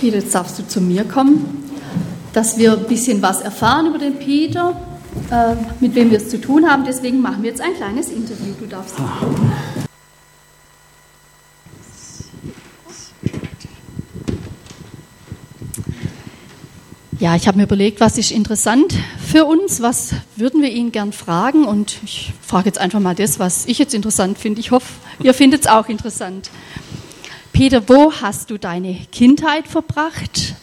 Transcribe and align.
Peter, 0.00 0.18
jetzt 0.18 0.34
darfst 0.34 0.58
du 0.58 0.66
zu 0.66 0.80
mir 0.80 1.04
kommen, 1.04 1.70
dass 2.32 2.58
wir 2.58 2.72
ein 2.72 2.86
bisschen 2.86 3.22
was 3.22 3.40
erfahren 3.40 3.86
über 3.86 3.98
den 3.98 4.18
Peter, 4.18 4.80
äh, 5.30 5.54
mit 5.80 5.94
wem 5.94 6.10
wir 6.10 6.18
es 6.18 6.28
zu 6.28 6.40
tun 6.40 6.68
haben. 6.68 6.84
Deswegen 6.84 7.20
machen 7.20 7.42
wir 7.42 7.50
jetzt 7.50 7.60
ein 7.60 7.74
kleines 7.74 8.08
Interview. 8.08 8.54
Du 8.58 8.66
darfst. 8.66 8.94
Ah. 8.98 9.26
Ja, 17.22 17.36
ich 17.36 17.46
habe 17.46 17.56
mir 17.56 17.62
überlegt, 17.62 18.00
was 18.00 18.18
ist 18.18 18.32
interessant 18.32 18.96
für 19.24 19.44
uns, 19.44 19.80
was 19.80 20.12
würden 20.34 20.60
wir 20.60 20.70
ihn 20.70 20.90
gern 20.90 21.12
fragen 21.12 21.64
und 21.66 21.98
ich 22.02 22.32
frage 22.44 22.66
jetzt 22.66 22.78
einfach 22.78 22.98
mal 22.98 23.14
das, 23.14 23.38
was 23.38 23.64
ich 23.66 23.78
jetzt 23.78 23.94
interessant 23.94 24.38
finde. 24.38 24.58
Ich 24.58 24.72
hoffe, 24.72 24.88
ihr 25.22 25.32
findet 25.32 25.60
es 25.60 25.66
auch 25.68 25.88
interessant. 25.88 26.50
Peter, 27.52 27.88
wo 27.88 28.12
hast 28.12 28.50
du 28.50 28.58
deine 28.58 28.94
Kindheit 29.12 29.68
verbracht? 29.68 30.54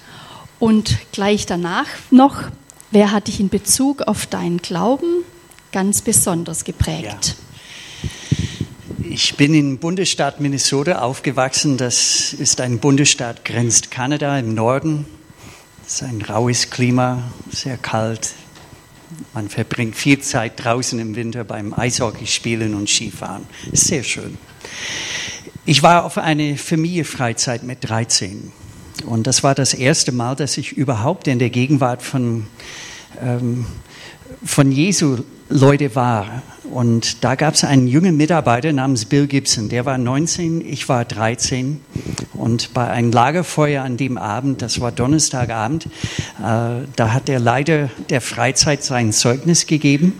Und 0.57 0.97
gleich 1.11 1.45
danach 1.45 1.87
noch, 2.11 2.43
wer 2.91 3.11
hat 3.11 3.27
dich 3.27 3.39
in 3.39 3.49
Bezug 3.49 4.01
auf 4.01 4.25
deinen 4.25 4.57
Glauben 4.57 5.23
ganz 5.71 6.01
besonders 6.01 6.65
geprägt? 6.65 7.35
Ja. 7.35 8.09
Ich 9.11 9.35
bin 9.37 9.53
im 9.53 9.77
Bundesstaat 9.77 10.39
Minnesota 10.39 10.99
aufgewachsen. 10.99 11.77
Das 11.77 12.33
ist 12.33 12.59
ein 12.61 12.79
Bundesstaat, 12.79 13.45
grenzt 13.45 13.91
Kanada 13.91 14.37
im 14.37 14.53
Norden. 14.53 15.05
Es 15.87 15.95
ist 15.95 16.03
ein 16.03 16.21
raues 16.21 16.69
Klima, 16.69 17.23
sehr 17.51 17.77
kalt. 17.77 18.33
Man 19.33 19.49
verbringt 19.49 19.95
viel 19.95 20.19
Zeit 20.19 20.63
draußen 20.63 20.99
im 20.99 21.15
Winter 21.15 21.43
beim 21.43 21.73
Eishockeyspielen 21.73 22.75
und 22.75 22.89
Skifahren. 22.89 23.45
Sehr 23.71 24.03
schön. 24.03 24.37
Ich 25.65 25.83
war 25.83 26.05
auf 26.05 26.17
eine 26.17 26.57
Familienfreizeit 26.57 27.63
mit 27.63 27.87
13 27.87 28.51
und 29.05 29.27
das 29.27 29.43
war 29.43 29.55
das 29.55 29.73
erste 29.73 30.11
Mal, 30.11 30.35
dass 30.35 30.57
ich 30.57 30.73
überhaupt 30.73 31.27
in 31.27 31.39
der 31.39 31.49
Gegenwart 31.49 32.01
von, 32.01 32.47
ähm, 33.21 33.65
von 34.43 34.71
Jesu 34.71 35.19
Leute 35.49 35.95
war. 35.95 36.43
Und 36.71 37.23
da 37.23 37.35
gab 37.35 37.55
es 37.55 37.63
einen 37.63 37.87
jungen 37.87 38.15
Mitarbeiter 38.15 38.71
namens 38.71 39.05
Bill 39.05 39.25
Gibson, 39.27 39.69
der 39.69 39.85
war 39.85 39.97
19, 39.97 40.65
ich 40.65 40.87
war 40.87 41.03
13. 41.03 41.81
Und 42.33 42.73
bei 42.73 42.87
einem 42.87 43.11
Lagerfeuer 43.11 43.83
an 43.83 43.97
dem 43.97 44.17
Abend, 44.17 44.61
das 44.61 44.79
war 44.79 44.91
Donnerstagabend, 44.91 45.85
äh, 45.85 45.89
da 46.37 47.13
hat 47.13 47.27
der 47.27 47.39
Leiter 47.39 47.89
der 48.09 48.21
Freizeit 48.21 48.83
sein 48.83 49.11
Zeugnis 49.11 49.65
gegeben. 49.65 50.13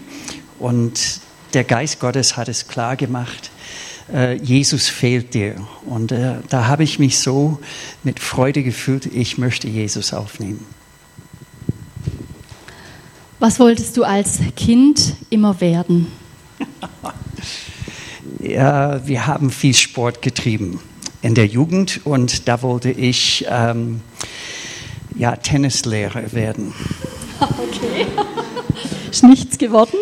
Und 0.58 1.22
der 1.54 1.64
Geist 1.64 2.00
Gottes 2.00 2.36
hat 2.36 2.50
es 2.50 2.67
klar 2.67 2.95
gemacht, 2.95 3.52
Jesus 4.42 4.88
fehlt 4.88 5.34
dir. 5.34 5.56
Und 5.86 6.12
äh, 6.12 6.36
da 6.50 6.68
habe 6.68 6.84
ich 6.84 7.00
mich 7.00 7.20
so 7.20 7.60
mit 8.04 8.20
Freude 8.20 8.64
gefühlt, 8.64 9.06
ich 9.06 9.38
möchte 9.38 9.68
Jesus 9.68 10.14
aufnehmen. 10.14 10.66
Was 13.40 13.60
wolltest 13.60 13.96
du 13.96 14.04
als 14.04 14.40
Kind 14.56 15.16
immer 15.30 15.62
werden? 15.62 16.08
ja, 18.40 19.06
wir 19.08 19.28
haben 19.28 19.50
viel 19.50 19.74
Sport 19.74 20.22
getrieben 20.22 20.80
in 21.22 21.36
der 21.36 21.46
Jugend 21.46 22.02
und 22.06 22.48
da 22.48 22.62
wollte 22.62 22.92
ich 22.92 23.46
ähm, 23.50 24.02
ja, 25.16 25.36
Tennislehrer 25.36 26.34
werden. 26.34 26.73
Okay. 27.42 28.06
Ist 29.12 29.23
nichts 29.23 29.58
geworden? 29.58 29.96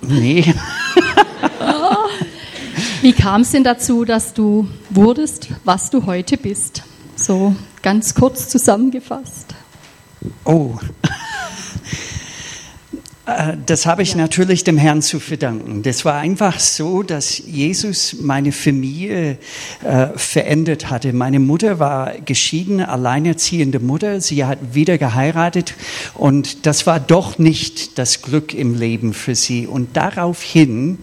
Nee. 0.00 0.52
Wie 3.02 3.14
kam 3.14 3.40
es 3.40 3.52
denn 3.52 3.64
dazu, 3.64 4.04
dass 4.04 4.34
du 4.34 4.68
wurdest, 4.90 5.48
was 5.64 5.88
du 5.88 6.04
heute 6.04 6.36
bist? 6.36 6.82
So 7.16 7.56
ganz 7.80 8.14
kurz 8.14 8.50
zusammengefasst. 8.50 9.54
Oh, 10.44 10.74
äh, 13.26 13.56
das 13.64 13.86
habe 13.86 14.02
ich 14.02 14.10
ja. 14.10 14.18
natürlich 14.18 14.64
dem 14.64 14.76
Herrn 14.76 15.00
zu 15.00 15.18
verdanken. 15.18 15.82
Das 15.82 16.04
war 16.04 16.16
einfach 16.16 16.60
so, 16.60 17.02
dass 17.02 17.38
Jesus 17.38 18.16
meine 18.20 18.52
Familie 18.52 19.38
äh, 19.82 20.08
verändert 20.16 20.90
hatte. 20.90 21.14
Meine 21.14 21.40
Mutter 21.40 21.78
war 21.78 22.18
geschieden, 22.18 22.82
alleinerziehende 22.82 23.80
Mutter. 23.80 24.20
Sie 24.20 24.44
hat 24.44 24.74
wieder 24.74 24.98
geheiratet 24.98 25.72
und 26.12 26.66
das 26.66 26.86
war 26.86 27.00
doch 27.00 27.38
nicht 27.38 27.98
das 27.98 28.20
Glück 28.20 28.52
im 28.52 28.78
Leben 28.78 29.14
für 29.14 29.34
sie. 29.34 29.66
Und 29.66 29.96
daraufhin 29.96 30.98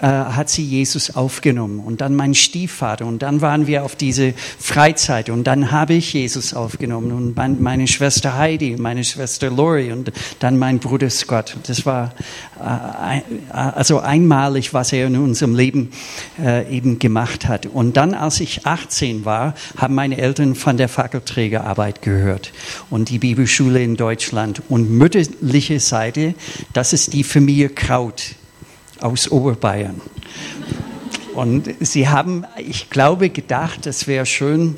äh, 0.00 0.06
hat 0.06 0.50
sie 0.50 0.62
Jesus 0.62 1.14
aufgenommen. 1.16 1.80
Und 1.80 2.00
dann 2.00 2.14
mein 2.14 2.34
Stiefvater. 2.34 3.06
Und 3.06 3.22
dann 3.22 3.40
waren 3.40 3.66
wir 3.66 3.84
auf 3.84 3.96
diese 3.96 4.34
Freizeit. 4.58 5.30
Und 5.30 5.44
dann 5.44 5.70
habe 5.70 5.94
ich 5.94 6.12
Jesus 6.12 6.54
aufgenommen. 6.54 7.12
Und 7.12 7.60
meine 7.60 7.86
Schwester 7.86 8.36
Heidi, 8.36 8.76
meine 8.76 9.04
Schwester 9.04 9.50
Lori 9.50 9.92
und 9.92 10.12
dann 10.38 10.58
mein 10.58 10.78
Bruder 10.78 11.08
Scott. 11.10 11.56
Das 11.66 11.86
war 11.86 12.12
äh, 12.60 13.20
also 13.50 14.00
einmalig, 14.00 14.74
was 14.74 14.92
er 14.92 15.06
in 15.06 15.16
unserem 15.16 15.54
Leben 15.54 15.90
äh, 16.38 16.70
eben 16.74 16.98
gemacht 16.98 17.48
hat. 17.48 17.66
Und 17.66 17.96
dann, 17.96 18.14
als 18.14 18.40
ich 18.40 18.66
18 18.66 19.24
war, 19.24 19.54
haben 19.76 19.94
meine 19.94 20.18
Eltern 20.18 20.54
von 20.54 20.76
der 20.76 20.88
Fackelträgerarbeit 20.88 22.02
gehört. 22.02 22.52
Und 22.90 23.08
die 23.08 23.18
Bibelschule 23.18 23.82
in 23.82 23.96
Deutschland. 23.96 24.62
Und 24.68 24.90
mütterliche 24.90 25.80
Seite, 25.80 26.34
das 26.72 26.92
ist 26.92 27.12
die 27.12 27.24
Familie 27.24 27.70
Kraut 27.70 28.36
aus 29.00 29.30
Oberbayern. 29.30 30.00
Und 31.34 31.68
sie 31.80 32.08
haben, 32.08 32.46
ich 32.56 32.88
glaube, 32.88 33.28
gedacht, 33.28 33.86
es 33.86 34.06
wäre 34.06 34.24
schön, 34.24 34.76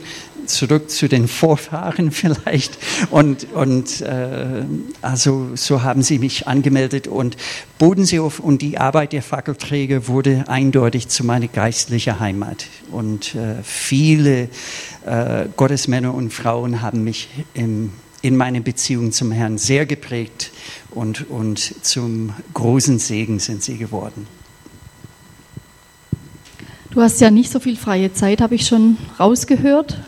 zurück 0.48 0.90
zu 0.90 1.08
den 1.08 1.28
Vorfahren 1.28 2.10
vielleicht. 2.10 2.78
Und, 3.10 3.46
und 3.52 4.00
äh, 4.00 4.64
also 5.00 5.50
so 5.54 5.82
haben 5.82 6.02
sie 6.02 6.18
mich 6.18 6.48
angemeldet. 6.48 7.06
Und 7.06 7.36
Bodenseehof 7.78 8.40
und 8.40 8.62
die 8.62 8.78
Arbeit 8.78 9.12
der 9.12 9.22
Fackelträger 9.22 10.08
wurde 10.08 10.44
eindeutig 10.48 11.08
zu 11.08 11.24
meiner 11.24 11.48
geistlichen 11.48 12.18
Heimat. 12.18 12.66
Und 12.90 13.34
äh, 13.34 13.62
viele 13.62 14.48
äh, 15.06 15.46
Gottesmänner 15.56 16.12
und 16.12 16.32
Frauen 16.32 16.82
haben 16.82 17.04
mich 17.04 17.28
im 17.54 17.92
in 18.20 18.36
meiner 18.36 18.60
Beziehung 18.60 19.12
zum 19.12 19.30
Herrn 19.30 19.58
sehr 19.58 19.86
geprägt 19.86 20.50
und, 20.90 21.28
und 21.30 21.84
zum 21.84 22.32
großen 22.54 22.98
Segen 22.98 23.38
sind 23.38 23.62
sie 23.62 23.76
geworden. 23.76 24.26
Du 26.90 27.02
hast 27.02 27.20
ja 27.20 27.30
nicht 27.30 27.52
so 27.52 27.60
viel 27.60 27.76
freie 27.76 28.12
Zeit, 28.12 28.40
habe 28.40 28.54
ich 28.54 28.66
schon 28.66 28.96
rausgehört 29.20 30.00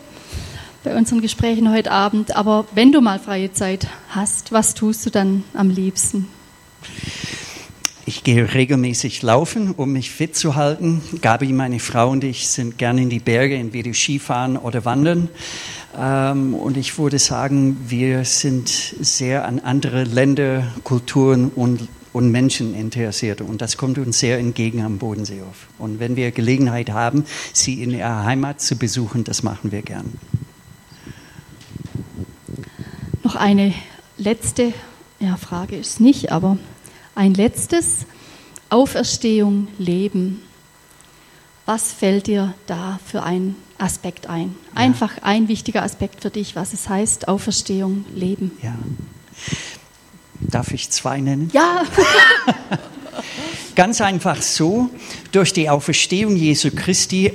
bei 0.83 0.97
unseren 0.97 1.21
Gesprächen 1.21 1.71
heute 1.71 1.91
Abend. 1.91 2.35
Aber 2.37 2.67
wenn 2.75 2.91
du 2.91 3.01
mal 3.01 3.19
freie 3.19 3.53
Zeit 3.53 3.87
hast, 4.09 4.51
was 4.53 4.75
tust 4.75 5.05
du 5.05 5.11
dann 5.11 5.45
am 5.53 5.69
liebsten? 5.71 6.27
Ich 8.11 8.25
gehe 8.25 8.55
regelmäßig 8.55 9.23
laufen, 9.23 9.71
um 9.71 9.93
mich 9.93 10.11
fit 10.11 10.35
zu 10.35 10.57
halten. 10.57 11.01
Gabi, 11.23 11.53
meine 11.53 11.79
Frau 11.79 12.11
und 12.11 12.25
ich 12.25 12.49
sind 12.49 12.77
gerne 12.77 13.03
in 13.03 13.09
die 13.09 13.21
Berge, 13.21 13.55
entweder 13.55 13.95
Skifahren 13.95 14.57
oder 14.57 14.85
Wandern. 14.85 15.29
Ähm, 15.97 16.55
und 16.55 16.77
ich 16.77 16.99
würde 16.99 17.21
sagen, 17.21 17.77
wir 17.87 18.25
sind 18.25 18.69
sehr 18.69 19.45
an 19.45 19.61
andere 19.61 20.03
Länder, 20.03 20.67
Kulturen 20.83 21.53
und, 21.55 21.89
und 22.13 22.33
Menschen 22.33 22.75
interessiert. 22.75 23.43
Und 23.43 23.63
das 23.63 23.77
kommt 23.77 23.97
uns 23.97 24.19
sehr 24.19 24.41
entgegen 24.41 24.83
am 24.83 24.99
Bodenseehof. 24.99 25.69
Und 25.79 26.01
wenn 26.01 26.17
wir 26.17 26.33
Gelegenheit 26.33 26.91
haben, 26.91 27.25
sie 27.53 27.81
in 27.81 27.93
ihrer 27.93 28.25
Heimat 28.25 28.61
zu 28.61 28.75
besuchen, 28.75 29.23
das 29.23 29.45
machen 29.45 29.71
wir 29.71 29.83
gern. 29.83 30.15
Noch 33.23 33.37
eine 33.37 33.73
letzte 34.19 34.73
ja, 35.21 35.37
Frage 35.37 35.77
ist 35.77 36.01
nicht, 36.01 36.33
aber 36.33 36.59
ein 37.21 37.35
letztes. 37.35 38.07
Auferstehung, 38.71 39.69
Leben. 39.77 40.41
Was 41.67 41.93
fällt 41.93 42.29
dir 42.29 42.55
da 42.67 42.99
für 43.05 43.23
ein 43.23 43.57
Aspekt 43.77 44.27
ein. 44.27 44.55
Einfach 44.75 45.17
ja. 45.17 45.23
ein 45.25 45.49
wichtiger 45.49 45.83
Aspekt 45.83 46.23
für 46.23 46.31
dich, 46.31 46.57
was 46.57 46.73
es 46.73 46.89
heißt, 46.89 47.29
Auferstehung, 47.29 48.05
Leben. 48.15 48.53
Ja. 48.63 48.75
Darf 50.41 50.73
ich 50.73 50.91
zwei 50.91 51.21
nennen? 51.21 51.51
Ja. 51.53 51.85
Ganz 53.75 54.01
einfach 54.01 54.41
so, 54.43 54.91
durch 55.33 55.53
die 55.53 55.71
Auferstehung 55.71 56.37
Jesu 56.37 56.71
Christi 56.75 57.33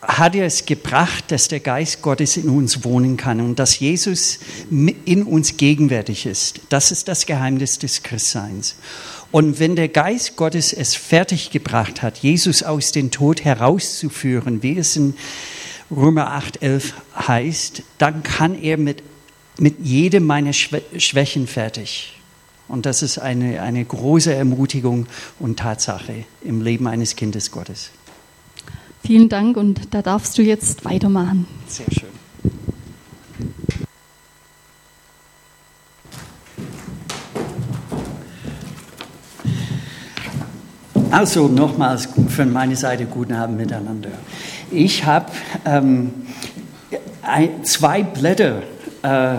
hat 0.00 0.34
er 0.34 0.46
es 0.46 0.66
gebracht, 0.66 1.24
dass 1.28 1.48
der 1.48 1.60
Geist 1.60 2.02
Gottes 2.02 2.36
in 2.36 2.48
uns 2.48 2.84
wohnen 2.84 3.16
kann 3.16 3.40
und 3.40 3.58
dass 3.58 3.78
Jesus 3.78 4.38
in 4.70 5.22
uns 5.24 5.56
gegenwärtig 5.56 6.26
ist. 6.26 6.60
Das 6.68 6.90
ist 6.90 7.08
das 7.08 7.26
Geheimnis 7.26 7.78
des 7.78 8.02
Christseins. 8.02 8.76
Und 9.34 9.58
wenn 9.58 9.74
der 9.74 9.88
Geist 9.88 10.36
Gottes 10.36 10.72
es 10.72 10.94
fertiggebracht 10.94 12.02
hat, 12.02 12.18
Jesus 12.18 12.62
aus 12.62 12.92
dem 12.92 13.10
Tod 13.10 13.44
herauszuführen, 13.44 14.62
wie 14.62 14.78
es 14.78 14.94
in 14.94 15.14
Römer 15.90 16.30
8, 16.30 16.62
11 16.62 16.94
heißt, 17.16 17.82
dann 17.98 18.22
kann 18.22 18.54
er 18.54 18.76
mit, 18.76 19.02
mit 19.58 19.80
jedem 19.82 20.24
meiner 20.24 20.52
Schwächen 20.52 21.48
fertig. 21.48 22.16
Und 22.68 22.86
das 22.86 23.02
ist 23.02 23.18
eine, 23.18 23.60
eine 23.60 23.84
große 23.84 24.32
Ermutigung 24.32 25.06
und 25.40 25.58
Tatsache 25.58 26.26
im 26.42 26.62
Leben 26.62 26.86
eines 26.86 27.16
Kindes 27.16 27.50
Gottes. 27.50 27.90
Vielen 29.04 29.28
Dank 29.28 29.56
und 29.56 29.92
da 29.92 30.00
darfst 30.00 30.38
du 30.38 30.42
jetzt 30.42 30.84
weitermachen. 30.84 31.48
Sehr 31.66 31.90
schön. 31.90 32.23
Also 41.14 41.46
nochmals 41.46 42.08
von 42.28 42.52
meiner 42.52 42.74
Seite 42.74 43.04
guten 43.04 43.34
Abend 43.34 43.56
miteinander. 43.56 44.08
Ich 44.72 45.04
habe 45.04 45.26
ähm, 45.64 46.12
zwei 47.62 48.02
Blätter 48.02 48.62
äh, 49.04 49.36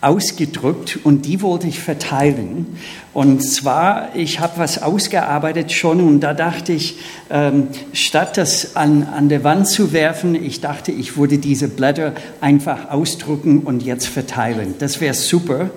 ausgedruckt 0.00 0.98
und 1.04 1.24
die 1.24 1.42
wollte 1.42 1.68
ich 1.68 1.78
verteilen. 1.78 2.76
Und 3.14 3.40
zwar, 3.40 4.16
ich 4.16 4.40
habe 4.40 4.54
was 4.56 4.82
ausgearbeitet 4.82 5.70
schon 5.70 6.00
und 6.00 6.18
da 6.18 6.34
dachte 6.34 6.72
ich, 6.72 6.98
ähm, 7.30 7.68
statt 7.92 8.36
das 8.36 8.74
an, 8.74 9.04
an 9.04 9.28
der 9.28 9.44
Wand 9.44 9.68
zu 9.68 9.92
werfen, 9.92 10.34
ich 10.34 10.60
dachte, 10.60 10.90
ich 10.90 11.16
würde 11.16 11.38
diese 11.38 11.68
Blätter 11.68 12.14
einfach 12.40 12.90
ausdrucken 12.90 13.60
und 13.60 13.84
jetzt 13.84 14.08
verteilen. 14.08 14.74
Das 14.80 15.00
wäre 15.00 15.14
super. 15.14 15.70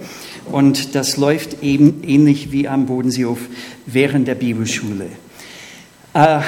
Und 0.52 0.96
das 0.96 1.18
läuft 1.18 1.64
eben 1.64 2.04
ähnlich 2.04 2.52
wie 2.52 2.68
am 2.68 2.86
Bodenseehof 2.86 3.40
während 3.86 4.28
der 4.28 4.36
Bibelschule. 4.36 5.08
Äh, 6.14 6.40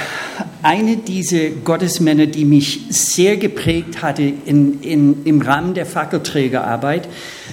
eine 0.64 0.98
dieser 0.98 1.50
Gottesmänner, 1.50 2.26
die 2.26 2.46
mich 2.46 2.88
sehr 2.90 3.38
geprägt 3.38 4.02
hatte 4.02 4.24
in, 4.24 4.82
in, 4.82 5.24
im 5.26 5.42
Rahmen 5.42 5.76
der 5.76 5.86
Fackelträgerarbeit, 5.86 7.08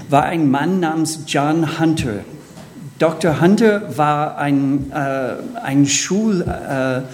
war 0.08 0.24
ein 0.24 0.50
Mann 0.50 0.80
namens 0.80 1.20
John 1.26 1.78
Hunter. 1.78 2.20
Dr. 2.98 3.40
Hunter 3.40 3.96
war 3.96 4.38
ein, 4.38 4.90
äh, 4.90 5.34
ein 5.62 5.86
Schulleiter, 5.86 7.06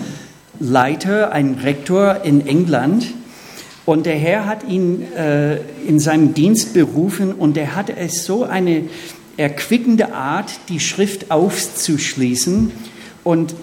ein 1.33 1.59
Rektor 1.63 2.21
in 2.25 2.47
England. 2.47 3.07
Und 3.85 4.07
der 4.07 4.17
Herr 4.17 4.47
hat 4.47 4.67
ihn 4.67 5.03
äh, 5.13 5.57
in 5.87 6.01
seinem 6.01 6.33
Dienst 6.33 6.73
berufen 6.73 7.35
und 7.35 7.59
er 7.59 7.77
hatte 7.77 7.97
es 7.97 8.25
so 8.25 8.45
eine 8.45 8.85
erquickende 9.37 10.15
Art, 10.15 10.53
die 10.69 10.81
Schrift 10.81 11.31
aufzuschließen. 11.31 12.73
Und 13.23 13.55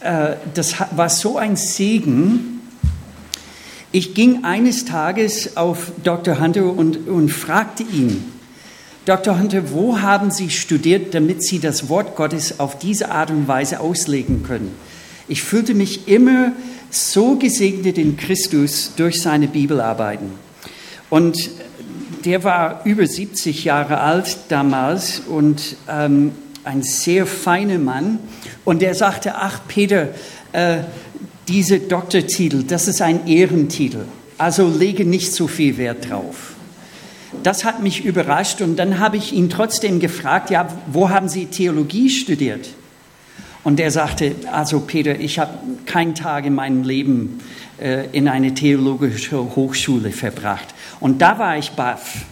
äh, 0.00 0.36
das 0.54 0.74
war 0.92 1.08
so 1.08 1.38
ein 1.38 1.56
Segen. 1.56 2.60
Ich 3.92 4.14
ging 4.14 4.44
eines 4.44 4.84
Tages 4.84 5.56
auf 5.56 5.92
Dr. 6.02 6.40
Hunter 6.40 6.64
und, 6.64 7.08
und 7.08 7.28
fragte 7.28 7.82
ihn, 7.82 8.32
Dr. 9.04 9.38
Hunter, 9.38 9.72
wo 9.72 10.00
haben 10.00 10.30
Sie 10.30 10.48
studiert, 10.48 11.12
damit 11.12 11.42
Sie 11.42 11.58
das 11.58 11.88
Wort 11.88 12.14
Gottes 12.14 12.60
auf 12.60 12.78
diese 12.78 13.10
Art 13.10 13.30
und 13.30 13.48
Weise 13.48 13.80
auslegen 13.80 14.44
können? 14.44 14.72
Ich 15.28 15.42
fühlte 15.42 15.74
mich 15.74 16.08
immer 16.08 16.52
so 16.90 17.36
gesegnet 17.36 17.98
in 17.98 18.16
Christus 18.16 18.92
durch 18.96 19.20
seine 19.20 19.48
Bibelarbeiten. 19.48 20.30
Und 21.10 21.50
der 22.24 22.44
war 22.44 22.82
über 22.84 23.06
70 23.06 23.64
Jahre 23.64 24.00
alt 24.00 24.36
damals 24.48 25.20
und 25.20 25.76
ähm, 25.88 26.32
ein 26.64 26.82
sehr 26.82 27.26
feiner 27.26 27.78
Mann. 27.78 28.18
Und 28.64 28.82
der 28.82 28.94
sagte, 28.94 29.34
ach 29.36 29.60
Peter, 29.68 30.08
äh, 30.52 30.78
diese 31.48 31.80
Doktortitel, 31.80 32.62
das 32.62 32.88
ist 32.88 33.02
ein 33.02 33.26
Ehrentitel. 33.26 34.04
Also 34.38 34.68
lege 34.68 35.04
nicht 35.04 35.32
so 35.34 35.48
viel 35.48 35.76
Wert 35.76 36.10
drauf. 36.10 36.54
Das 37.42 37.64
hat 37.64 37.82
mich 37.82 38.04
überrascht 38.04 38.60
und 38.60 38.76
dann 38.76 38.98
habe 38.98 39.16
ich 39.16 39.32
ihn 39.32 39.50
trotzdem 39.50 40.00
gefragt, 40.00 40.50
ja, 40.50 40.68
wo 40.86 41.10
haben 41.10 41.28
Sie 41.28 41.46
Theologie 41.46 42.10
studiert? 42.10 42.68
Und 43.64 43.80
er 43.80 43.90
sagte, 43.90 44.34
also 44.52 44.80
Peter, 44.80 45.18
ich 45.18 45.38
habe 45.38 45.52
keinen 45.86 46.14
Tag 46.14 46.46
in 46.46 46.54
meinem 46.54 46.82
Leben 46.82 47.40
in 47.78 48.28
eine 48.28 48.54
theologische 48.54 49.38
Hochschule 49.56 50.12
verbracht. 50.12 50.74
Und 51.00 51.20
da 51.20 51.38
war 51.38 51.56
ich 51.58 51.70
baff 51.72 52.24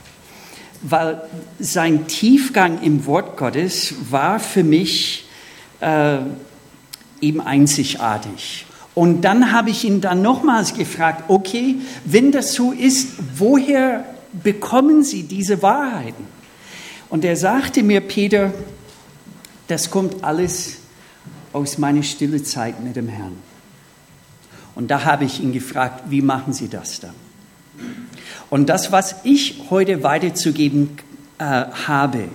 weil 0.83 1.23
sein 1.59 2.07
Tiefgang 2.07 2.83
im 2.83 3.05
Wort 3.07 3.37
Gottes 3.37 3.95
war 4.11 4.41
für 4.41 4.65
mich 4.65 5.27
äh, 5.81 6.19
eben 7.21 7.41
einzigartig. 7.41 8.67
Und 8.95 9.23
dann 9.23 9.53
habe 9.53 9.71
ich 9.71 9.85
ihn 9.85 10.01
dann 10.01 10.23
nochmals 10.23 10.75
gefragt, 10.75 11.25
okay, 11.29 11.77
wenn 12.05 12.33
das 12.33 12.55
so 12.55 12.73
ist, 12.73 13.11
woher 13.37 14.05
bekommen 14.33 15.05
Sie 15.05 15.25
diese 15.25 15.63
Wahrheiten? 15.63 16.25
Und 17.09 17.25
er 17.25 17.37
sagte 17.37 17.83
mir, 17.83 18.01
Peter, 18.01 18.53
das 19.69 19.91
kommt 19.91 20.25
alles 20.25 20.79
aus 21.53 21.79
meiner 21.79 22.03
stille 22.03 22.43
Zeit 22.43 22.83
mit 22.83 22.97
dem 22.97 23.09
Herrn. 23.09 23.37
Und 24.81 24.91
da 24.91 25.05
habe 25.05 25.27
ich 25.27 25.43
ihn 25.43 25.53
gefragt, 25.53 26.05
wie 26.09 26.23
machen 26.23 26.55
Sie 26.55 26.69
das 26.69 27.01
dann? 27.01 27.13
Und 28.49 28.71
das, 28.71 28.93
was 28.93 29.17
ich 29.25 29.65
heute 29.69 30.03
weiterzugeben 30.03 30.97
äh, 31.39 31.45
habe, 31.45 32.29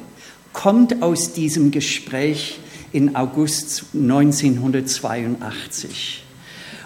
kommt 0.54 1.02
aus 1.02 1.34
diesem 1.34 1.72
Gespräch 1.72 2.60
in 2.92 3.16
August 3.16 3.86
1982. 3.96 6.24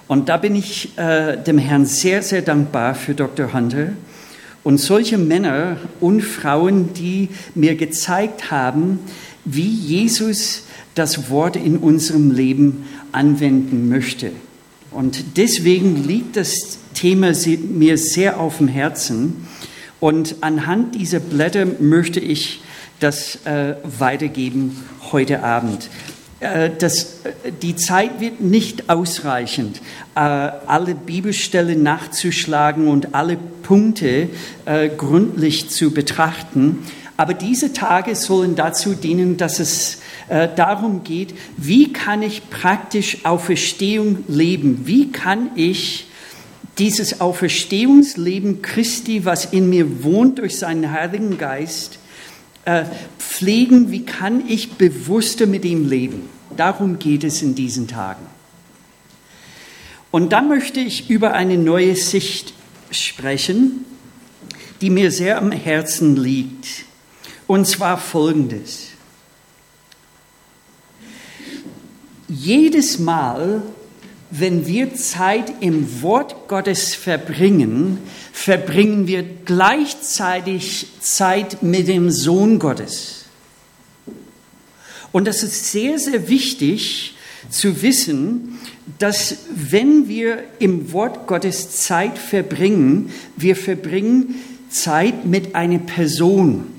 Und 0.08 0.30
da 0.30 0.38
bin 0.38 0.56
ich 0.56 0.98
äh, 0.98 1.36
dem 1.36 1.58
Herrn 1.58 1.86
sehr, 1.86 2.24
sehr 2.24 2.42
dankbar 2.42 2.96
für 2.96 3.14
Dr. 3.14 3.52
Hunter 3.52 3.90
und 4.64 4.78
solche 4.78 5.18
Männer 5.18 5.76
und 6.00 6.22
Frauen, 6.22 6.94
die 6.94 7.28
mir 7.54 7.76
gezeigt 7.76 8.50
haben, 8.50 9.00
wie 9.44 9.68
Jesus 9.68 10.64
das 10.96 11.30
Wort 11.30 11.58
in 11.58 11.80
unserem 11.80 12.32
Leben 12.32 12.86
anwenden 13.12 13.90
möchte. 13.90 14.32
Und 14.92 15.38
deswegen 15.38 16.08
liegt 16.08 16.36
das 16.36 16.80
Thema 16.94 17.34
mir 17.70 17.98
sehr 17.98 18.40
auf 18.40 18.58
dem 18.58 18.68
Herzen. 18.68 19.48
Und 20.00 20.38
anhand 20.42 20.96
dieser 20.96 21.20
Blätter 21.20 21.66
möchte 21.80 22.20
ich 22.20 22.62
das 23.00 23.46
äh, 23.46 23.76
weitergeben 23.84 24.76
heute 25.12 25.44
Abend. 25.44 25.90
Äh, 26.40 26.70
das, 26.78 27.22
äh, 27.24 27.52
die 27.62 27.76
Zeit 27.76 28.20
wird 28.20 28.42
nicht 28.42 28.90
ausreichend, 28.90 29.82
äh, 30.16 30.20
alle 30.20 30.96
Bibelstellen 30.96 31.84
nachzuschlagen 31.84 32.88
und 32.88 33.14
alle 33.14 33.38
Punkte 33.64 34.30
äh, 34.66 34.90
gründlich 34.90 35.70
zu 35.70 35.92
betrachten. 35.92 36.80
Aber 37.20 37.34
diese 37.34 37.74
Tage 37.74 38.16
sollen 38.16 38.56
dazu 38.56 38.96
dienen, 38.96 39.36
dass 39.36 39.60
es 39.60 39.98
äh, 40.30 40.48
darum 40.56 41.04
geht, 41.04 41.34
wie 41.58 41.92
kann 41.92 42.22
ich 42.22 42.50
praktisch 42.50 43.26
Auferstehung 43.26 44.24
leben? 44.30 44.84
Wie 44.88 45.12
kann 45.12 45.52
ich 45.56 46.08
dieses 46.78 47.20
Auferstehungsleben 47.20 48.62
Christi, 48.62 49.26
was 49.26 49.44
in 49.44 49.70
mir 49.70 50.02
wohnt 50.06 50.40
durch 50.40 50.58
seinen 50.58 50.94
Heiligen 50.94 51.38
Geist, 51.38 52.00
äh, 52.64 52.86
pflegen? 53.18 53.92
Wie 53.92 54.06
kann 54.06 54.48
ich 54.48 54.76
bewusster 54.76 55.46
mit 55.46 55.66
ihm 55.66 55.90
leben? 55.90 56.30
Darum 56.56 57.00
geht 57.00 57.26
es 57.26 57.42
in 57.42 57.54
diesen 57.54 57.90
Tagen. 57.90 58.26
Und 60.10 60.32
da 60.32 60.42
möchte 60.42 60.80
ich 60.80 61.10
über 61.10 61.34
eine 61.34 61.58
neue 61.58 61.98
Sicht 61.98 62.54
sprechen, 62.92 63.84
die 64.80 64.90
mir 64.90 65.12
sehr 65.12 65.38
am 65.38 65.52
Herzen 65.52 66.16
liegt. 66.16 66.86
Und 67.50 67.66
zwar 67.66 67.98
folgendes. 67.98 68.90
jedes 72.30 73.00
Mal, 73.00 73.64
wenn 74.32 74.68
wir 74.68 74.94
Zeit 74.94 75.52
im 75.62 76.02
Wort 76.04 76.48
Gottes 76.48 76.94
verbringen, 76.94 77.98
verbringen 78.32 79.08
wir 79.08 79.24
gleichzeitig 79.24 80.86
Zeit 81.00 81.64
mit 81.64 81.88
dem 81.88 82.12
Sohn 82.12 82.60
Gottes. 82.60 83.26
Und 85.12 85.28
das 85.28 85.42
ist 85.42 85.72
sehr, 85.72 85.98
sehr 85.98 86.30
wichtig 86.30 87.16
zu 87.50 87.82
wissen, 87.82 88.60
dass 89.00 89.38
wenn 89.50 90.08
wir 90.08 90.44
im 90.60 90.94
Wort 90.94 91.26
Gottes 91.26 91.72
Zeit 91.72 92.20
verbringen, 92.20 93.12
wir 93.36 93.56
verbringen 93.56 94.36
Zeit 94.70 95.26
mit 95.26 95.56
einer 95.56 95.80
Person. 95.80 96.79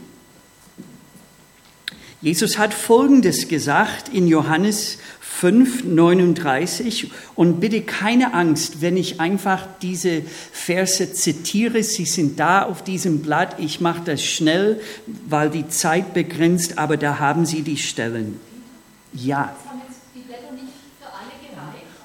Jesus 2.22 2.58
hat 2.58 2.74
Folgendes 2.74 3.48
gesagt 3.48 4.10
in 4.10 4.26
Johannes 4.26 4.98
5,39 5.40 7.10
und 7.34 7.60
bitte 7.60 7.80
keine 7.80 8.34
Angst, 8.34 8.82
wenn 8.82 8.98
ich 8.98 9.20
einfach 9.20 9.66
diese 9.80 10.22
Verse 10.52 11.14
zitiere. 11.14 11.82
Sie 11.82 12.04
sind 12.04 12.38
da 12.38 12.62
auf 12.64 12.84
diesem 12.84 13.22
Blatt. 13.22 13.58
Ich 13.58 13.80
mache 13.80 14.02
das 14.04 14.22
schnell, 14.22 14.80
weil 15.28 15.48
die 15.48 15.68
Zeit 15.68 16.12
begrenzt, 16.12 16.76
aber 16.76 16.98
da 16.98 17.20
haben 17.20 17.46
Sie 17.46 17.62
die 17.62 17.78
Stellen. 17.78 18.38
Ja. 19.14 19.56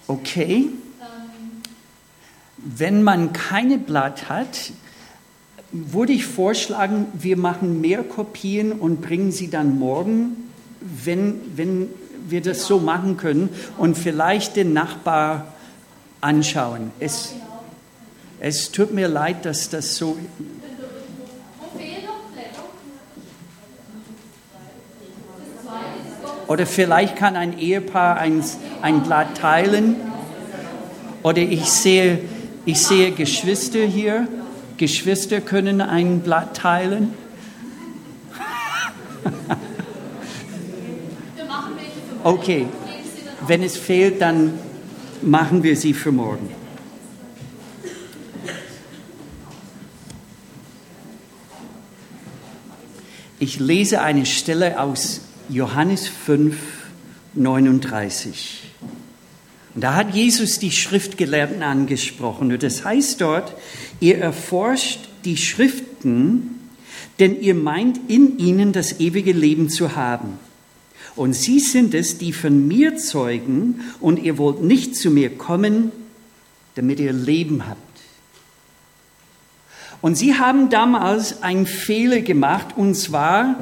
Okay. 0.08 0.70
Wenn 2.58 3.04
man 3.04 3.34
keine 3.34 3.78
Blatt 3.78 4.30
hat, 4.30 4.72
würde 5.92 6.14
ich 6.14 6.26
vorschlagen, 6.26 7.08
wir 7.14 7.38
machen 7.38 7.82
mehr 7.82 8.04
Kopien 8.04 8.72
und 8.72 9.02
bringen 9.02 9.32
sie 9.32 9.50
dann 9.50 9.78
morgen, 9.78 10.50
wenn, 10.80 11.42
wenn 11.56 11.90
wir 12.28 12.42
das 12.42 12.66
so 12.66 12.80
machen 12.80 13.18
können 13.18 13.50
und 13.78 13.98
vielleicht 13.98 14.56
den 14.56 14.74
Nachbar 14.74 15.54
anschauen. 16.22 16.92
Es, 17.00 17.34
es 18.40 18.72
tut 18.72 18.94
mir 18.94 19.08
leid, 19.08 19.46
dass 19.46 19.70
das 19.70 19.98
so. 19.98 20.18
Oder 26.48 26.68
vielleicht 26.68 27.16
kann 27.16 27.36
ein 27.36 27.58
Ehepaar 27.58 28.18
ein, 28.18 28.44
ein 28.82 29.02
Blatt 29.02 29.36
teilen. 29.38 29.96
Oder 31.24 31.42
ich 31.42 31.66
sehe, 31.66 32.20
ich 32.66 32.80
sehe 32.82 33.12
Geschwister 33.12 33.80
hier. 33.80 34.28
Geschwister 34.78 35.42
können 35.42 35.82
ein 35.82 36.22
Blatt 36.22 36.58
teilen. 36.58 37.14
Okay, 42.24 42.68
wenn 43.48 43.62
es 43.62 43.78
fehlt, 43.78 44.22
dann 44.22 44.58
machen 45.22 45.62
wir 45.64 45.76
sie 45.76 45.94
für 45.94 46.12
morgen. 46.12 46.50
Ich 53.38 53.60
lese 53.60 54.02
eine 54.02 54.26
Stelle 54.26 54.80
aus 54.80 55.22
Johannes 55.50 56.08
5, 56.08 56.58
39. 57.36 58.72
Und 59.76 59.82
da 59.84 59.96
hat 59.96 60.16
Jesus 60.16 60.58
die 60.58 60.72
Schriftgelehrten 60.72 61.62
angesprochen. 61.62 62.52
Und 62.52 62.64
das 62.64 62.86
heißt 62.86 63.20
dort, 63.20 63.54
ihr 64.00 64.18
erforscht 64.18 65.02
die 65.26 65.36
Schriften, 65.36 66.70
denn 67.20 67.42
ihr 67.42 67.56
meint 67.56 68.00
in 68.10 68.40
ihnen 68.40 68.72
das 68.72 69.02
ewige 69.02 69.34
Leben 69.34 69.70
zu 69.70 69.96
haben. 69.96 70.40
Und 71.18 71.34
sie 71.34 71.60
sind 71.60 71.94
es, 71.94 72.18
die 72.18 72.34
von 72.34 72.68
mir 72.68 72.98
zeugen, 72.98 73.82
und 74.00 74.20
ihr 74.20 74.38
wollt 74.38 74.62
nicht 74.62 74.96
zu 74.96 75.10
mir 75.12 75.30
kommen, 75.38 75.92
damit 76.76 77.00
ihr 77.00 77.14
Leben 77.14 77.68
habt. 77.68 77.80
Und 80.02 80.16
sie 80.16 80.38
haben 80.38 80.70
damals 80.70 81.42
einen 81.42 81.66
Fehler 81.66 82.22
gemacht, 82.22 82.78
und 82.78 82.96
zwar, 82.96 83.56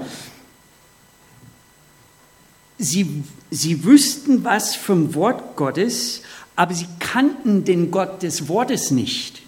sie, 2.78 3.24
sie 3.54 3.84
wüssten 3.84 4.44
was 4.44 4.76
vom 4.76 5.14
Wort 5.16 5.56
Gottes, 5.56 6.22
aber 6.56 6.74
sie 6.74 6.88
kannten 7.00 7.64
den 7.64 7.92
Gott 7.92 8.24
des 8.24 8.48
Wortes 8.48 8.92
nicht. 8.92 9.42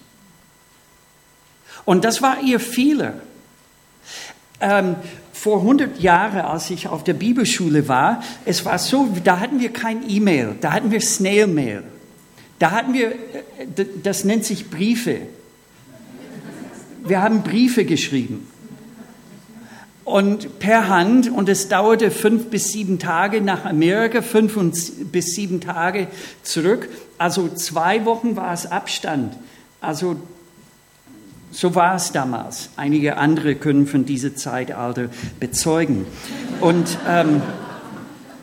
Und 1.86 2.06
das 2.06 2.22
war 2.22 2.42
ihr 2.42 2.60
Fehler. 2.60 3.16
Ähm, 4.60 4.96
vor 5.34 5.60
100 5.60 6.00
Jahren, 6.00 6.40
als 6.40 6.70
ich 6.70 6.88
auf 6.88 7.04
der 7.04 7.14
Bibelschule 7.14 7.88
war, 7.88 8.24
es 8.46 8.66
war 8.66 8.80
so, 8.80 9.10
da 9.24 9.40
hatten 9.40 9.60
wir 9.60 9.72
kein 9.72 10.10
E-Mail, 10.10 10.56
da 10.62 10.72
hatten 10.72 10.92
wir 10.92 11.02
Snail 11.02 11.48
Mail. 11.48 11.84
Da 12.58 12.72
hatten 12.72 12.94
wir, 12.94 13.12
äh, 13.12 13.86
das 14.02 14.24
nennt 14.24 14.46
sich 14.46 14.70
Briefe. 14.70 15.22
Wir 17.04 17.22
haben 17.22 17.44
Briefe 17.44 17.86
geschrieben. 17.86 18.48
Und 20.06 20.60
per 20.60 20.88
Hand, 20.88 21.32
und 21.32 21.50
es 21.50 21.68
dauerte 21.68 22.12
fünf 22.12 22.52
bis 22.52 22.72
sieben 22.72 23.00
Tage 23.00 23.42
nach 23.42 23.66
Amerika, 23.66 24.22
fünf 24.22 24.56
bis 25.12 25.34
sieben 25.34 25.62
Tage 25.62 26.08
zurück. 26.44 26.88
Also 27.18 27.50
zwei 27.50 28.06
Wochen 28.06 28.36
war 28.36 28.54
es 28.54 28.68
Abstand. 28.68 29.36
Also 29.82 30.16
so 31.50 31.74
war 31.74 31.96
es 31.96 32.12
damals. 32.12 32.70
Einige 32.76 33.18
andere 33.18 33.56
können 33.56 33.88
von 33.88 34.06
diesem 34.06 34.36
Zeitalter 34.36 35.10
bezeugen. 35.40 36.06
Und 36.62 37.00
ähm, 37.08 37.42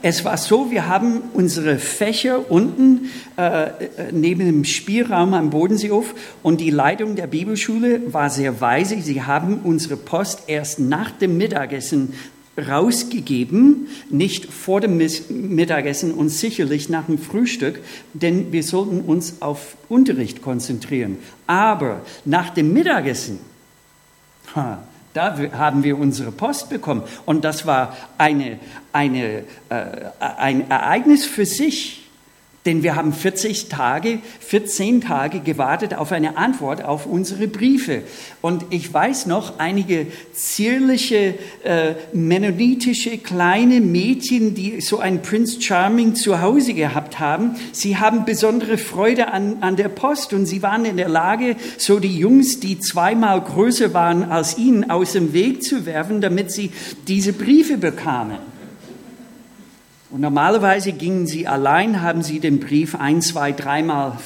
es 0.02 0.24
war 0.24 0.36
so, 0.36 0.70
wir 0.70 0.88
haben 0.88 1.22
unsere 1.32 1.78
Fächer 1.78 2.50
unten 2.50 3.10
äh, 3.36 3.70
neben 4.10 4.44
dem 4.44 4.64
Spielraum 4.64 5.32
am 5.32 5.50
Bodenseehof 5.50 6.14
und 6.42 6.60
die 6.60 6.70
Leitung 6.70 7.14
der 7.14 7.28
Bibelschule 7.28 8.12
war 8.12 8.28
sehr 8.28 8.60
weise. 8.60 9.00
Sie 9.00 9.22
haben 9.22 9.60
unsere 9.62 9.96
Post 9.96 10.44
erst 10.48 10.80
nach 10.80 11.12
dem 11.12 11.38
Mittagessen 11.38 12.14
rausgegeben, 12.58 13.88
nicht 14.10 14.52
vor 14.52 14.80
dem 14.80 14.98
Mittagessen 14.98 16.12
und 16.12 16.28
sicherlich 16.28 16.88
nach 16.88 17.06
dem 17.06 17.18
Frühstück, 17.18 17.80
denn 18.12 18.52
wir 18.52 18.62
sollten 18.62 19.00
uns 19.00 19.36
auf 19.40 19.76
Unterricht 19.88 20.42
konzentrieren. 20.42 21.16
Aber 21.46 22.02
nach 22.24 22.50
dem 22.50 22.72
Mittagessen, 22.72 23.38
da 25.14 25.36
haben 25.52 25.82
wir 25.82 25.98
unsere 25.98 26.32
Post 26.32 26.70
bekommen. 26.70 27.02
Und 27.26 27.44
das 27.44 27.66
war 27.66 27.96
eine, 28.18 28.58
eine, 28.92 29.44
äh, 29.68 29.84
ein 30.18 30.70
Ereignis 30.70 31.24
für 31.24 31.46
sich. 31.46 32.01
Denn 32.64 32.84
wir 32.84 32.94
haben 32.94 33.12
40 33.12 33.68
Tage, 33.68 34.20
14 34.38 35.00
Tage 35.00 35.40
gewartet 35.40 35.94
auf 35.94 36.12
eine 36.12 36.36
Antwort 36.36 36.84
auf 36.84 37.06
unsere 37.06 37.48
Briefe. 37.48 38.02
Und 38.40 38.66
ich 38.70 38.92
weiß 38.92 39.26
noch, 39.26 39.58
einige 39.58 40.06
zierliche 40.32 41.34
äh, 41.64 41.94
mennonitische 42.12 43.18
kleine 43.18 43.80
Mädchen, 43.80 44.54
die 44.54 44.80
so 44.80 45.00
ein 45.00 45.22
Prince 45.22 45.60
Charming 45.60 46.14
zu 46.14 46.40
Hause 46.40 46.74
gehabt 46.74 47.18
haben, 47.18 47.56
sie 47.72 47.96
haben 47.96 48.24
besondere 48.24 48.78
Freude 48.78 49.32
an, 49.32 49.56
an 49.60 49.74
der 49.74 49.88
Post 49.88 50.32
und 50.32 50.46
sie 50.46 50.62
waren 50.62 50.84
in 50.84 50.96
der 50.96 51.08
Lage, 51.08 51.56
so 51.78 51.98
die 51.98 52.16
Jungs, 52.16 52.60
die 52.60 52.78
zweimal 52.78 53.40
größer 53.40 53.92
waren 53.92 54.30
als 54.30 54.56
ihnen, 54.56 54.88
aus 54.88 55.14
dem 55.14 55.32
Weg 55.32 55.64
zu 55.64 55.84
werfen, 55.84 56.20
damit 56.20 56.52
sie 56.52 56.70
diese 57.08 57.32
Briefe 57.32 57.76
bekamen. 57.76 58.51
Und 60.12 60.20
normalerweise 60.20 60.92
gingen 60.92 61.26
sie 61.26 61.48
allein, 61.48 62.02
haben 62.02 62.22
sie 62.22 62.38
den 62.38 62.60
Brief 62.60 62.94
ein, 62.94 63.22
zwei, 63.22 63.52
dreimal 63.52 64.18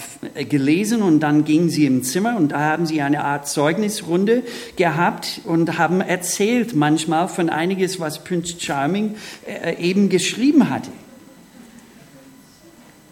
gelesen 0.49 1.01
und 1.01 1.21
dann 1.21 1.45
gingen 1.45 1.71
sie 1.71 1.87
im 1.87 2.03
Zimmer 2.03 2.37
und 2.37 2.51
da 2.51 2.59
haben 2.59 2.87
sie 2.87 3.03
eine 3.03 3.23
Art 3.23 3.47
Zeugnisrunde 3.47 4.43
gehabt 4.75 5.43
und 5.45 5.79
haben 5.79 6.01
erzählt 6.01 6.75
manchmal 6.75 7.29
von 7.29 7.49
einiges, 7.51 8.01
was 8.01 8.25
Prince 8.25 8.57
Charming 8.59 9.15
äh, 9.47 9.81
eben 9.81 10.09
geschrieben 10.09 10.71
hatte. 10.71 10.91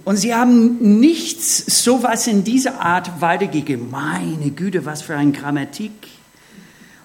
Und 0.04 0.16
sie 0.16 0.34
haben 0.34 0.98
nichts 0.98 1.84
sowas 1.84 2.26
in 2.26 2.42
dieser 2.42 2.80
Art 2.80 3.20
weitergegeben. 3.20 3.88
Meine 3.88 4.50
Güte, 4.50 4.84
was 4.84 5.00
für 5.00 5.14
eine 5.14 5.30
Grammatik 5.30 5.92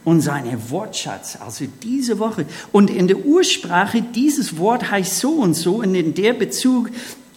und 0.05 0.21
seine 0.21 0.69
Wortschatz, 0.69 1.37
also 1.39 1.65
diese 1.83 2.19
Woche. 2.19 2.45
Und 2.71 2.89
in 2.89 3.07
der 3.07 3.25
Ursprache, 3.25 4.01
dieses 4.01 4.57
Wort 4.57 4.89
heißt 4.89 5.19
so 5.19 5.31
und 5.31 5.53
so 5.53 5.75
und 5.77 5.95
in 5.95 6.13
der 6.13 6.33
Bezug, 6.33 6.89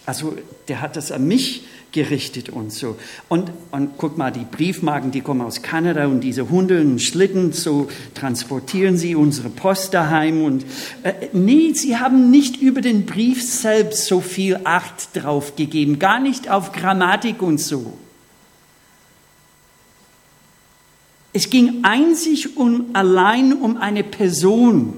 also 0.05 0.35
der 0.67 0.81
hat 0.81 0.95
das 0.95 1.11
an 1.11 1.27
mich 1.27 1.63
gerichtet 1.93 2.49
und 2.49 2.73
so. 2.73 2.97
Und, 3.29 3.51
und 3.71 3.97
guck 3.97 4.17
mal, 4.17 4.31
die 4.31 4.45
Briefmarken, 4.49 5.11
die 5.11 5.21
kommen 5.21 5.41
aus 5.41 5.61
Kanada 5.61 6.07
und 6.07 6.21
diese 6.21 6.49
Hunde 6.49 6.81
und 6.81 6.99
Schlitten, 6.99 7.53
so 7.53 7.87
transportieren 8.15 8.97
sie 8.97 9.15
unsere 9.15 9.49
Post 9.49 9.93
daheim. 9.93 10.43
Und 10.43 10.65
äh, 11.03 11.13
nee, 11.31 11.71
sie 11.73 11.97
haben 11.97 12.31
nicht 12.31 12.61
über 12.61 12.81
den 12.81 13.05
Brief 13.05 13.43
selbst 13.43 14.07
so 14.07 14.19
viel 14.19 14.59
Acht 14.63 15.09
drauf 15.13 15.55
gegeben, 15.55 15.99
gar 15.99 16.19
nicht 16.19 16.49
auf 16.49 16.73
Grammatik 16.73 17.41
und 17.41 17.59
so. 17.59 17.93
Es 21.33 21.49
ging 21.49 21.83
einzig 21.83 22.57
und 22.57 22.95
allein 22.95 23.53
um 23.53 23.77
eine 23.77 24.03
Person. 24.03 24.93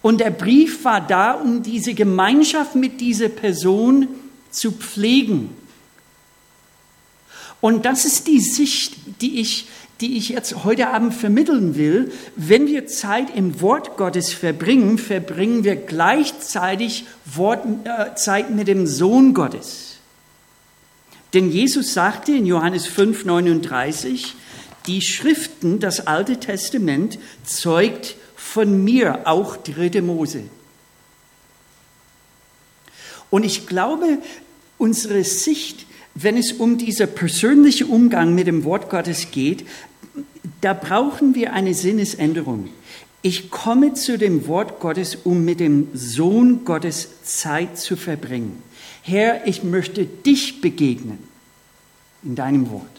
Und 0.00 0.20
der 0.20 0.30
Brief 0.30 0.84
war 0.84 1.00
da, 1.00 1.32
um 1.32 1.62
diese 1.62 1.92
Gemeinschaft 1.92 2.74
mit 2.74 3.00
dieser 3.00 3.28
Person 3.28 4.08
zu 4.50 4.72
pflegen. 4.72 5.50
Und 7.60 7.84
das 7.84 8.04
ist 8.04 8.28
die 8.28 8.40
Sicht, 8.40 9.20
die 9.20 9.40
ich, 9.40 9.66
die 10.00 10.16
ich 10.16 10.28
jetzt 10.30 10.64
heute 10.64 10.88
Abend 10.88 11.12
vermitteln 11.12 11.76
will. 11.76 12.12
Wenn 12.36 12.66
wir 12.66 12.86
Zeit 12.86 13.34
im 13.34 13.60
Wort 13.60 13.96
Gottes 13.96 14.32
verbringen, 14.32 14.98
verbringen 14.98 15.64
wir 15.64 15.76
gleichzeitig 15.76 17.06
Wort, 17.24 17.66
äh, 17.84 18.14
Zeit 18.14 18.54
mit 18.54 18.68
dem 18.68 18.86
Sohn 18.86 19.34
Gottes. 19.34 19.95
Denn 21.36 21.52
Jesus 21.52 21.92
sagte 21.92 22.32
in 22.32 22.46
Johannes 22.46 22.86
5, 22.86 23.26
39, 23.26 24.36
die 24.86 25.02
Schriften, 25.02 25.80
das 25.80 26.06
Alte 26.06 26.40
Testament, 26.40 27.18
zeugt 27.44 28.16
von 28.36 28.82
mir, 28.82 29.28
auch 29.28 29.58
dritte 29.58 30.00
Mose. 30.00 30.44
Und 33.28 33.44
ich 33.44 33.66
glaube, 33.66 34.16
unsere 34.78 35.24
Sicht, 35.24 35.84
wenn 36.14 36.38
es 36.38 36.52
um 36.52 36.78
dieser 36.78 37.06
persönliche 37.06 37.84
Umgang 37.84 38.34
mit 38.34 38.46
dem 38.46 38.64
Wort 38.64 38.88
Gottes 38.88 39.30
geht, 39.30 39.66
da 40.62 40.72
brauchen 40.72 41.34
wir 41.34 41.52
eine 41.52 41.74
Sinnesänderung. 41.74 42.70
Ich 43.20 43.50
komme 43.50 43.92
zu 43.92 44.16
dem 44.16 44.46
Wort 44.46 44.80
Gottes, 44.80 45.18
um 45.24 45.44
mit 45.44 45.60
dem 45.60 45.88
Sohn 45.92 46.64
Gottes 46.64 47.24
Zeit 47.24 47.76
zu 47.76 47.94
verbringen. 47.94 48.62
Herr, 49.08 49.46
ich 49.46 49.62
möchte 49.62 50.04
dich 50.04 50.60
begegnen 50.60 51.18
in 52.24 52.34
deinem 52.34 52.72
Wort. 52.72 52.90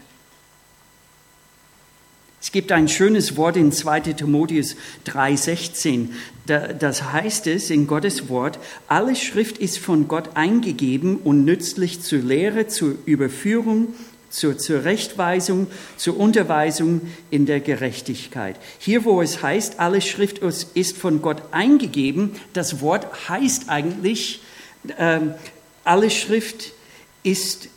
Es 2.40 2.54
gibt 2.54 2.72
ein 2.72 2.88
schönes 2.88 3.36
Wort 3.36 3.58
in 3.58 3.74
2 3.74 4.00
Timotheus 4.00 4.78
3,16. 5.06 6.08
Das 6.46 7.12
heißt 7.12 7.48
es 7.48 7.70
in 7.70 7.88
Gottes 7.88 8.30
Wort, 8.30 8.58
alle 8.88 9.18
Schrift 9.18 9.58
ist 9.58 9.80
von 9.80 10.08
Gott 10.08 10.30
eingegeben 10.36 11.18
und 11.18 11.44
nützlich 11.44 12.02
zur 12.02 12.20
Lehre, 12.20 12.68
zur 12.68 12.96
Überführung, 13.06 13.94
zur 14.30 14.58
Zurechtweisung, 14.58 15.68
zur 15.98 16.18
Unterweisung 16.18 17.02
in 17.32 17.46
der 17.46 17.60
Gerechtigkeit. 17.60 18.56
Hier, 18.80 19.04
wo 19.04 19.22
es 19.22 19.44
heißt, 19.44 19.82
alle 19.82 20.00
Schrift 20.00 20.40
ist 20.74 20.98
von 20.98 21.22
Gott 21.22 21.42
eingegeben, 21.52 22.38
das 22.54 22.80
Wort 22.80 23.28
heißt 23.28 23.68
eigentlich, 23.68 24.42
äh, 24.98 25.20
alle 25.88 26.10
Schrift 26.10 26.74
ist 27.24 27.70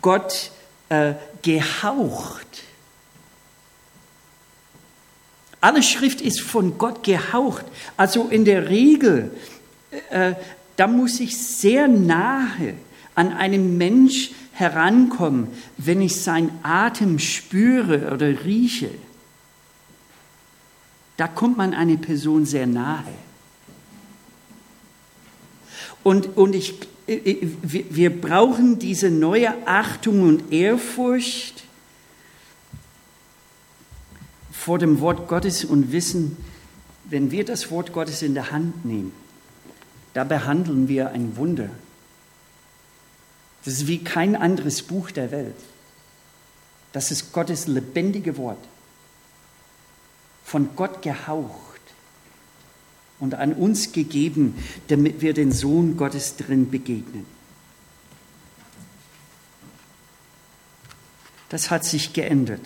Gott 0.00 0.50
äh, 0.88 1.14
gehaucht. 1.42 2.64
Alle 5.60 5.82
Schrift 5.82 6.20
ist 6.20 6.40
von 6.40 6.78
Gott 6.78 7.02
gehaucht. 7.02 7.64
Also 7.96 8.28
in 8.28 8.44
der 8.44 8.68
Regel, 8.68 9.30
äh, 10.10 10.34
da 10.76 10.86
muss 10.86 11.20
ich 11.20 11.36
sehr 11.36 11.88
nahe 11.88 12.74
an 13.14 13.32
einen 13.32 13.76
Mensch 13.76 14.30
herankommen, 14.52 15.48
wenn 15.76 16.00
ich 16.00 16.20
seinen 16.20 16.58
Atem 16.62 17.18
spüre 17.18 18.12
oder 18.12 18.44
rieche. 18.44 18.90
Da 21.16 21.26
kommt 21.26 21.56
man 21.56 21.74
eine 21.74 21.96
Person 21.96 22.46
sehr 22.46 22.66
nahe. 22.66 23.27
Und, 26.08 26.38
und 26.38 26.54
ich, 26.54 26.72
wir 27.06 28.18
brauchen 28.18 28.78
diese 28.78 29.10
neue 29.10 29.52
Achtung 29.66 30.22
und 30.22 30.50
Ehrfurcht 30.50 31.64
vor 34.50 34.78
dem 34.78 35.00
Wort 35.00 35.28
Gottes 35.28 35.66
und 35.66 35.92
wissen, 35.92 36.38
wenn 37.04 37.30
wir 37.30 37.44
das 37.44 37.70
Wort 37.70 37.92
Gottes 37.92 38.22
in 38.22 38.32
der 38.32 38.50
Hand 38.52 38.86
nehmen, 38.86 39.12
da 40.14 40.24
behandeln 40.24 40.88
wir 40.88 41.10
ein 41.10 41.36
Wunder. 41.36 41.68
Das 43.66 43.74
ist 43.74 43.86
wie 43.86 44.02
kein 44.02 44.34
anderes 44.34 44.80
Buch 44.80 45.10
der 45.10 45.30
Welt. 45.30 45.60
Das 46.92 47.10
ist 47.10 47.34
Gottes 47.34 47.66
lebendige 47.66 48.38
Wort, 48.38 48.64
von 50.42 50.70
Gott 50.74 51.02
gehaucht 51.02 51.67
und 53.20 53.34
an 53.34 53.52
uns 53.52 53.92
gegeben, 53.92 54.54
damit 54.88 55.20
wir 55.20 55.34
den 55.34 55.52
Sohn 55.52 55.96
Gottes 55.96 56.36
drin 56.36 56.70
begegnen. 56.70 57.26
Das 61.48 61.70
hat 61.70 61.84
sich 61.84 62.12
geändert 62.12 62.60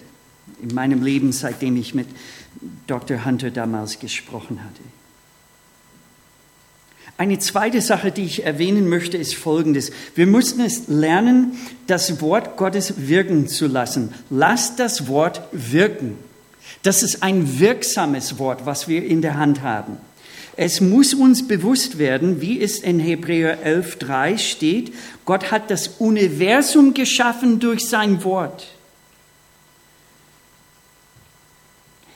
in 0.61 0.75
meinem 0.75 1.02
Leben, 1.02 1.32
seitdem 1.32 1.76
ich 1.76 1.94
mit 1.94 2.09
Dr. 2.87 3.25
Hunter 3.25 3.50
damals 3.50 3.99
gesprochen 3.99 4.62
hatte. 4.62 4.82
Eine 7.18 7.38
zweite 7.38 7.80
Sache, 7.80 8.11
die 8.11 8.25
ich 8.25 8.44
erwähnen 8.44 8.88
möchte, 8.88 9.16
ist 9.16 9.35
Folgendes. 9.35 9.92
Wir 10.14 10.26
müssen 10.26 10.61
es 10.61 10.88
lernen, 10.88 11.52
das 11.87 12.21
Wort 12.21 12.56
Gottes 12.56 13.06
wirken 13.06 13.49
zu 13.49 13.66
lassen. 13.66 14.12
Lasst 14.30 14.80
das 14.80 15.06
Wort 15.06 15.42
wirken. 15.52 16.16
Das 16.82 17.02
ist 17.02 17.23
ein 17.23 17.61
wirksames 17.61 18.38
Wort, 18.38 18.66
was 18.66 18.88
wir 18.88 19.04
in 19.04 19.23
der 19.23 19.37
Hand 19.37 19.62
haben. 19.62 19.99
Es 20.56 20.80
muss 20.80 21.14
uns 21.14 21.47
bewusst 21.49 21.99
werden, 21.99 22.40
wie 22.40 22.61
es 22.61 22.78
in 22.78 23.00
Hebräer 23.00 23.64
11.3 23.64 24.38
steht, 24.38 24.92
Gott 25.25 25.50
hat 25.50 25.71
das 25.71 25.88
Universum 25.99 26.92
geschaffen 26.92 27.59
durch 27.59 27.87
sein 27.87 28.23
Wort. 28.23 28.66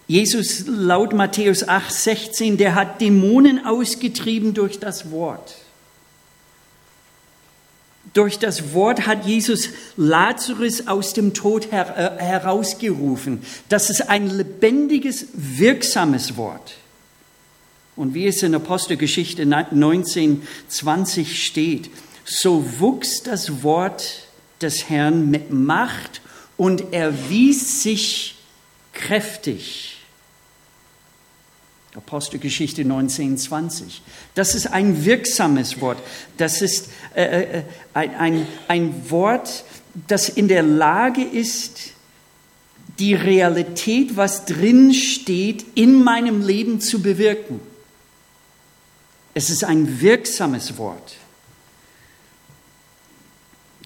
Jesus 0.06 0.64
laut 0.66 1.14
Matthäus 1.14 1.66
8, 1.66 1.92
16, 1.92 2.56
der 2.58 2.74
hat 2.74 3.00
Dämonen 3.00 3.64
ausgetrieben 3.66 4.54
durch 4.54 4.78
das 4.78 5.10
Wort. 5.10 5.56
Durch 8.12 8.38
das 8.38 8.72
Wort 8.72 9.06
hat 9.06 9.26
Jesus 9.26 9.70
Lazarus 9.96 10.86
aus 10.86 11.12
dem 11.12 11.34
Tod 11.34 11.72
her, 11.72 12.18
äh, 12.18 12.22
herausgerufen. 12.22 13.42
Das 13.68 13.90
ist 13.90 14.08
ein 14.08 14.30
lebendiges, 14.30 15.26
wirksames 15.34 16.36
Wort. 16.36 16.76
Und 17.96 18.12
wie 18.12 18.26
es 18.26 18.42
in 18.42 18.54
Apostelgeschichte 18.54 19.46
19, 19.46 20.42
20 20.68 21.44
steht, 21.44 21.90
so 22.24 22.78
wuchs 22.78 23.22
das 23.22 23.62
Wort 23.62 24.26
des 24.60 24.88
Herrn 24.90 25.30
mit 25.30 25.50
Macht 25.50 26.20
und 26.56 26.92
erwies 26.92 27.82
sich 27.82 28.36
kräftig. 28.92 29.96
Apostelgeschichte 31.94 32.84
19, 32.84 33.38
20. 33.38 34.02
Das 34.34 34.54
ist 34.54 34.66
ein 34.66 35.06
wirksames 35.06 35.80
Wort. 35.80 35.98
Das 36.36 36.60
ist 36.60 36.90
äh, 37.14 37.42
äh, 37.42 37.62
ein, 37.94 38.14
ein, 38.16 38.46
ein 38.68 39.10
Wort, 39.10 39.64
das 40.06 40.28
in 40.28 40.48
der 40.48 40.62
Lage 40.62 41.22
ist, 41.22 41.92
die 42.98 43.14
Realität, 43.14 44.16
was 44.16 44.44
drin 44.44 44.92
steht, 44.92 45.64
in 45.74 46.02
meinem 46.02 46.46
Leben 46.46 46.80
zu 46.80 47.00
bewirken. 47.00 47.60
Es 49.36 49.50
ist 49.50 49.64
ein 49.64 50.00
wirksames 50.00 50.78
Wort. 50.78 51.16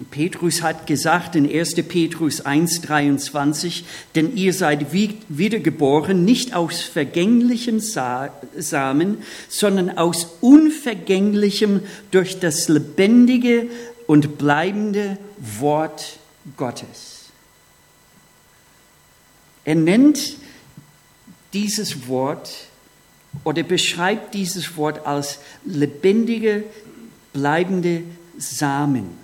Petrus 0.09 0.61
hat 0.61 0.87
gesagt 0.87 1.35
in 1.35 1.45
1. 1.45 1.75
Petrus 1.89 2.45
1.23, 2.45 3.83
denn 4.15 4.37
ihr 4.37 4.53
seid 4.53 4.93
wiedergeboren 4.93 6.23
nicht 6.23 6.53
aus 6.53 6.79
vergänglichem 6.79 7.81
Samen, 7.81 9.17
sondern 9.49 9.97
aus 9.97 10.37
unvergänglichem 10.39 11.81
durch 12.11 12.39
das 12.39 12.69
lebendige 12.69 13.67
und 14.07 14.37
bleibende 14.37 15.17
Wort 15.59 16.17
Gottes. 16.55 17.25
Er 19.65 19.75
nennt 19.75 20.37
dieses 21.51 22.07
Wort 22.07 22.70
oder 23.43 23.63
beschreibt 23.63 24.33
dieses 24.33 24.77
Wort 24.77 25.05
als 25.05 25.39
lebendige, 25.65 26.63
bleibende 27.33 28.03
Samen. 28.37 29.17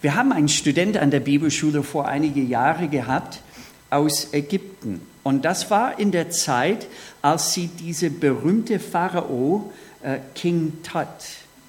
Wir 0.00 0.14
haben 0.14 0.32
einen 0.32 0.48
Student 0.48 0.96
an 0.96 1.10
der 1.10 1.20
Bibelschule 1.20 1.82
vor 1.82 2.06
einige 2.06 2.40
Jahre 2.40 2.88
gehabt 2.88 3.42
aus 3.90 4.32
Ägypten. 4.32 5.00
Und 5.22 5.44
das 5.44 5.70
war 5.70 5.98
in 5.98 6.12
der 6.12 6.30
Zeit, 6.30 6.86
als 7.20 7.52
sie 7.52 7.68
diese 7.68 8.10
berühmte 8.10 8.78
Pharao, 8.78 9.72
äh, 10.02 10.18
King 10.34 10.74
Tut, 10.82 11.06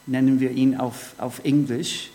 nennen 0.05 0.39
wir 0.39 0.51
ihn 0.51 0.77
auf, 0.77 1.13
auf 1.17 1.43
Englisch, 1.43 2.11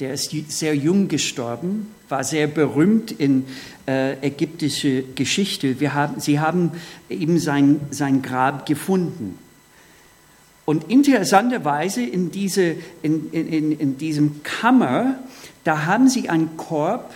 der 0.00 0.14
ist 0.14 0.32
sehr 0.48 0.74
jung 0.74 1.08
gestorben, 1.08 1.94
war 2.12 2.22
sehr 2.22 2.46
berühmt 2.46 3.10
in 3.10 3.46
äh, 3.88 4.12
ägyptische 4.24 5.02
Geschichte. 5.02 5.80
Wir 5.80 5.94
haben, 5.94 6.20
sie 6.20 6.38
haben 6.38 6.70
eben 7.10 7.40
sein, 7.40 7.80
sein 7.90 8.22
Grab 8.22 8.66
gefunden. 8.66 9.36
Und 10.64 10.88
interessanterweise 10.88 12.02
in, 12.02 12.30
diese, 12.30 12.76
in, 13.02 13.32
in, 13.32 13.72
in 13.72 13.98
diesem 13.98 14.44
Kammer 14.44 15.18
da 15.64 15.86
haben 15.86 16.08
sie 16.08 16.28
einen 16.28 16.56
Korb 16.56 17.12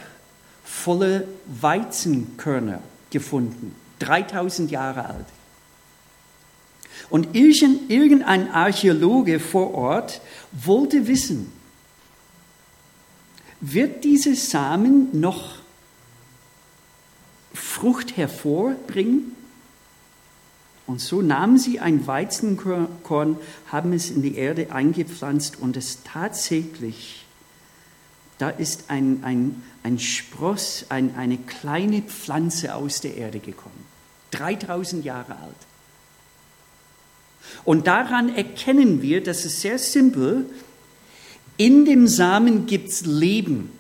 voller 0.65 1.25
Weizenkörner 1.47 2.81
gefunden, 3.11 3.75
3000 4.01 4.71
Jahre 4.71 5.07
alt. 5.07 5.27
Und 7.11 7.35
irgendein 7.35 8.51
Archäologe 8.51 9.39
vor 9.39 9.75
Ort 9.75 10.21
wollte 10.53 11.07
wissen, 11.07 11.53
wird 13.61 14.05
diese 14.05 14.35
Samen 14.35 15.09
noch 15.19 15.57
Frucht 17.55 18.17
hervorbringen? 18.17 19.35
Und 20.87 21.01
so 21.01 21.21
nahmen 21.21 21.59
sie 21.59 21.81
ein 21.81 22.07
Weizenkorn, 22.07 23.39
haben 23.73 23.93
es 23.93 24.11
in 24.11 24.23
die 24.23 24.37
Erde 24.37 24.71
eingepflanzt 24.71 25.59
und 25.59 25.77
es 25.77 26.03
tatsächlich 26.05 27.27
da 28.39 28.51
ist 28.51 28.85
ein, 28.91 29.21
ein, 29.25 29.63
ein 29.83 29.99
Spross, 29.99 30.87
ein, 30.91 31.17
eine 31.17 31.39
kleine 31.39 32.03
Pflanze 32.03 32.75
aus 32.75 33.01
der 33.01 33.17
Erde 33.17 33.39
gekommen. 33.39 33.87
3000 34.33 35.05
Jahre 35.05 35.37
alt. 35.37 35.55
Und 37.65 37.87
daran 37.87 38.35
erkennen 38.35 39.01
wir, 39.01 39.23
das 39.23 39.45
ist 39.45 39.61
sehr 39.61 39.79
simpel, 39.79 40.47
in 41.57 41.85
dem 41.85 42.07
Samen 42.07 42.67
gibt 42.67 42.89
es 42.91 43.07
Leben. 43.07 43.71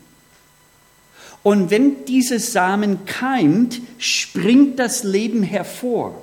Und 1.42 1.70
wenn 1.70 2.04
dieses 2.06 2.52
Samen 2.52 3.04
keimt, 3.06 3.80
springt 3.98 4.78
das 4.78 5.04
Leben 5.04 5.42
hervor. 5.42 6.22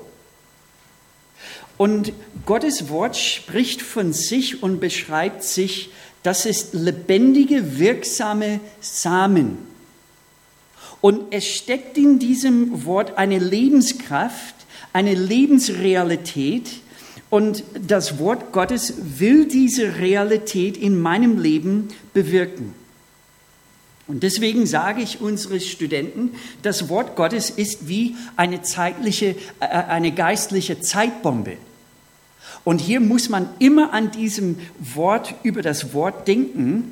Und 1.77 2.13
Gottes 2.45 2.89
Wort 2.89 3.15
spricht 3.15 3.81
von 3.81 4.13
sich 4.13 4.61
und 4.63 4.79
beschreibt 4.79 5.43
sich 5.43 5.89
das 6.23 6.45
ist 6.45 6.73
lebendige, 6.73 7.79
wirksame 7.79 8.61
Samen. 8.79 9.57
Und 11.01 11.33
es 11.33 11.45
steckt 11.45 11.97
in 11.97 12.17
diesem 12.17 12.85
Wort 12.85 13.17
eine 13.17 13.39
Lebenskraft, 13.39 14.55
eine 14.93 15.13
Lebensrealität. 15.13 16.69
Und 17.34 17.63
das 17.88 18.19
Wort 18.19 18.52
Gottes 18.52 18.93
will 19.17 19.48
diese 19.48 19.98
Realität 19.98 20.78
in 20.78 21.02
meinem 21.02 21.41
Leben 21.41 21.88
bewirken. 22.13 22.76
Und 24.06 24.22
deswegen 24.22 24.67
sage 24.67 25.02
ich 25.02 25.19
unseren 25.19 25.60
Studenten, 25.60 26.36
das 26.62 26.89
Wort 26.89 27.15
Gottes 27.15 27.50
ist 27.50 27.88
wie 27.88 28.15
eine 28.36 28.62
zeitliche, 28.62 29.36
äh, 29.60 29.65
eine 29.65 30.12
geistliche 30.12 30.80
Zeitbombe. 30.80 31.58
Und 32.63 32.82
hier 32.82 33.00
muss 33.00 33.30
man 33.30 33.50
immer 33.58 33.93
an 33.93 34.12
diesem 34.12 34.60
Wort 34.78 35.34
über 35.41 35.63
das 35.63 35.91
Wort 35.96 36.28
denken. 36.28 36.91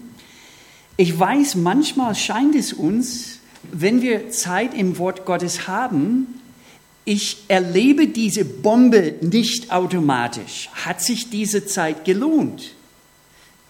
Ich 0.98 1.20
weiß, 1.20 1.54
manchmal 1.54 2.16
scheint 2.16 2.56
es 2.56 2.74
uns, 2.74 3.42
wenn 3.72 4.02
wir 4.02 4.32
Zeit 4.32 4.74
im 4.74 4.98
Wort 4.98 5.28
Gottes 5.28 5.68
haben, 5.68 6.41
ich 7.06 7.46
erlebe 7.48 8.08
diese 8.08 8.46
Bombe 8.46 9.16
nicht 9.22 9.72
automatisch. 9.72 10.70
Hat 10.74 11.02
sich 11.02 11.30
diese 11.30 11.66
Zeit 11.66 12.06
gelohnt? 12.06 12.74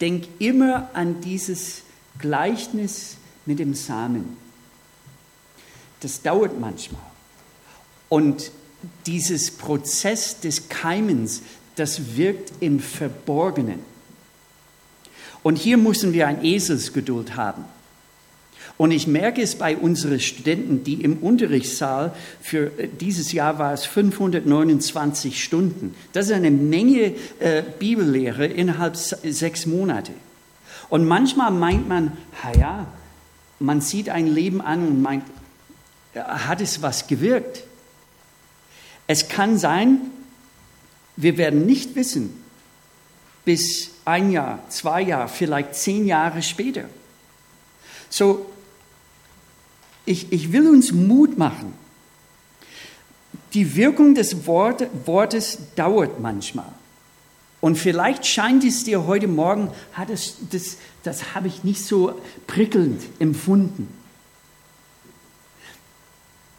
Denk 0.02 0.26
immer 0.40 0.90
an 0.94 1.22
dieses 1.22 1.84
Gleichnis 2.20 3.18
mit 3.46 3.60
dem 3.60 3.74
Samen. 3.74 4.38
Das 6.02 6.22
dauert 6.22 6.60
manchmal. 6.60 7.02
Und 8.10 8.52
dieses 9.06 9.52
Prozess 9.52 10.40
des 10.40 10.68
Keimens, 10.68 11.42
das 11.76 12.18
wirkt 12.18 12.52
im 12.60 12.80
Verborgenen. 12.80 13.80
Und 15.44 15.58
hier 15.58 15.78
müssen 15.78 16.14
wir 16.14 16.28
ein 16.28 16.44
Eselsgeduld 16.44 17.36
haben. 17.36 17.66
Und 18.82 18.90
ich 18.90 19.06
merke 19.06 19.44
es 19.44 19.54
bei 19.54 19.78
unseren 19.78 20.20
Studenten, 20.20 20.84
die 20.84 21.04
im 21.04 21.18
Unterrichtssaal, 21.18 22.16
für 22.42 22.72
äh, 22.80 22.88
dieses 22.88 23.32
Jahr 23.32 23.60
war 23.60 23.74
es 23.74 23.86
529 23.86 25.44
Stunden. 25.44 25.94
Das 26.14 26.26
ist 26.26 26.32
eine 26.32 26.50
Menge 26.50 27.14
äh, 27.38 27.62
Bibellehre 27.78 28.48
innerhalb 28.48 28.96
sechs 28.96 29.68
Monate. 29.68 30.14
Und 30.90 31.06
manchmal 31.06 31.52
meint 31.52 31.88
man, 31.88 32.18
ja, 32.58 32.88
man 33.60 33.82
sieht 33.82 34.10
ein 34.10 34.26
Leben 34.26 34.62
an 34.62 34.88
und 34.88 35.00
meint, 35.04 35.26
hat 36.16 36.60
es 36.60 36.82
was 36.82 37.06
gewirkt? 37.06 37.62
Es 39.06 39.28
kann 39.28 39.60
sein, 39.60 40.02
wir 41.18 41.38
werden 41.38 41.68
nicht 41.68 41.94
wissen, 41.94 42.34
bis 43.46 43.92
ein 44.06 44.32
Jahr, 44.32 44.58
zwei 44.70 45.04
Jahre, 45.04 45.28
vielleicht 45.28 45.76
zehn 45.76 46.08
Jahre 46.08 46.42
später. 46.42 46.86
So, 48.10 48.51
ich, 50.06 50.32
ich 50.32 50.52
will 50.52 50.68
uns 50.68 50.92
Mut 50.92 51.38
machen. 51.38 51.74
Die 53.54 53.76
Wirkung 53.76 54.16
des 54.16 54.46
Wort, 54.48 54.88
Wortes 55.06 55.58
dauert 55.76 56.20
manchmal. 56.20 56.72
Und 57.60 57.78
vielleicht 57.78 58.26
scheint 58.26 58.64
es 58.64 58.84
dir 58.84 59.06
heute 59.06 59.28
Morgen, 59.28 59.70
hat 59.94 60.10
es, 60.10 60.38
das, 60.50 60.78
das 61.04 61.36
habe 61.36 61.48
ich 61.48 61.64
nicht 61.64 61.84
so 61.86 62.20
prickelnd 62.48 63.02
empfunden. 63.20 63.88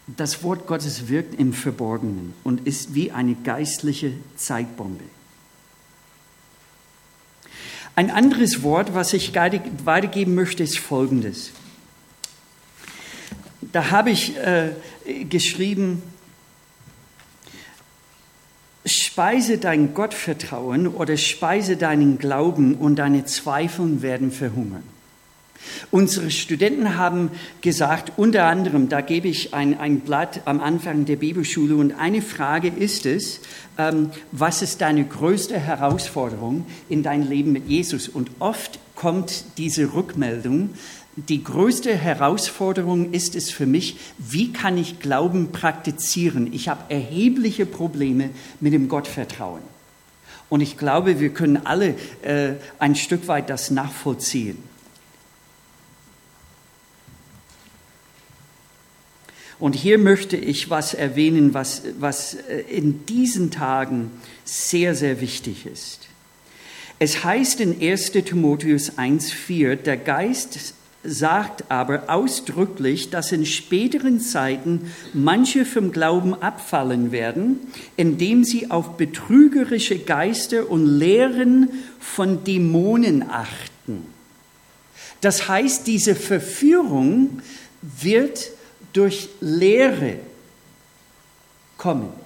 Das 0.06 0.42
Wort 0.42 0.66
Gottes 0.66 1.08
wirkt 1.08 1.38
im 1.38 1.52
Verborgenen 1.52 2.34
und 2.44 2.66
ist 2.66 2.94
wie 2.94 3.10
eine 3.10 3.34
geistliche 3.34 4.12
Zeitbombe. 4.36 5.04
Ein 7.94 8.10
anderes 8.10 8.62
Wort, 8.62 8.94
was 8.94 9.12
ich 9.12 9.34
weitergeben 9.34 10.34
möchte, 10.34 10.62
ist 10.62 10.78
folgendes. 10.78 11.52
Da 13.70 13.90
habe 13.90 14.10
ich 14.10 14.36
äh, 14.36 14.70
geschrieben, 15.24 16.02
Speise 18.84 19.58
dein 19.58 19.94
Gottvertrauen 19.94 20.88
oder 20.88 21.16
speise 21.16 21.76
deinen 21.76 22.18
Glauben 22.18 22.74
und 22.74 22.96
deine 22.96 23.24
Zweifel 23.24 24.02
werden 24.02 24.32
verhungern. 24.32 24.82
Unsere 25.92 26.32
Studenten 26.32 26.96
haben 26.96 27.30
gesagt, 27.60 28.14
unter 28.16 28.46
anderem, 28.46 28.88
da 28.88 29.00
gebe 29.00 29.28
ich 29.28 29.54
ein, 29.54 29.78
ein 29.78 30.00
Blatt 30.00 30.40
am 30.46 30.60
Anfang 30.60 31.04
der 31.04 31.14
Bibelschule 31.14 31.76
und 31.76 31.92
eine 31.92 32.22
Frage 32.22 32.68
ist 32.68 33.06
es, 33.06 33.40
ähm, 33.78 34.10
was 34.32 34.62
ist 34.62 34.80
deine 34.80 35.04
größte 35.04 35.58
Herausforderung 35.60 36.66
in 36.88 37.04
deinem 37.04 37.28
Leben 37.28 37.52
mit 37.52 37.68
Jesus? 37.68 38.08
Und 38.08 38.30
oft 38.40 38.80
kommt 38.96 39.44
diese 39.56 39.94
Rückmeldung, 39.94 40.70
die 41.16 41.44
größte 41.44 41.94
Herausforderung 41.94 43.12
ist 43.12 43.36
es 43.36 43.50
für 43.50 43.66
mich, 43.66 43.98
wie 44.18 44.52
kann 44.52 44.78
ich 44.78 44.98
Glauben 44.98 45.52
praktizieren? 45.52 46.52
Ich 46.54 46.68
habe 46.68 46.90
erhebliche 46.90 47.66
Probleme 47.66 48.30
mit 48.60 48.72
dem 48.72 48.88
Gottvertrauen. 48.88 49.62
Und 50.48 50.62
ich 50.62 50.78
glaube, 50.78 51.20
wir 51.20 51.30
können 51.30 51.66
alle 51.66 51.96
äh, 52.22 52.54
ein 52.78 52.94
Stück 52.94 53.28
weit 53.28 53.50
das 53.50 53.70
nachvollziehen. 53.70 54.58
Und 59.58 59.74
hier 59.74 59.98
möchte 59.98 60.36
ich 60.36 60.70
was 60.70 60.92
erwähnen, 60.92 61.54
was, 61.54 61.82
was 62.00 62.34
äh, 62.34 62.60
in 62.68 63.06
diesen 63.06 63.50
Tagen 63.50 64.10
sehr, 64.44 64.94
sehr 64.94 65.20
wichtig 65.20 65.66
ist. 65.66 66.08
Es 66.98 67.22
heißt 67.22 67.60
in 67.60 67.80
1 67.80 68.12
Timotheus 68.12 68.98
1.4, 68.98 69.76
der 69.76 69.96
Geist 69.98 70.74
sagt 71.04 71.70
aber 71.70 72.04
ausdrücklich, 72.08 73.10
dass 73.10 73.32
in 73.32 73.44
späteren 73.44 74.20
Zeiten 74.20 74.92
manche 75.12 75.64
vom 75.64 75.90
Glauben 75.90 76.34
abfallen 76.34 77.10
werden, 77.10 77.58
indem 77.96 78.44
sie 78.44 78.70
auf 78.70 78.96
betrügerische 78.96 79.98
Geister 79.98 80.70
und 80.70 80.86
Lehren 80.86 81.70
von 81.98 82.44
Dämonen 82.44 83.28
achten. 83.28 84.06
Das 85.20 85.48
heißt, 85.48 85.86
diese 85.86 86.14
Verführung 86.14 87.42
wird 87.80 88.50
durch 88.92 89.28
Lehre 89.40 90.18
kommen. 91.78 92.21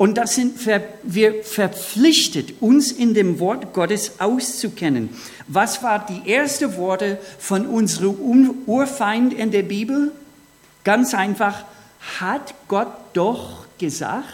Und 0.00 0.16
das 0.16 0.34
sind 0.34 0.54
wir 1.02 1.44
verpflichtet, 1.44 2.62
uns 2.62 2.90
in 2.90 3.12
dem 3.12 3.38
Wort 3.38 3.74
Gottes 3.74 4.18
auszukennen. 4.18 5.10
Was 5.46 5.82
war 5.82 6.06
die 6.06 6.26
erste 6.26 6.78
Worte 6.78 7.18
von 7.38 7.66
unserem 7.66 8.62
Urfeind 8.64 9.34
in 9.34 9.50
der 9.50 9.62
Bibel? 9.62 10.10
Ganz 10.84 11.12
einfach, 11.12 11.66
hat 12.18 12.54
Gott 12.66 12.88
doch 13.12 13.66
gesagt. 13.76 14.24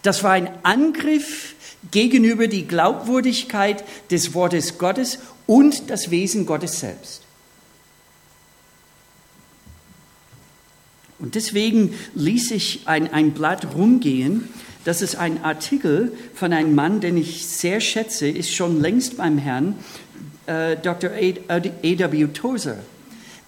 Das 0.00 0.24
war 0.24 0.30
ein 0.30 0.48
Angriff 0.62 1.56
gegenüber 1.90 2.46
die 2.46 2.66
Glaubwürdigkeit 2.66 3.84
des 4.10 4.32
Wortes 4.32 4.78
Gottes 4.78 5.18
und 5.46 5.90
das 5.90 6.10
Wesen 6.10 6.46
Gottes 6.46 6.80
selbst. 6.80 7.20
Und 11.18 11.34
deswegen 11.34 11.92
ließ 12.14 12.50
ich 12.52 12.80
ein, 12.86 13.12
ein 13.12 13.32
Blatt 13.32 13.74
rumgehen 13.74 14.48
das 14.84 15.02
ist 15.02 15.16
ein 15.16 15.44
Artikel 15.44 16.12
von 16.34 16.52
einem 16.52 16.74
Mann, 16.74 17.00
den 17.00 17.16
ich 17.16 17.46
sehr 17.46 17.80
schätze, 17.80 18.28
ist 18.28 18.52
schon 18.54 18.80
längst 18.80 19.16
beim 19.16 19.38
Herrn, 19.38 19.76
äh, 20.46 20.76
Dr. 20.76 21.10
A.W. 21.10 22.26
Tozer. 22.28 22.78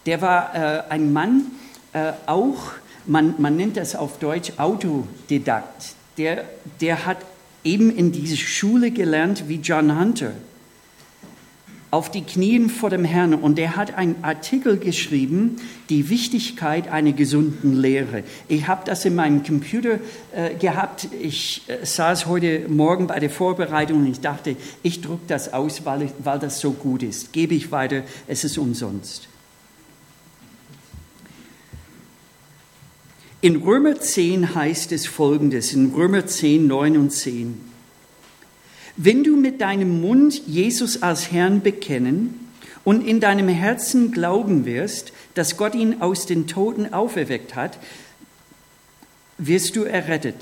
Der 0.06 0.20
war 0.20 0.54
äh, 0.54 0.82
ein 0.90 1.12
Mann, 1.12 1.46
äh, 1.92 2.12
auch, 2.26 2.72
man, 3.06 3.34
man 3.38 3.56
nennt 3.56 3.76
das 3.76 3.96
auf 3.96 4.18
Deutsch 4.18 4.52
Autodidakt. 4.58 5.94
Der, 6.18 6.44
der 6.80 7.06
hat 7.06 7.18
eben 7.64 7.94
in 7.94 8.12
diese 8.12 8.36
Schule 8.36 8.90
gelernt 8.90 9.48
wie 9.48 9.56
John 9.56 9.98
Hunter 9.98 10.32
auf 11.94 12.10
die 12.10 12.22
Knien 12.22 12.70
vor 12.70 12.90
dem 12.90 13.04
Herrn 13.04 13.34
und 13.34 13.56
er 13.56 13.76
hat 13.76 13.94
einen 13.94 14.16
Artikel 14.22 14.78
geschrieben, 14.78 15.58
die 15.90 16.10
Wichtigkeit 16.10 16.88
einer 16.88 17.12
gesunden 17.12 17.80
Lehre. 17.80 18.24
Ich 18.48 18.66
habe 18.66 18.82
das 18.84 19.04
in 19.04 19.14
meinem 19.14 19.44
Computer 19.44 20.00
äh, 20.34 20.56
gehabt. 20.56 21.06
Ich 21.22 21.62
äh, 21.68 21.86
saß 21.86 22.26
heute 22.26 22.68
Morgen 22.68 23.06
bei 23.06 23.20
der 23.20 23.30
Vorbereitung 23.30 23.98
und 23.98 24.06
ich 24.08 24.18
dachte, 24.18 24.56
ich 24.82 25.02
drucke 25.02 25.22
das 25.28 25.52
aus, 25.52 25.86
weil, 25.86 26.10
weil 26.18 26.40
das 26.40 26.58
so 26.58 26.72
gut 26.72 27.04
ist. 27.04 27.32
Gebe 27.32 27.54
ich 27.54 27.70
weiter, 27.70 28.02
es 28.26 28.42
ist 28.42 28.58
umsonst. 28.58 29.28
In 33.40 33.62
Römer 33.62 34.00
10 34.00 34.56
heißt 34.56 34.90
es 34.90 35.06
folgendes, 35.06 35.72
in 35.72 35.92
Römer 35.92 36.26
10, 36.26 36.66
9 36.66 36.96
und 36.96 37.10
10. 37.10 37.73
Wenn 38.96 39.24
du 39.24 39.36
mit 39.36 39.60
deinem 39.60 40.00
Mund 40.00 40.42
Jesus 40.46 41.02
als 41.02 41.32
Herrn 41.32 41.62
bekennen 41.62 42.48
und 42.84 43.06
in 43.06 43.18
deinem 43.18 43.48
Herzen 43.48 44.12
glauben 44.12 44.66
wirst, 44.66 45.12
dass 45.34 45.56
Gott 45.56 45.74
ihn 45.74 46.00
aus 46.00 46.26
den 46.26 46.46
Toten 46.46 46.92
auferweckt 46.92 47.56
hat, 47.56 47.78
wirst 49.36 49.74
du 49.74 49.82
errettet. 49.82 50.36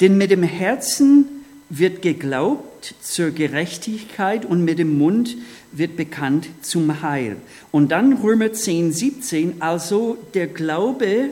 Denn 0.00 0.18
mit 0.18 0.30
dem 0.30 0.42
Herzen 0.42 1.26
wird 1.70 2.02
geglaubt 2.02 2.94
zur 3.00 3.30
Gerechtigkeit 3.30 4.44
und 4.44 4.64
mit 4.64 4.78
dem 4.78 4.98
Mund 4.98 5.36
wird 5.72 5.96
bekannt 5.96 6.48
zum 6.60 7.00
Heil. 7.00 7.36
Und 7.70 7.90
dann 7.90 8.14
Römer 8.14 8.52
10, 8.52 8.92
17, 8.92 9.62
also 9.62 10.18
der 10.34 10.46
Glaube 10.46 11.30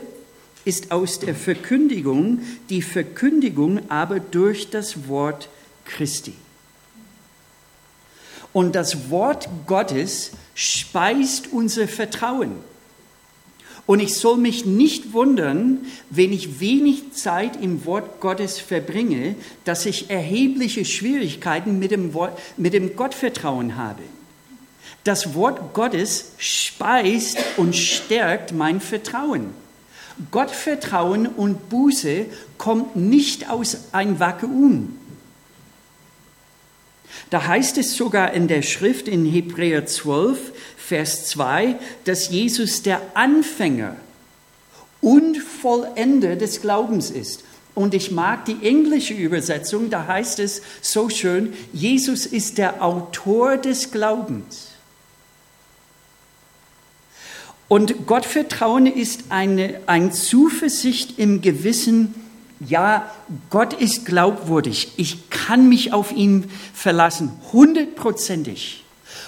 ist 0.65 0.91
aus 0.91 1.19
der 1.19 1.35
Verkündigung, 1.35 2.39
die 2.69 2.81
Verkündigung 2.81 3.81
aber 3.89 4.19
durch 4.19 4.69
das 4.69 5.07
Wort 5.07 5.49
Christi. 5.89 6.33
Und 8.53 8.75
das 8.75 9.09
Wort 9.09 9.49
Gottes 9.67 10.31
speist 10.55 11.51
unser 11.51 11.87
Vertrauen. 11.87 12.51
Und 13.85 13.99
ich 13.99 14.15
soll 14.15 14.37
mich 14.37 14.65
nicht 14.65 15.13
wundern, 15.13 15.79
wenn 16.11 16.31
ich 16.31 16.59
wenig 16.59 17.13
Zeit 17.13 17.59
im 17.59 17.85
Wort 17.85 18.21
Gottes 18.21 18.59
verbringe, 18.59 19.35
dass 19.65 19.87
ich 19.87 20.11
erhebliche 20.11 20.85
Schwierigkeiten 20.85 21.79
mit 21.79 21.89
dem, 21.89 22.13
Wort, 22.13 22.37
mit 22.55 22.73
dem 22.73 22.95
Gottvertrauen 22.95 23.77
habe. 23.77 24.03
Das 25.03 25.33
Wort 25.33 25.73
Gottes 25.73 26.33
speist 26.37 27.39
und 27.57 27.75
stärkt 27.75 28.51
mein 28.51 28.79
Vertrauen. 28.79 29.53
Gottvertrauen 30.29 31.25
und 31.25 31.69
Buße 31.69 32.25
kommt 32.59 32.95
nicht 32.95 33.49
aus 33.49 33.85
ein 33.91 34.19
Vakuum. 34.19 34.98
Da 37.29 37.45
heißt 37.45 37.77
es 37.77 37.95
sogar 37.95 38.33
in 38.33 38.47
der 38.47 38.61
Schrift 38.61 39.07
in 39.07 39.25
Hebräer 39.25 39.85
12, 39.85 40.51
Vers 40.77 41.27
2, 41.27 41.75
dass 42.05 42.29
Jesus 42.29 42.81
der 42.81 43.01
Anfänger 43.13 43.95
und 45.01 45.37
Vollender 45.37 46.35
des 46.35 46.61
Glaubens 46.61 47.11
ist. 47.11 47.43
Und 47.75 47.93
ich 47.93 48.11
mag 48.11 48.45
die 48.45 48.57
englische 48.67 49.13
Übersetzung, 49.13 49.89
da 49.89 50.07
heißt 50.07 50.39
es 50.39 50.63
so 50.81 51.09
schön, 51.09 51.53
Jesus 51.71 52.25
ist 52.25 52.57
der 52.57 52.83
Autor 52.83 53.57
des 53.57 53.91
Glaubens. 53.91 54.69
Und 57.67 58.07
Gottvertrauen 58.07 58.87
ist 58.87 59.25
eine, 59.29 59.79
eine 59.85 60.09
Zuversicht 60.09 61.19
im 61.19 61.41
Gewissen, 61.41 62.15
ja, 62.59 63.09
Gott 63.49 63.73
ist 63.73 64.05
glaubwürdig, 64.05 64.93
ich 64.97 65.29
kann 65.29 65.69
mich 65.69 65.93
auf 65.93 66.11
ihn 66.11 66.49
verlassen, 66.73 67.31
hundertprozentig. 67.53 68.83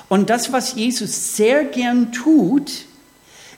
Und 0.10 0.30
das, 0.30 0.52
was 0.52 0.76
Jesus 0.76 1.36
sehr 1.36 1.64
gern 1.64 2.12
tut, 2.12 2.72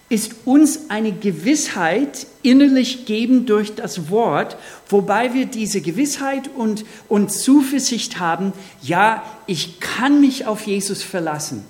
ist 0.09 0.35
uns 0.45 0.91
eine 0.91 1.11
Gewissheit 1.11 2.27
innerlich 2.43 3.05
geben 3.05 3.47
durch 3.47 3.73
das 3.73 4.11
Wort, 4.11 4.57
wobei 4.87 5.33
wir 5.33 5.47
diese 5.47 5.81
Gewissheit 5.81 6.51
und, 6.55 6.85
und 7.09 7.31
Zuversicht 7.31 8.19
haben, 8.19 8.53
ja, 8.81 9.23
ich 9.47 9.79
kann 9.79 10.21
mich 10.21 10.45
auf 10.45 10.67
Jesus 10.67 11.01
verlassen. 11.01 11.63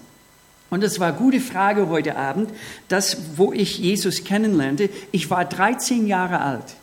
Und 0.69 0.83
das 0.83 0.99
war 0.99 1.09
eine 1.09 1.17
gute 1.17 1.39
Frage 1.39 1.87
heute 1.87 2.17
Abend, 2.17 2.49
das, 2.89 3.17
wo 3.37 3.53
ich 3.53 3.77
Jesus 3.77 4.23
kennenlernte. 4.23 4.89
Ich 5.11 5.29
war 5.29 5.45
13 5.45 6.07
Jahre 6.07 6.41
alt. 6.41 6.75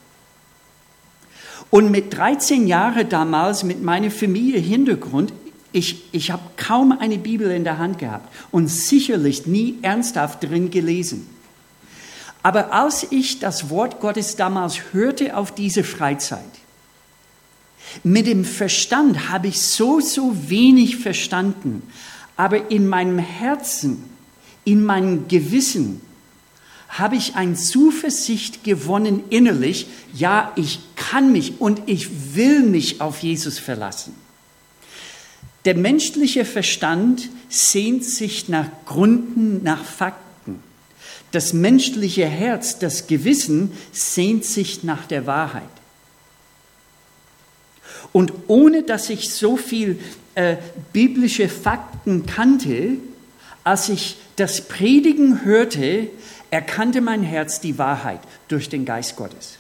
Und 1.71 1.91
mit 1.91 2.17
13 2.17 2.67
Jahren 2.67 3.09
damals, 3.09 3.63
mit 3.63 3.83
meiner 3.83 4.11
Familie 4.11 4.59
Hintergrund, 4.59 5.33
ich, 5.73 6.03
ich 6.13 6.33
habe 6.33 6.43
kaum 6.57 6.93
eine 6.93 7.19
Bibel 7.19 7.51
in 7.51 7.63
der 7.63 7.79
Hand 7.79 7.99
gehabt 7.99 8.29
und 8.51 8.67
sicherlich 8.67 9.47
nie 9.47 9.79
ernsthaft 9.83 10.43
drin 10.43 10.71
gelesen. 10.71 11.29
Aber 12.43 12.73
als 12.73 13.07
ich 13.11 13.39
das 13.39 13.71
Wort 13.71 14.01
Gottes 14.01 14.35
damals 14.35 14.93
hörte 14.93 15.37
auf 15.37 15.53
diese 15.55 15.85
Freizeit, 15.85 16.41
mit 18.03 18.27
dem 18.27 18.45
Verstand 18.45 19.31
habe 19.31 19.49
ich 19.49 19.61
so, 19.61 20.01
so 20.01 20.35
wenig 20.49 20.97
verstanden, 20.97 21.83
aber 22.37 22.71
in 22.71 22.89
meinem 22.89 23.19
Herzen, 23.19 24.05
in 24.65 24.85
meinem 24.85 25.29
Gewissen 25.29 26.01
habe 26.91 27.17
ich 27.17 27.37
ein 27.37 27.57
Zuversicht 27.57 28.65
gewonnen 28.65 29.23
innerlich, 29.31 29.87
ja, 30.13 30.53
ich 30.57 30.81
kann 30.97 31.33
mich 31.33 31.61
und 31.61 31.83
ich 31.87 32.35
will 32.35 32.63
mich 32.63 33.01
auf 33.01 33.21
Jesus 33.21 33.59
verlassen. 33.59 34.15
Der 35.65 35.77
menschliche 35.77 36.45
Verstand 36.45 37.29
sehnt 37.49 38.05
sich 38.05 38.49
nach 38.49 38.67
Gründen, 38.87 39.63
nach 39.63 39.85
Fakten. 39.85 40.61
Das 41.31 41.53
menschliche 41.53 42.27
Herz, 42.27 42.79
das 42.79 43.07
Gewissen 43.07 43.71
sehnt 43.93 44.45
sich 44.45 44.83
nach 44.83 45.07
der 45.07 45.27
Wahrheit. 45.27 45.63
Und 48.13 48.33
ohne 48.49 48.83
dass 48.83 49.11
ich 49.11 49.31
so 49.31 49.57
viel 49.57 50.01
äh, 50.35 50.57
biblische 50.93 51.49
Fakten 51.49 52.27
kannte, 52.27 52.97
als 53.63 53.89
ich 53.89 54.17
das 54.37 54.67
Predigen 54.67 55.45
hörte, 55.45 56.09
erkannte 56.51 57.01
mein 57.01 57.23
Herz 57.23 57.61
die 57.61 57.79
Wahrheit 57.79 58.21
durch 58.49 58.69
den 58.69 58.85
Geist 58.85 59.17
Gottes. 59.17 59.59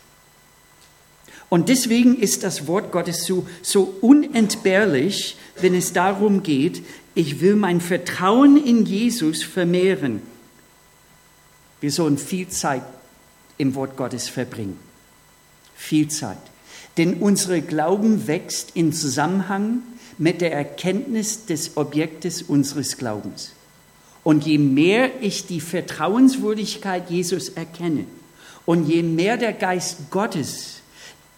Und 1.48 1.68
deswegen 1.68 2.16
ist 2.16 2.44
das 2.44 2.66
Wort 2.68 2.92
Gottes 2.92 3.24
so, 3.24 3.46
so 3.60 3.94
unentbehrlich, 4.00 5.36
wenn 5.60 5.74
es 5.74 5.92
darum 5.92 6.42
geht, 6.42 6.82
ich 7.14 7.40
will 7.40 7.56
mein 7.56 7.80
Vertrauen 7.80 8.56
in 8.56 8.86
Jesus 8.86 9.42
vermehren. 9.42 10.22
Wir 11.80 11.90
sollen 11.90 12.18
viel 12.18 12.48
Zeit 12.48 12.84
im 13.58 13.74
Wort 13.74 13.96
Gottes 13.96 14.28
verbringen. 14.28 14.78
Viel 15.74 16.08
Zeit. 16.08 16.38
Denn 16.96 17.14
unser 17.14 17.60
Glauben 17.60 18.26
wächst 18.26 18.70
in 18.74 18.92
Zusammenhang 18.92 19.82
mit 20.18 20.40
der 20.40 20.52
Erkenntnis 20.52 21.46
des 21.46 21.76
Objektes 21.76 22.42
unseres 22.42 22.96
Glaubens. 22.96 23.52
Und 24.22 24.44
je 24.44 24.58
mehr 24.58 25.22
ich 25.22 25.46
die 25.46 25.60
Vertrauenswürdigkeit 25.60 27.10
Jesus 27.10 27.48
erkenne 27.50 28.04
und 28.66 28.86
je 28.86 29.02
mehr 29.02 29.36
der 29.36 29.52
Geist 29.52 30.10
Gottes 30.10 30.82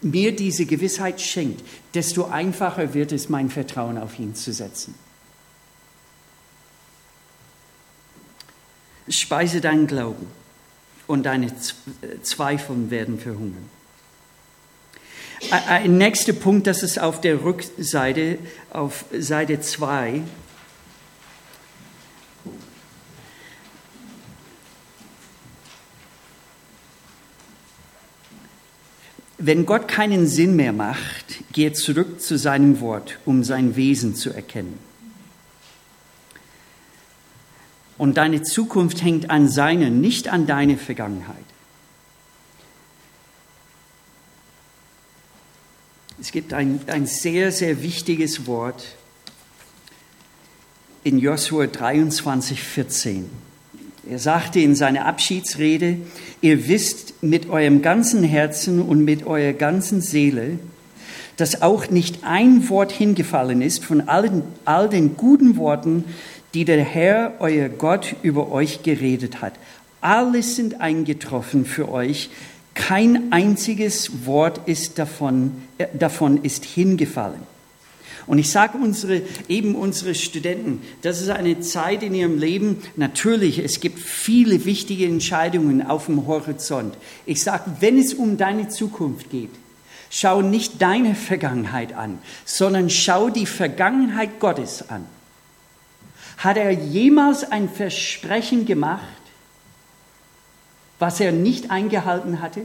mir 0.01 0.35
diese 0.35 0.67
Gewissheit 0.67 1.21
schenkt, 1.21 1.63
desto 1.95 2.25
einfacher 2.25 2.93
wird 2.93 3.13
es, 3.13 3.29
mein 3.29 3.51
Vertrauen 3.51 3.99
auf 3.99 4.19
ihn 4.19 4.35
zu 4.35 4.53
setzen. 4.53 4.95
Speise 9.09 9.61
deinen 9.61 9.87
Glauben 9.87 10.27
und 11.07 11.25
deine 11.25 11.53
Zweifel 12.23 12.91
werden 12.91 13.19
verhungern. 13.19 13.69
Ein 15.51 15.99
nächster 15.99 16.33
Punkt, 16.33 16.67
das 16.69 16.83
ist 16.83 17.01
auf 17.01 17.21
der 17.21 17.45
Rückseite, 17.45 18.39
auf 18.71 19.05
Seite 19.13 19.61
2. 19.61 20.23
Wenn 29.45 29.67
Gott 29.67 29.89
keinen 29.89 30.29
Sinn 30.29 30.55
mehr 30.55 30.73
macht, 30.73 31.53
gehe 31.53 31.73
zurück 31.73 32.21
zu 32.21 32.39
seinem 32.39 32.79
Wort, 32.79 33.19
um 33.25 33.43
sein 33.43 33.75
Wesen 33.75 34.15
zu 34.15 34.31
erkennen. 34.31 34.79
Und 37.99 38.19
deine 38.19 38.43
Zukunft 38.43 39.03
hängt 39.03 39.31
an 39.31 39.49
seiner, 39.49 39.91
nicht 39.91 40.29
an 40.29 40.47
deiner 40.47 40.77
Vergangenheit. 40.77 41.45
Es 46.21 46.31
gibt 46.31 46.53
ein, 46.53 46.81
ein 46.87 47.07
sehr, 47.07 47.51
sehr 47.51 47.83
wichtiges 47.83 48.47
Wort 48.47 48.95
in 51.03 51.19
Josua 51.19 51.67
23, 51.67 52.63
14. 52.63 53.29
Er 54.11 54.19
sagte 54.19 54.61
in 54.61 54.75
seiner 54.75 55.07
Abschiedsrede, 55.07 55.99
ihr 56.41 56.69
wisst 56.69 57.23
mit 57.23 57.49
eurem 57.49 57.83
ganzen 57.83 58.25
Herzen 58.25 58.83
und 58.83 59.05
mit 59.05 59.27
eurer 59.27 59.53
ganzen 59.53 60.01
Seele, 60.01 60.59
dass 61.37 61.63
auch 61.63 61.89
nicht 61.89 62.25
ein 62.25 62.69
Wort 62.69 62.91
hingefallen 62.91 63.63
ist 63.63 63.85
von 63.85 64.09
allen, 64.09 64.43
all 64.65 64.89
den 64.89 65.17
guten 65.17 65.57
Worten, 65.57 66.05
die 66.53 66.65
der 66.65 66.83
Herr, 66.83 67.35
euer 67.39 67.69
Gott, 67.69 68.17
über 68.23 68.51
euch 68.51 68.83
geredet 68.83 69.41
hat. 69.41 69.55
Alles 70.01 70.57
sind 70.57 70.81
eingetroffen 70.81 71.65
für 71.65 71.91
euch. 71.91 72.31
Kein 72.75 73.33
einziges 73.33 74.27
Wort 74.27 74.63
ist 74.67 74.99
davon, 74.99 75.53
äh, 75.79 75.87
davon 75.97 76.43
ist 76.43 76.65
hingefallen. 76.65 77.52
Und 78.27 78.39
ich 78.39 78.51
sage 78.51 78.79
unsere, 78.79 79.23
eben 79.49 79.75
unsere 79.75 80.15
Studenten, 80.15 80.83
das 81.03 81.21
ist 81.21 81.31
eine 81.31 81.61
Zeit 81.61 82.03
in 82.03 82.15
ihrem 82.15 82.39
Leben, 82.39 82.83
natürlich, 82.97 83.59
es 83.59 83.81
gibt 83.81 83.99
viele 83.99 84.65
wichtige 84.65 85.07
Entscheidungen 85.07 85.85
auf 85.85 86.07
dem 86.07 86.27
Horizont. 86.27 86.97
Ich 87.27 87.43
sage, 87.43 87.65
wenn 87.81 87.99
es 87.99 88.15
um 88.15 88.37
deine 88.37 88.69
Zukunft 88.69 89.31
geht, 89.31 89.51
schau 90.11 90.43
nicht 90.43 90.81
deine 90.81 91.15
Vergangenheit 91.15 91.95
an, 91.95 92.19
sondern 92.45 92.91
schau 92.91 93.31
die 93.31 93.47
Vergangenheit 93.47 94.39
Gottes 94.39 94.89
an. 94.89 95.07
Hat 96.39 96.57
er 96.57 96.71
jemals 96.71 97.51
ein 97.51 97.69
Versprechen 97.69 98.67
gemacht, 98.67 99.03
was 100.99 101.19
er 101.19 101.33
nicht 101.33 101.71
eingehalten 101.71 102.41
hatte? 102.41 102.63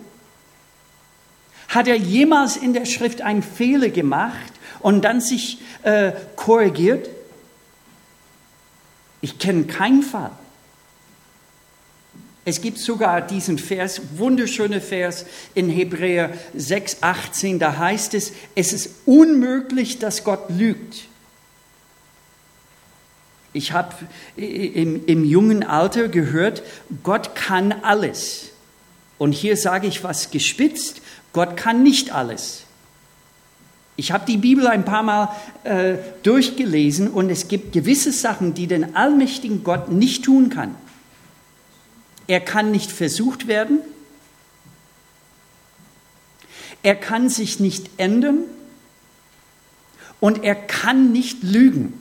Hat 1.68 1.88
er 1.88 1.96
jemals 1.96 2.58
in 2.58 2.74
der 2.74 2.86
Schrift 2.86 3.22
einen 3.22 3.44
Fehler 3.44 3.90
gemacht 3.90 4.54
und 4.80 5.04
dann 5.04 5.22
sich 5.22 5.60
äh, 5.84 6.12
korrigiert? 6.36 7.10
Ich 9.22 9.40
kenne 9.40 9.66
keinen 9.66 10.04
Fall. 10.04 10.32
Es 12.46 12.62
gibt 12.62 12.78
sogar 12.78 13.20
diesen 13.20 13.60
Vers, 13.60 14.00
wunderschöner 14.16 14.80
Vers 14.80 15.26
in 15.54 15.70
Hebräer 15.70 16.34
6, 16.56 17.00
18, 17.02 17.60
da 17.60 17.78
heißt 17.78 18.14
es, 18.14 18.32
es 18.56 18.72
ist 18.72 18.90
unmöglich, 19.06 20.00
dass 20.00 20.24
Gott 20.24 20.50
lügt. 20.50 21.08
Ich 23.52 23.74
habe 23.74 23.94
im, 24.38 25.06
im 25.08 25.26
jungen 25.26 25.64
Alter 25.66 26.08
gehört, 26.08 26.64
Gott 27.04 27.36
kann 27.36 27.74
alles. 27.74 28.52
Und 29.18 29.32
hier 29.32 29.58
sage 29.58 29.88
ich 29.88 30.04
was 30.04 30.32
gespitzt, 30.32 31.02
Gott 31.34 31.58
kann 31.58 31.84
nicht 31.84 32.12
alles. 32.12 32.64
Ich 33.96 34.12
habe 34.12 34.26
die 34.28 34.38
Bibel 34.38 34.68
ein 34.68 34.86
paar 34.86 35.02
Mal 35.02 35.36
äh, 35.64 35.96
durchgelesen 36.22 37.08
und 37.10 37.32
es 37.32 37.48
gibt 37.48 37.74
gewisse 37.74 38.12
Sachen, 38.12 38.54
die 38.54 38.68
den 38.68 38.96
allmächtigen 38.96 39.64
Gott 39.64 39.92
nicht 39.92 40.24
tun 40.24 40.50
kann. 40.50 40.76
Er 42.28 42.40
kann 42.40 42.72
nicht 42.72 42.92
versucht 42.92 43.48
werden. 43.48 43.80
Er 46.84 46.96
kann 46.96 47.30
sich 47.30 47.60
nicht 47.60 47.90
ändern 47.98 48.44
und 50.20 50.44
er 50.44 50.56
kann 50.56 51.12
nicht 51.12 51.42
lügen. 51.42 51.94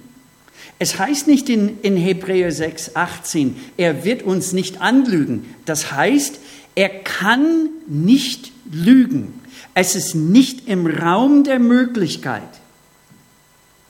Es 0.79 0.99
heißt 0.99 1.27
nicht 1.27 1.49
in, 1.49 1.81
in 1.81 1.97
Hebräer 1.97 2.53
6, 2.53 2.95
18, 2.95 3.57
er 3.79 4.05
wird 4.05 4.23
uns 4.23 4.53
nicht 4.53 4.83
anlügen. 4.83 5.55
Das 5.65 5.93
heißt, 5.93 6.39
er 6.77 6.91
kann 6.91 7.71
nicht 7.89 8.53
lügen. 8.71 9.41
Es 9.75 9.97
ist 9.97 10.15
nicht 10.15 10.69
im 10.69 10.87
Raum 10.87 11.43
der 11.43 11.59
Möglichkeit, 11.59 12.49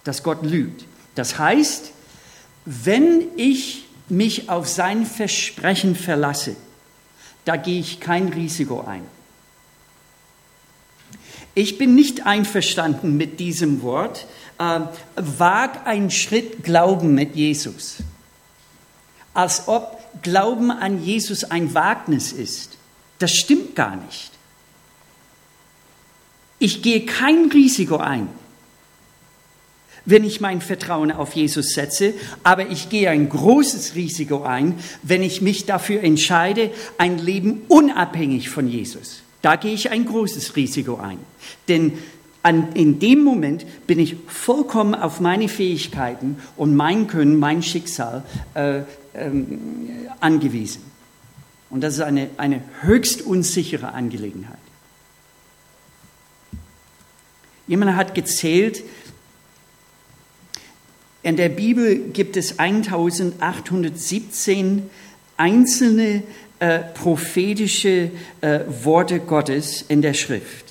dass 0.05 0.22
Gott 0.22 0.42
lügt. 0.44 0.85
Das 1.16 1.38
heißt, 1.38 1.90
wenn 2.64 3.25
ich 3.37 3.85
mich 4.09 4.49
auf 4.49 4.68
sein 4.68 5.05
Versprechen 5.05 5.96
verlasse, 5.96 6.57
da 7.44 7.57
gehe 7.57 7.81
ich 7.81 8.01
kein 8.01 8.29
Risiko 8.29 8.83
ein. 8.83 9.03
Ich 11.55 11.79
bin 11.79 11.94
nicht 11.94 12.27
einverstanden 12.27 13.16
mit 13.16 13.40
diesem 13.40 13.83
Wort. 13.83 14.27
Äh, 14.59 14.81
wag 15.16 15.87
einen 15.87 16.11
Schritt 16.11 16.62
Glauben 16.62 17.14
mit 17.14 17.35
Jesus. 17.35 17.96
Als 19.33 19.66
ob 19.66 19.96
Glauben 20.22 20.70
an 20.70 21.03
Jesus 21.03 21.44
ein 21.44 21.75
Wagnis 21.75 22.33
ist. 22.33 22.75
Das 23.18 23.33
stimmt 23.33 23.74
gar 23.74 23.96
nicht. 23.96 24.31
Ich 26.59 26.83
gehe 26.83 27.05
kein 27.05 27.50
Risiko 27.50 27.96
ein, 27.96 28.29
wenn 30.05 30.24
ich 30.24 30.40
mein 30.40 30.61
Vertrauen 30.61 31.12
auf 31.12 31.35
Jesus 31.35 31.74
setze, 31.74 32.14
aber 32.42 32.70
ich 32.70 32.88
gehe 32.88 33.11
ein 33.11 33.29
großes 33.29 33.94
Risiko 33.94 34.42
ein, 34.42 34.79
wenn 35.02 35.22
ich 35.22 35.42
mich 35.42 35.66
dafür 35.66 36.02
entscheide, 36.02 36.70
ein 36.96 37.18
Leben 37.18 37.62
unabhängig 37.68 38.48
von 38.48 38.68
Jesus 38.68 39.22
da 39.46 39.55
gehe 39.55 39.74
ich 39.74 39.92
ein 39.92 40.07
großes 40.07 40.57
Risiko 40.57 40.96
ein. 40.96 41.18
Denn 41.68 41.92
an, 42.42 42.72
in 42.74 42.98
dem 42.98 43.22
Moment 43.22 43.64
bin 43.87 44.00
ich 44.00 44.16
vollkommen 44.26 44.92
auf 44.92 45.20
meine 45.20 45.48
Fähigkeiten 45.48 46.38
und 46.57 46.74
mein 46.74 47.07
Können, 47.07 47.38
mein 47.38 47.62
Schicksal 47.62 48.24
äh, 48.55 48.81
ähm, 49.14 49.61
angewiesen. 50.18 50.83
Und 51.70 51.81
das 51.83 51.94
ist 51.94 52.00
eine, 52.00 52.29
eine 52.37 52.62
höchst 52.83 53.22
unsichere 53.22 53.92
Angelegenheit. 53.92 54.59
Jemand 57.66 57.96
hat 57.96 58.14
gezählt, 58.14 58.85
in 61.22 61.37
der 61.37 61.48
Bibel 61.48 62.11
gibt 62.12 62.37
es 62.37 62.61
1817 62.61 64.88
einzelne 65.37 66.22
äh, 66.61 66.79
prophetische 66.79 68.12
äh, 68.40 68.61
Worte 68.85 69.18
Gottes 69.18 69.85
in 69.88 70.02
der 70.02 70.14
Schrift. 70.14 70.66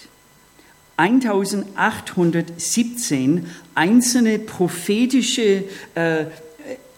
1817 0.98 3.48
einzelne 3.76 4.40
prophetische 4.40 5.66
äh, 5.96 6.28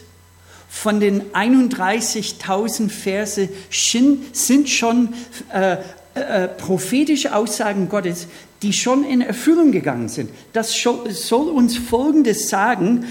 von 0.67 0.99
den 0.99 1.31
31.000 1.31 2.89
Verse 2.89 3.49
sind 3.71 4.69
schon 4.69 5.13
äh, 5.53 5.77
äh, 6.13 6.47
prophetische 6.47 7.35
Aussagen 7.35 7.89
Gottes, 7.89 8.27
die 8.61 8.73
schon 8.73 9.05
in 9.05 9.21
Erfüllung 9.21 9.71
gegangen 9.71 10.09
sind. 10.09 10.29
Das 10.53 10.73
soll 10.73 11.49
uns 11.49 11.77
Folgendes 11.77 12.49
sagen, 12.49 13.05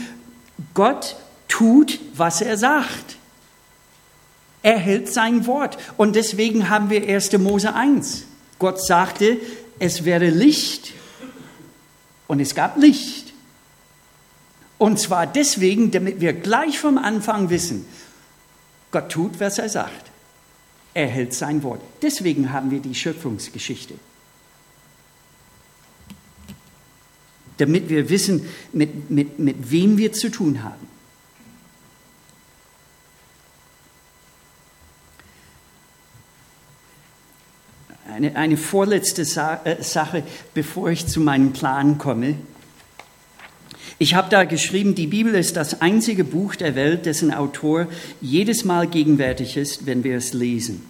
Gott 0.74 1.16
tut, 1.48 1.98
was 2.14 2.42
er 2.42 2.56
sagt. 2.56 3.17
Er 4.68 4.76
hält 4.76 5.10
sein 5.10 5.46
Wort. 5.46 5.78
Und 5.96 6.14
deswegen 6.14 6.68
haben 6.68 6.90
wir 6.90 7.02
1. 7.02 7.32
Mose 7.38 7.72
1. 7.72 8.24
Gott 8.58 8.84
sagte, 8.84 9.38
es 9.78 10.04
werde 10.04 10.28
Licht. 10.28 10.92
Und 12.26 12.38
es 12.38 12.54
gab 12.54 12.76
Licht. 12.76 13.32
Und 14.76 15.00
zwar 15.00 15.26
deswegen, 15.26 15.90
damit 15.90 16.20
wir 16.20 16.34
gleich 16.34 16.78
vom 16.78 16.98
Anfang 16.98 17.48
wissen, 17.48 17.86
Gott 18.90 19.10
tut, 19.10 19.40
was 19.40 19.58
er 19.58 19.70
sagt. 19.70 20.10
Er 20.92 21.06
hält 21.06 21.32
sein 21.32 21.62
Wort. 21.62 21.80
Deswegen 22.02 22.52
haben 22.52 22.70
wir 22.70 22.80
die 22.80 22.94
Schöpfungsgeschichte. 22.94 23.94
Damit 27.56 27.88
wir 27.88 28.10
wissen, 28.10 28.46
mit, 28.74 29.08
mit, 29.08 29.38
mit 29.38 29.70
wem 29.70 29.96
wir 29.96 30.12
zu 30.12 30.30
tun 30.30 30.62
haben. 30.62 30.97
Eine, 38.18 38.34
eine 38.34 38.56
vorletzte 38.56 39.24
Sa 39.24 39.60
äh, 39.62 39.80
Sache, 39.80 40.24
bevor 40.52 40.90
ich 40.90 41.06
zu 41.06 41.20
meinem 41.20 41.52
Plan 41.52 41.98
komme. 41.98 42.34
Ich 44.00 44.14
habe 44.14 44.28
da 44.28 44.42
geschrieben, 44.42 44.96
die 44.96 45.06
Bibel 45.06 45.36
ist 45.36 45.56
das 45.56 45.82
einzige 45.82 46.24
Buch 46.24 46.56
der 46.56 46.74
Welt, 46.74 47.06
dessen 47.06 47.32
Autor 47.32 47.86
jedes 48.20 48.64
Mal 48.64 48.88
gegenwärtig 48.88 49.56
ist, 49.56 49.86
wenn 49.86 50.02
wir 50.02 50.16
es 50.16 50.32
lesen. 50.32 50.84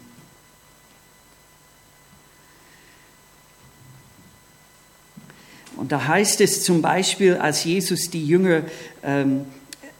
Und 5.76 5.92
da 5.92 6.06
heißt 6.06 6.40
es 6.40 6.64
zum 6.64 6.80
Beispiel, 6.80 7.34
als 7.34 7.62
Jesus 7.62 8.08
die 8.08 8.26
Jünger 8.26 8.62
ähm, 9.02 9.44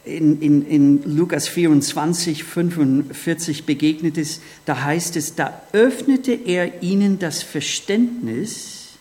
in, 0.05 0.41
in, 0.41 0.65
in 0.65 1.15
Lukas 1.15 1.47
24, 1.47 2.43
45 2.43 3.65
begegnet 3.65 4.17
ist, 4.17 4.41
da 4.65 4.83
heißt 4.83 5.15
es, 5.15 5.35
da 5.35 5.61
öffnete 5.71 6.31
er 6.33 6.81
ihnen 6.81 7.19
das 7.19 7.43
Verständnis, 7.43 8.97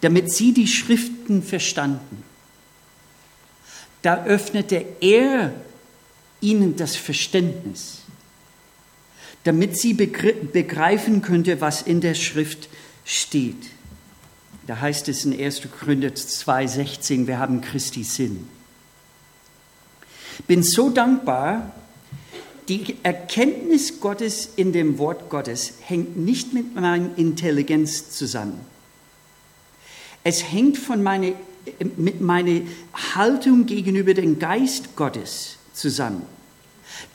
damit 0.00 0.32
sie 0.32 0.52
die 0.52 0.68
Schriften 0.68 1.42
verstanden 1.42 2.24
da 4.02 4.24
öffnete 4.24 4.84
er 5.00 5.54
ihnen 6.40 6.76
das 6.76 6.96
Verständnis, 6.96 7.98
damit 9.44 9.78
sie 9.78 9.94
begreifen 9.94 11.22
könnte, 11.22 11.60
was 11.60 11.82
in 11.82 12.00
der 12.00 12.14
Schrift 12.14 12.68
steht. 13.04 13.70
Da 14.66 14.80
heißt 14.80 15.08
es 15.08 15.24
in 15.24 15.38
1. 15.38 15.62
Korinther 15.78 16.08
2,16, 16.08 17.26
wir 17.26 17.38
haben 17.38 17.60
Christi 17.60 18.04
Sinn. 18.04 18.48
Bin 20.46 20.62
so 20.62 20.90
dankbar, 20.90 21.72
die 22.68 22.96
Erkenntnis 23.02 24.00
Gottes 24.00 24.50
in 24.56 24.72
dem 24.72 24.98
Wort 24.98 25.28
Gottes 25.28 25.74
hängt 25.80 26.16
nicht 26.16 26.52
mit 26.52 26.74
meiner 26.74 27.16
Intelligenz 27.16 28.10
zusammen. 28.10 28.60
Es 30.24 30.52
hängt 30.52 30.78
von 30.78 31.02
meiner 31.02 31.32
mit 31.96 32.20
meiner 32.20 32.62
Haltung 33.14 33.66
gegenüber 33.66 34.14
dem 34.14 34.38
Geist 34.38 34.96
Gottes 34.96 35.56
zusammen. 35.72 36.22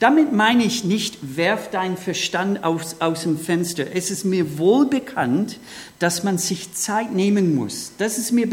Damit 0.00 0.32
meine 0.32 0.64
ich 0.64 0.84
nicht, 0.84 1.36
werf 1.36 1.70
deinen 1.70 1.96
Verstand 1.96 2.64
aus, 2.64 2.96
aus 3.00 3.22
dem 3.22 3.38
Fenster. 3.38 3.86
Es 3.94 4.10
ist 4.10 4.24
mir 4.24 4.58
wohl 4.58 4.86
bekannt, 4.86 5.58
dass 5.98 6.24
man 6.24 6.38
sich 6.38 6.74
Zeit 6.74 7.12
nehmen 7.12 7.54
muss. 7.54 7.92
Das 7.98 8.18
ist 8.18 8.32
mir 8.32 8.48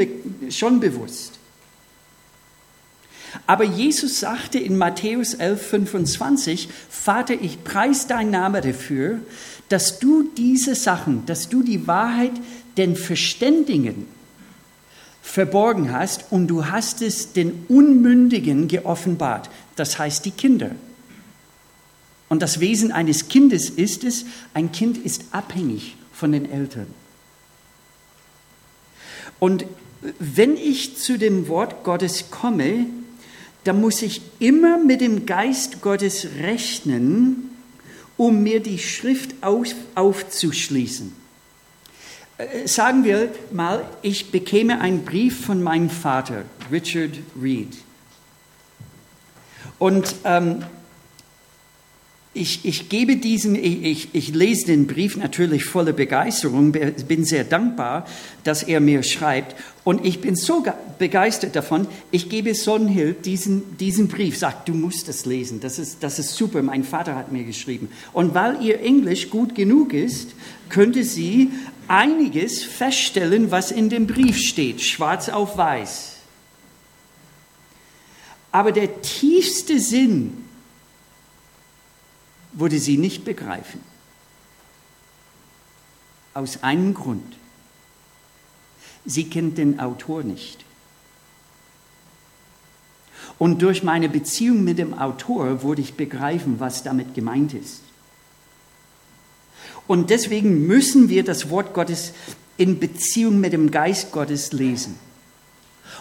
schon 0.50 0.80
bewusst. 0.80 1.35
Aber 3.48 3.64
Jesus 3.64 4.20
sagte 4.20 4.60
in 4.60 4.78
Matthäus 4.78 5.34
11, 5.34 5.68
25, 5.68 6.70
Vater, 6.90 7.36
ich 7.40 7.64
preis 7.64 8.08
dein 8.08 8.32
Name 8.32 8.62
dafür, 8.62 9.20
dass 9.70 10.00
du 10.00 10.30
diese 10.38 10.76
Sachen, 10.76 11.26
dass 11.26 11.50
du 11.50 11.64
die 11.64 11.88
Wahrheit 11.88 12.34
den 12.78 12.96
Verständigen 12.96 14.08
verborgen 15.22 15.92
hast 15.92 16.26
und 16.32 16.48
du 16.48 16.68
hast 16.68 17.02
es 17.02 17.34
den 17.34 17.66
Unmündigen 17.68 18.68
geoffenbart, 18.68 19.50
das 19.76 19.98
heißt 19.98 20.24
die 20.26 20.32
Kinder. 20.32 20.72
Und 22.30 22.42
das 22.42 22.60
Wesen 22.60 22.92
eines 22.92 23.28
Kindes 23.28 23.70
ist 23.70 24.04
es, 24.04 24.26
ein 24.54 24.72
Kind 24.72 24.98
ist 24.98 25.26
abhängig 25.32 25.96
von 26.12 26.32
den 26.32 26.50
Eltern. 26.50 26.88
Und 29.40 29.66
wenn 30.20 30.56
ich 30.58 30.98
zu 30.98 31.18
dem 31.18 31.48
Wort 31.48 31.84
Gottes 31.84 32.30
komme, 32.32 32.88
dann 33.66 33.82
muss 33.82 34.02
ich 34.02 34.22
immer 34.40 34.78
mit 34.78 35.02
dem 35.02 35.26
Geist 35.26 35.82
Gottes 35.82 36.28
rechnen, 36.40 37.50
um 38.16 38.44
mir 38.44 38.62
die 38.62 38.80
Schrift 38.80 39.36
auf, 39.42 39.68
aufzuschließen. 39.96 41.14
Äh, 42.38 42.68
sagen 42.68 43.04
wir 43.04 43.30
mal, 43.52 43.90
ich 44.02 44.32
bekäme 44.32 44.80
einen 44.80 45.04
Brief 45.04 45.46
von 45.46 45.64
meinem 45.64 45.90
Vater, 45.90 46.44
Richard 46.72 47.18
Reed. 47.42 47.76
Und 49.80 50.16
ähm, 50.24 50.64
ich, 52.36 52.66
ich 52.66 52.90
gebe 52.90 53.16
diesen, 53.16 53.56
ich, 53.56 54.10
ich 54.12 54.36
lese 54.36 54.68
den 54.68 54.88
Brief 54.88 55.16
natürlich 55.16 55.64
voller 55.64 55.94
Begeisterung, 55.94 56.74
bin 56.74 57.24
sehr 57.24 57.46
dankbar, 57.46 58.06
dass 58.44 58.62
er 58.62 58.82
mir 58.82 59.04
schreibt. 59.04 59.56
Und 59.86 60.06
ich 60.06 60.20
bin 60.20 60.36
so 60.36 60.64
begeistert 61.00 61.56
davon, 61.56 61.88
ich 62.12 62.28
gebe 62.28 62.54
Sonnenhild 62.54 63.26
diesen, 63.26 63.78
diesen 63.78 64.10
Brief, 64.10 64.38
sagt, 64.38 64.68
du 64.68 64.74
musst 64.74 65.08
es 65.08 65.26
lesen, 65.26 65.62
das 65.62 65.80
ist, 65.80 66.04
das 66.04 66.20
ist 66.20 66.36
super, 66.36 66.62
mein 66.62 66.84
Vater 66.84 67.16
hat 67.16 67.32
mir 67.32 67.46
geschrieben. 67.46 67.90
Und 68.12 68.36
weil 68.36 68.62
ihr 68.62 68.82
Englisch 68.82 69.30
gut 69.30 69.56
genug 69.56 69.94
ist, 69.94 70.32
könnte 70.68 71.06
sie 71.06 71.52
einiges 71.88 72.64
feststellen, 72.64 73.50
was 73.50 73.72
in 73.72 73.90
dem 73.90 74.08
Brief 74.08 74.40
steht, 74.40 74.82
schwarz 74.82 75.30
auf 75.30 75.58
weiß. 75.58 76.18
Aber 78.52 78.74
der 78.74 79.02
tiefste 79.02 79.80
Sinn 79.80 80.45
würde 82.56 82.80
sie 82.80 82.98
nicht 82.98 83.26
begreifen. 83.26 83.80
Aus 86.34 86.64
einem 86.64 86.94
Grund. 86.94 87.36
Sie 89.06 89.30
kennt 89.30 89.58
den 89.58 89.80
Autor 89.80 90.24
nicht. 90.24 90.66
Und 93.38 93.62
durch 93.62 93.84
meine 93.84 94.10
Beziehung 94.10 94.64
mit 94.64 94.78
dem 94.78 94.94
Autor 94.94 95.62
würde 95.62 95.82
ich 95.82 95.96
begreifen, 95.96 96.60
was 96.60 96.84
damit 96.84 97.14
gemeint 97.14 97.54
ist. 97.54 97.82
Und 99.88 100.10
deswegen 100.10 100.66
müssen 100.66 101.10
wir 101.10 101.24
das 101.24 101.50
Wort 101.50 101.74
Gottes 101.74 102.14
in 102.58 102.80
Beziehung 102.80 103.40
mit 103.40 103.54
dem 103.54 103.72
Geist 103.72 104.12
Gottes 104.12 104.52
lesen. 104.54 104.98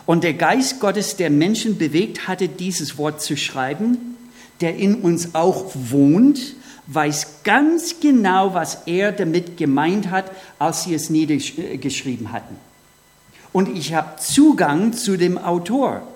Und 0.06 0.24
der 0.24 0.34
Geist 0.34 0.80
Gottes, 0.80 1.16
der 1.16 1.30
Menschen 1.30 1.76
bewegt 1.76 2.28
hatte, 2.28 2.48
dieses 2.48 2.98
Wort 2.98 3.20
zu 3.20 3.36
schreiben, 3.36 4.13
der 4.64 4.76
in 4.76 4.94
uns 4.94 5.34
auch 5.34 5.72
wohnt, 5.74 6.56
weiß 6.86 7.42
ganz 7.44 8.00
genau, 8.00 8.54
was 8.54 8.78
er 8.86 9.12
damit 9.12 9.58
gemeint 9.58 10.10
hat, 10.10 10.30
als 10.58 10.84
sie 10.84 10.94
es 10.94 11.10
niedergeschrieben 11.10 12.32
hatten. 12.32 12.56
Und 13.52 13.76
ich 13.76 13.92
habe 13.92 14.18
Zugang 14.18 14.94
zu 14.94 15.18
dem 15.18 15.36
Autor. 15.36 16.08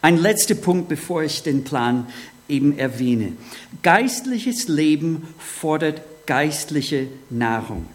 Ein 0.00 0.16
letzter 0.16 0.54
Punkt, 0.54 0.88
bevor 0.88 1.22
ich 1.22 1.42
den 1.42 1.62
Plan 1.62 2.06
eben 2.48 2.78
erwähne. 2.78 3.34
Geistliches 3.82 4.66
Leben 4.68 5.28
fordert 5.36 6.00
geistliche 6.26 7.08
Nahrung. 7.28 7.86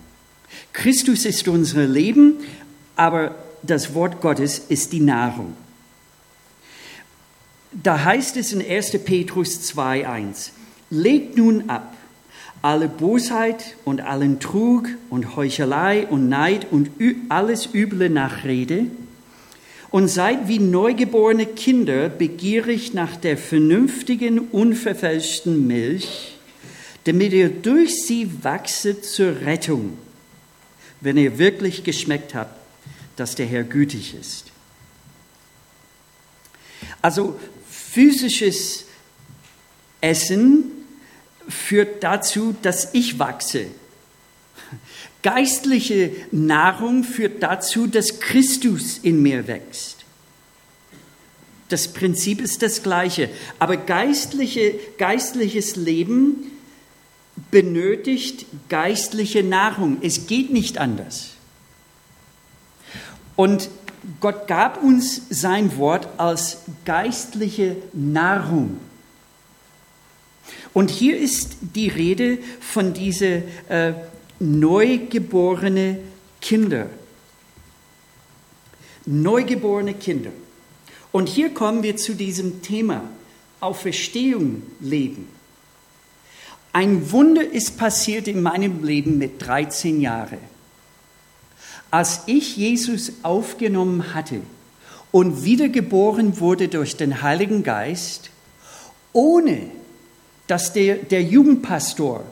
Christus 0.72 1.26
ist 1.26 1.48
unser 1.48 1.88
Leben, 1.88 2.36
aber 2.96 3.34
das 3.64 3.96
Wort 3.96 4.22
Gottes 4.22 4.60
ist 4.70 4.92
die 4.92 5.00
Nahrung. 5.00 5.56
Da 7.82 8.04
heißt 8.04 8.38
es 8.38 8.54
in 8.54 8.62
1. 8.62 9.04
Petrus 9.04 9.74
2.1, 9.74 10.52
legt 10.92 11.38
nun 11.38 11.70
ab 11.70 11.96
alle 12.62 12.88
Bosheit 12.88 13.76
und 13.84 14.02
allen 14.02 14.40
Trug 14.40 14.88
und 15.10 15.36
Heuchelei 15.36 16.08
und 16.08 16.30
Neid 16.30 16.68
und 16.72 16.92
alles 17.30 17.70
üble 17.74 18.10
Nachrede 18.10 18.86
und 19.90 20.08
seid 20.08 20.48
wie 20.48 20.60
neugeborene 20.60 21.46
Kinder 21.46 22.10
begierig 22.10 22.94
nach 22.94 23.18
der 23.18 23.38
vernünftigen, 23.38 24.40
unverfälschten 24.40 25.68
Milch, 25.68 26.38
damit 27.04 27.34
ihr 27.34 27.50
durch 27.50 28.04
sie 28.04 28.44
wachset 28.44 29.04
zur 29.04 29.42
Rettung, 29.42 29.98
wenn 31.02 31.18
ihr 31.18 31.38
wirklich 31.38 31.84
geschmeckt 31.84 32.34
habt, 32.34 32.58
dass 33.18 33.36
der 33.36 33.46
Herr 33.46 33.64
gütig 33.64 34.16
ist. 34.20 34.52
Also 37.02 37.38
physisches 37.94 38.86
Essen 40.02 40.64
führt 41.48 42.04
dazu, 42.04 42.56
dass 42.62 42.94
ich 42.94 43.20
wachse. 43.20 43.68
Geistliche 45.22 46.12
Nahrung 46.32 47.04
führt 47.04 47.44
dazu, 47.44 47.86
dass 47.86 48.20
Christus 48.20 48.98
in 48.98 49.22
mir 49.22 49.48
wächst. 49.48 49.98
Das 51.70 51.88
Prinzip 51.88 52.42
ist 52.42 52.64
das 52.64 52.82
gleiche, 52.82 53.30
aber 53.60 53.78
geistliche, 53.78 54.74
geistliches 54.98 55.76
Leben 55.76 56.52
benötigt 57.52 58.48
geistliche 58.70 59.44
Nahrung. 59.44 59.98
Es 60.02 60.26
geht 60.26 60.52
nicht 60.52 60.80
anders. 60.80 61.32
Und 63.36 63.70
Gott 64.20 64.48
gab 64.48 64.84
uns 64.84 65.22
sein 65.30 65.78
Wort 65.78 66.08
als 66.18 66.60
geistliche 66.86 67.78
Nahrung. 67.94 68.78
Und 70.74 70.90
hier 70.90 71.18
ist 71.18 71.58
die 71.62 71.88
Rede 71.88 72.40
von 72.60 72.94
diese 72.94 73.44
äh, 73.70 73.94
neugeborene 74.40 76.00
Kinder. 76.42 76.90
Neugeborene 79.06 79.94
Kinder. 79.94 80.32
Und 81.12 81.30
hier 81.30 81.54
kommen 81.54 81.84
wir 81.84 81.96
zu 81.96 82.16
diesem 82.16 82.62
Thema 82.62 83.04
Auferstehung 83.60 84.64
leben. 84.80 85.28
Ein 86.74 87.12
Wunder 87.12 87.48
ist 87.48 87.78
passiert 87.78 88.28
in 88.28 88.42
meinem 88.42 88.84
Leben 88.84 89.20
mit 89.20 89.42
13 89.46 90.02
Jahren. 90.02 90.53
Als 91.94 92.22
ich 92.26 92.58
Jesus 92.58 93.12
aufgenommen 93.22 94.16
hatte 94.16 94.42
und 95.12 95.44
wiedergeboren 95.44 96.40
wurde 96.40 96.68
durch 96.68 96.98
den 96.98 97.22
Heiligen 97.22 97.62
Geist, 97.62 98.32
ohne 99.12 99.62
dass 100.48 100.74
der, 100.74 100.96
der 100.96 101.22
Jugendpastor 101.22 102.24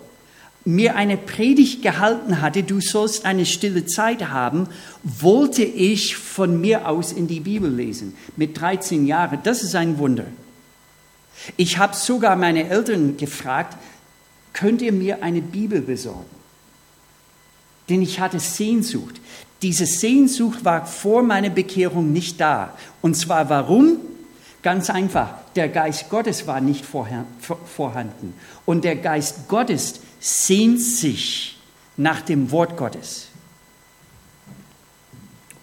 mir 0.66 0.96
eine 0.96 1.16
Predigt 1.16 1.84
gehalten 1.84 2.42
hatte, 2.42 2.64
du 2.64 2.82
sollst 2.82 3.24
eine 3.24 3.46
stille 3.46 3.86
Zeit 3.86 4.30
haben, 4.30 4.68
wollte 5.04 5.62
ich 5.62 6.16
von 6.16 6.60
mir 6.60 6.88
aus 6.88 7.12
in 7.12 7.28
die 7.28 7.42
Bibel 7.42 7.72
lesen. 7.72 8.16
Mit 8.38 8.60
13 8.60 9.06
Jahren, 9.06 9.42
das 9.44 9.62
ist 9.62 9.76
ein 9.76 10.00
Wunder. 10.00 10.26
Ich 11.56 11.78
habe 11.78 11.96
sogar 11.96 12.36
meine 12.36 12.68
Eltern 12.68 13.16
gefragt, 13.16 13.78
könnt 14.54 14.82
ihr 14.82 14.92
mir 14.92 15.22
eine 15.22 15.44
Bibel 15.44 15.82
besorgen? 15.82 16.26
Denn 17.90 18.02
ich 18.02 18.20
hatte 18.20 18.40
Sehnsucht. 18.40 19.22
Diese 19.62 19.86
Sehnsucht 19.86 20.66
war 20.66 20.86
vor 20.86 21.22
meiner 21.24 21.50
Bekehrung 21.50 22.12
nicht 22.12 22.40
da. 22.40 22.76
Und 23.02 23.16
zwar 23.16 23.50
warum? 23.50 23.98
Ganz 24.64 24.90
einfach, 24.90 25.34
der 25.56 25.70
Geist 25.70 26.10
Gottes 26.10 26.46
war 26.46 26.62
nicht 26.62 26.86
vorhanden. 26.86 28.34
Und 28.66 28.84
der 28.84 28.96
Geist 28.96 29.48
Gottes 29.48 30.02
sehnt 30.20 30.80
sich 30.80 31.58
nach 31.98 32.22
dem 32.22 32.52
Wort 32.52 32.78
Gottes. 32.78 33.28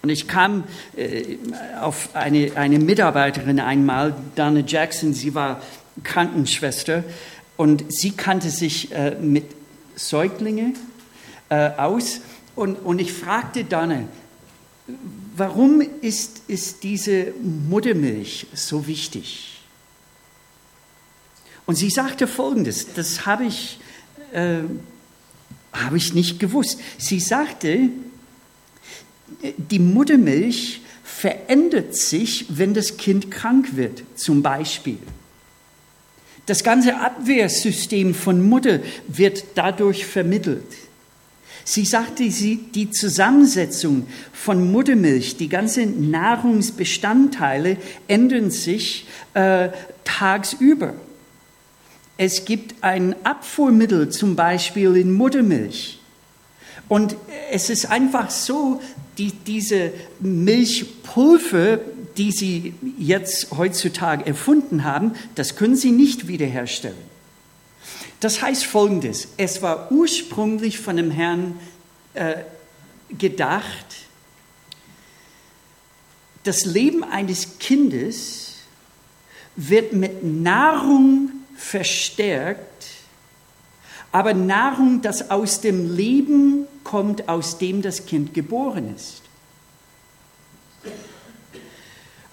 Und 0.03 0.11
ich 0.11 0.29
kam 0.29 0.65
äh, 0.97 1.37
auf 1.81 2.11
eine, 2.15 2.53
eine 2.55 2.79
Mitarbeiterin 2.79 3.61
einmal, 3.61 4.15
Dana 4.37 4.61
Jackson, 4.61 5.13
sie 5.13 5.35
war 5.35 5.61
Krankenschwester 6.05 7.05
und 7.57 7.85
sie 7.89 8.13
kannte 8.13 8.51
sich 8.51 8.93
äh, 8.93 9.17
mit 9.21 9.45
Säuglingen 9.97 10.77
äh, 11.49 11.71
aus. 11.77 12.21
Und, 12.59 12.75
und 12.75 13.01
ich 13.01 13.13
fragte 13.13 13.63
dann, 13.63 14.09
warum 15.37 15.81
ist, 16.01 16.43
ist 16.49 16.83
diese 16.83 17.33
Muttermilch 17.41 18.49
so 18.53 18.89
wichtig? 18.89 19.61
Und 21.67 21.77
sie 21.77 21.89
sagte 21.89 22.27
Folgendes, 22.27 22.95
das 22.95 23.27
habe 23.27 23.45
ich, 23.45 23.79
äh, 24.33 24.63
habe 25.73 25.97
ich 25.97 26.15
nicht 26.15 26.41
gewusst. 26.41 26.81
Sie 26.97 27.21
sagte, 27.21 27.91
die 29.57 29.79
Muttermilch 29.79 30.81
verändert 31.05 31.95
sich, 31.95 32.47
wenn 32.49 32.75
das 32.75 32.97
Kind 32.97 33.31
krank 33.31 33.77
wird, 33.77 34.03
zum 34.17 34.43
Beispiel. 34.43 34.99
Das 36.47 36.65
ganze 36.65 36.99
Abwehrsystem 36.99 38.17
von 38.17 38.43
Mutter 38.43 38.81
wird 39.07 39.45
dadurch 39.55 40.07
vermittelt. 40.07 40.88
Sie 41.71 41.85
sagte, 41.85 42.23
die 42.25 42.91
Zusammensetzung 42.93 44.07
von 44.33 44.73
Muttermilch, 44.73 45.37
die 45.37 45.51
ganzen 45.51 46.11
Nahrungsbestandteile 46.11 47.77
ändern 48.07 48.51
sich 48.51 49.07
äh, 49.35 49.69
tagsüber. 50.03 50.95
Es 52.17 52.47
gibt 52.47 52.83
ein 52.83 53.15
Abfuhrmittel 53.23 54.09
zum 54.09 54.35
Beispiel 54.35 54.97
in 54.97 55.13
Muttermilch. 55.13 56.01
Und 56.89 57.17
es 57.53 57.69
ist 57.69 57.91
einfach 57.91 58.31
so, 58.31 58.81
die, 59.19 59.33
diese 59.33 59.93
Milchpulver, 60.21 61.81
die 62.17 62.33
Sie 62.33 62.73
jetzt 62.97 63.49
heutzutage 63.59 64.25
erfunden 64.25 64.85
haben, 64.85 65.13
das 65.35 65.55
können 65.55 65.77
Sie 65.77 65.91
nicht 65.91 66.29
wiederherstellen. 66.29 67.18
Das 68.21 68.43
heißt 68.43 68.67
folgendes, 68.67 69.29
es 69.37 69.63
war 69.63 69.93
ursprünglich 69.93 70.79
von 70.81 70.97
dem 70.97 71.11
Herrn 71.11 71.59
äh, 72.15 72.37
gedacht, 73.17 73.87
das 76.43 76.65
Leben 76.65 77.05
eines 77.05 77.59
Kindes 77.59 78.55
wird 79.55 79.93
mit 79.93 80.25
Nahrung 80.25 81.31
verstärkt, 81.57 82.87
aber 84.11 84.35
Nahrung, 84.35 85.03
das 85.03 85.31
aus 85.31 85.61
dem 85.61 85.95
Leben 85.95 86.67
kommt, 86.83 87.29
aus 87.29 87.59
dem 87.59 87.83
das 87.83 88.07
Kind 88.07 88.35
geboren 88.35 88.95
ist. 88.97 89.23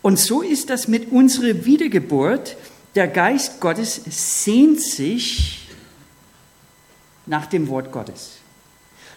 Und 0.01 0.17
so 0.19 0.41
ist 0.41 0.69
das 0.69 0.87
mit 0.87 1.11
unserer 1.11 1.65
Wiedergeburt. 1.65 2.57
Der 2.93 3.07
Geist 3.07 3.59
Gottes 3.59 4.01
sehnt 4.07 4.79
sich 4.79 5.64
nach 7.25 7.45
dem 7.47 7.67
Wort 7.67 7.91
Gottes. 7.91 8.37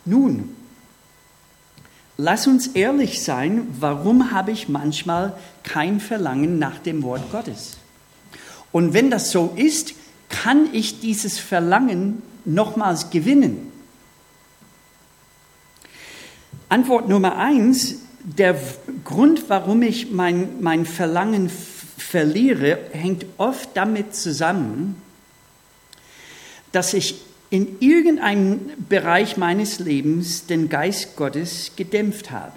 Nun, 0.04 0.56
lass 2.16 2.46
uns 2.46 2.68
ehrlich 2.68 3.22
sein, 3.22 3.66
warum 3.78 4.30
habe 4.30 4.50
ich 4.50 4.68
manchmal 4.68 5.36
kein 5.62 6.00
Verlangen 6.00 6.58
nach 6.58 6.78
dem 6.78 7.02
Wort 7.02 7.30
Gottes? 7.30 7.76
Und 8.72 8.94
wenn 8.94 9.10
das 9.10 9.30
so 9.30 9.52
ist, 9.56 9.94
kann 10.28 10.68
ich 10.72 11.00
dieses 11.00 11.38
Verlangen 11.38 12.22
nochmals 12.44 13.10
gewinnen? 13.10 13.72
Antwort 16.68 17.08
Nummer 17.08 17.36
eins, 17.36 17.96
der 18.20 18.60
Grund, 19.04 19.48
warum 19.48 19.82
ich 19.82 20.10
mein, 20.10 20.60
mein 20.60 20.84
Verlangen 20.84 21.50
verliere, 21.50 22.78
hängt 22.92 23.24
oft 23.38 23.70
damit 23.74 24.14
zusammen, 24.14 25.00
dass 26.72 26.92
ich 26.92 27.22
in 27.50 27.76
irgendeinem 27.80 28.60
Bereich 28.88 29.36
meines 29.36 29.78
Lebens 29.78 30.46
den 30.46 30.68
Geist 30.68 31.16
Gottes 31.16 31.72
gedämpft 31.76 32.30
habe 32.30 32.52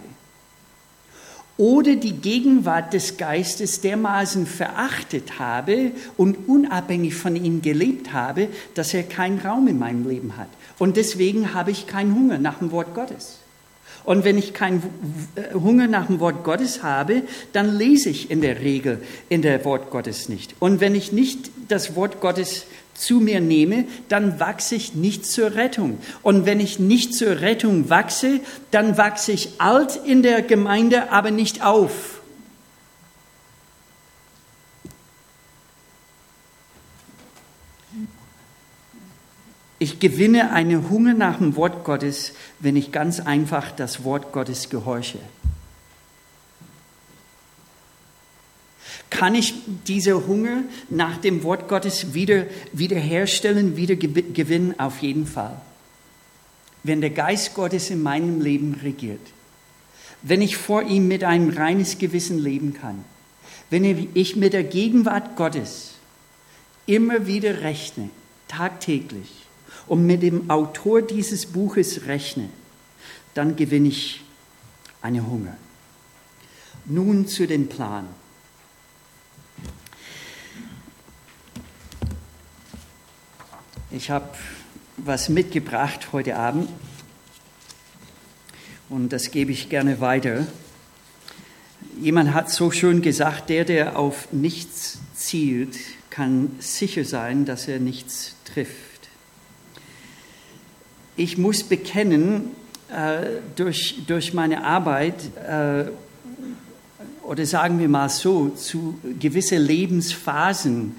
oder 1.61 1.95
die 1.95 2.13
Gegenwart 2.13 2.91
des 2.91 3.17
Geistes 3.17 3.81
dermaßen 3.81 4.47
verachtet 4.47 5.37
habe 5.37 5.91
und 6.17 6.49
unabhängig 6.49 7.13
von 7.13 7.35
ihm 7.35 7.61
gelebt 7.61 8.13
habe, 8.13 8.47
dass 8.73 8.93
er 8.93 9.03
keinen 9.03 9.37
Raum 9.39 9.67
in 9.67 9.77
meinem 9.77 10.09
Leben 10.09 10.37
hat. 10.37 10.49
Und 10.79 10.97
deswegen 10.97 11.53
habe 11.53 11.69
ich 11.69 11.85
keinen 11.85 12.15
Hunger 12.15 12.39
nach 12.39 12.57
dem 12.57 12.71
Wort 12.71 12.95
Gottes. 12.95 13.37
Und 14.03 14.23
wenn 14.23 14.39
ich 14.39 14.55
keinen 14.55 14.81
Hunger 15.53 15.87
nach 15.87 16.07
dem 16.07 16.19
Wort 16.19 16.43
Gottes 16.43 16.81
habe, 16.81 17.21
dann 17.53 17.77
lese 17.77 18.09
ich 18.09 18.31
in 18.31 18.41
der 18.41 18.61
Regel 18.61 19.03
in 19.29 19.43
der 19.43 19.63
Wort 19.63 19.91
Gottes 19.91 20.27
nicht. 20.29 20.55
Und 20.59 20.79
wenn 20.79 20.95
ich 20.95 21.11
nicht 21.11 21.51
das 21.67 21.95
Wort 21.95 22.19
Gottes 22.19 22.65
zu 22.93 23.19
mir 23.19 23.41
nehme, 23.41 23.85
dann 24.09 24.39
wachse 24.39 24.75
ich 24.75 24.95
nicht 24.95 25.25
zur 25.25 25.55
Rettung. 25.55 25.99
Und 26.21 26.45
wenn 26.45 26.59
ich 26.59 26.79
nicht 26.79 27.13
zur 27.13 27.41
Rettung 27.41 27.89
wachse, 27.89 28.39
dann 28.71 28.97
wachse 28.97 29.31
ich 29.31 29.59
alt 29.59 29.99
in 30.05 30.23
der 30.23 30.41
Gemeinde, 30.41 31.11
aber 31.11 31.31
nicht 31.31 31.63
auf. 31.63 32.21
Ich 39.79 39.99
gewinne 39.99 40.51
einen 40.51 40.91
Hunger 40.91 41.15
nach 41.15 41.39
dem 41.39 41.55
Wort 41.55 41.83
Gottes, 41.83 42.33
wenn 42.59 42.75
ich 42.75 42.91
ganz 42.91 43.19
einfach 43.19 43.71
das 43.71 44.03
Wort 44.03 44.31
Gottes 44.31 44.69
gehorche. 44.69 45.17
Kann 49.11 49.35
ich 49.35 49.53
diese 49.87 50.25
Hunger 50.25 50.63
nach 50.89 51.17
dem 51.17 51.43
Wort 51.43 51.67
Gottes 51.67 52.15
wieder, 52.15 52.47
wiederherstellen, 52.73 53.77
wieder 53.77 53.95
gewinnen? 53.95 54.79
Auf 54.79 55.03
jeden 55.03 55.27
Fall. 55.27 55.61
Wenn 56.83 57.01
der 57.01 57.11
Geist 57.11 57.53
Gottes 57.53 57.91
in 57.91 58.01
meinem 58.01 58.41
Leben 58.41 58.79
regiert, 58.81 59.21
wenn 60.23 60.41
ich 60.41 60.57
vor 60.57 60.83
ihm 60.83 61.07
mit 61.07 61.23
einem 61.23 61.49
reines 61.49 61.99
Gewissen 61.99 62.39
leben 62.39 62.73
kann, 62.73 63.03
wenn 63.69 64.09
ich 64.13 64.35
mit 64.37 64.53
der 64.53 64.63
Gegenwart 64.63 65.35
Gottes 65.35 65.91
immer 66.85 67.27
wieder 67.27 67.61
rechne, 67.61 68.09
tagtäglich, 68.47 69.29
und 69.87 70.05
mit 70.05 70.23
dem 70.23 70.49
Autor 70.49 71.01
dieses 71.01 71.45
Buches 71.45 72.05
rechne, 72.07 72.49
dann 73.33 73.55
gewinne 73.55 73.89
ich 73.89 74.23
einen 75.01 75.27
Hunger. 75.27 75.57
Nun 76.85 77.27
zu 77.27 77.45
dem 77.45 77.67
Plan. 77.67 78.07
Ich 83.93 84.09
habe 84.09 84.29
was 84.95 85.27
mitgebracht 85.27 86.13
heute 86.13 86.37
Abend 86.37 86.69
und 88.87 89.11
das 89.11 89.31
gebe 89.31 89.51
ich 89.51 89.67
gerne 89.67 89.99
weiter. 89.99 90.47
Jemand 91.99 92.33
hat 92.33 92.49
so 92.49 92.71
schön 92.71 93.01
gesagt, 93.01 93.49
der, 93.49 93.65
der 93.65 93.99
auf 93.99 94.31
nichts 94.31 94.99
zielt, 95.13 95.75
kann 96.09 96.55
sicher 96.59 97.03
sein, 97.03 97.43
dass 97.43 97.67
er 97.67 97.79
nichts 97.79 98.37
trifft. 98.45 99.09
Ich 101.17 101.37
muss 101.37 101.65
bekennen, 101.65 102.51
äh, 102.89 103.41
durch, 103.57 104.03
durch 104.07 104.33
meine 104.33 104.63
Arbeit, 104.63 105.35
äh, 105.45 105.91
oder 107.23 107.45
sagen 107.45 107.77
wir 107.77 107.89
mal 107.89 108.07
so, 108.07 108.51
zu 108.51 108.97
gewisse 109.19 109.57
Lebensphasen, 109.57 110.95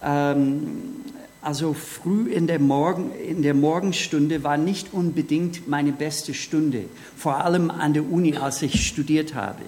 ähm, 0.00 1.02
also 1.46 1.74
früh 1.74 2.28
in 2.28 2.48
der, 2.48 2.58
Morgen, 2.58 3.12
in 3.12 3.40
der 3.40 3.54
Morgenstunde 3.54 4.42
war 4.42 4.56
nicht 4.56 4.92
unbedingt 4.92 5.68
meine 5.68 5.92
beste 5.92 6.34
Stunde, 6.34 6.86
vor 7.16 7.44
allem 7.44 7.70
an 7.70 7.94
der 7.94 8.10
Uni, 8.10 8.36
als 8.36 8.62
ich 8.62 8.84
studiert 8.84 9.36
habe. 9.36 9.62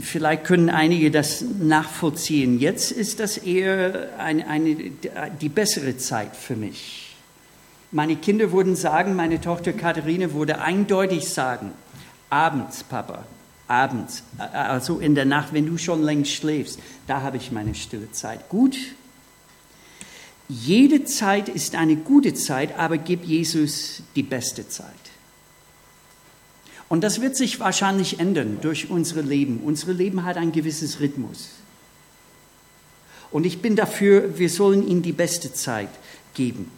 Vielleicht 0.00 0.44
können 0.44 0.70
einige 0.70 1.10
das 1.10 1.42
nachvollziehen. 1.42 2.58
Jetzt 2.58 2.92
ist 2.92 3.20
das 3.20 3.36
eher 3.36 4.08
eine, 4.16 4.46
eine, 4.46 4.74
die 5.38 5.48
bessere 5.50 5.98
Zeit 5.98 6.34
für 6.34 6.56
mich. 6.56 7.14
Meine 7.90 8.16
Kinder 8.16 8.52
würden 8.52 8.76
sagen, 8.76 9.14
meine 9.16 9.38
Tochter 9.38 9.74
Katharina 9.74 10.32
würde 10.32 10.62
eindeutig 10.62 11.28
sagen, 11.28 11.72
abends, 12.30 12.84
Papa, 12.84 13.26
abends, 13.68 14.22
also 14.38 14.98
in 14.98 15.14
der 15.14 15.26
Nacht, 15.26 15.52
wenn 15.52 15.66
du 15.66 15.76
schon 15.76 16.02
längst 16.02 16.32
schläfst, 16.32 16.78
da 17.06 17.20
habe 17.20 17.36
ich 17.36 17.52
meine 17.52 17.74
stille 17.74 18.10
Zeit. 18.12 18.48
Gut, 18.48 18.76
jede 20.50 21.04
Zeit 21.04 21.48
ist 21.48 21.76
eine 21.76 21.94
gute 21.94 22.34
Zeit, 22.34 22.76
aber 22.76 22.98
gib 22.98 23.24
Jesus 23.24 24.02
die 24.16 24.24
beste 24.24 24.68
Zeit. 24.68 24.88
Und 26.88 27.04
das 27.04 27.20
wird 27.20 27.36
sich 27.36 27.60
wahrscheinlich 27.60 28.18
ändern 28.18 28.58
durch 28.60 28.90
unsere 28.90 29.20
Leben. 29.20 29.60
Unsere 29.64 29.92
Leben 29.92 30.24
hat 30.24 30.36
ein 30.36 30.50
gewisses 30.50 30.98
Rhythmus. 30.98 31.50
Und 33.30 33.46
ich 33.46 33.62
bin 33.62 33.76
dafür, 33.76 34.38
wir 34.38 34.50
sollen 34.50 34.88
ihm 34.88 35.02
die 35.02 35.12
beste 35.12 35.52
Zeit 35.52 35.90
geben. 36.34 36.68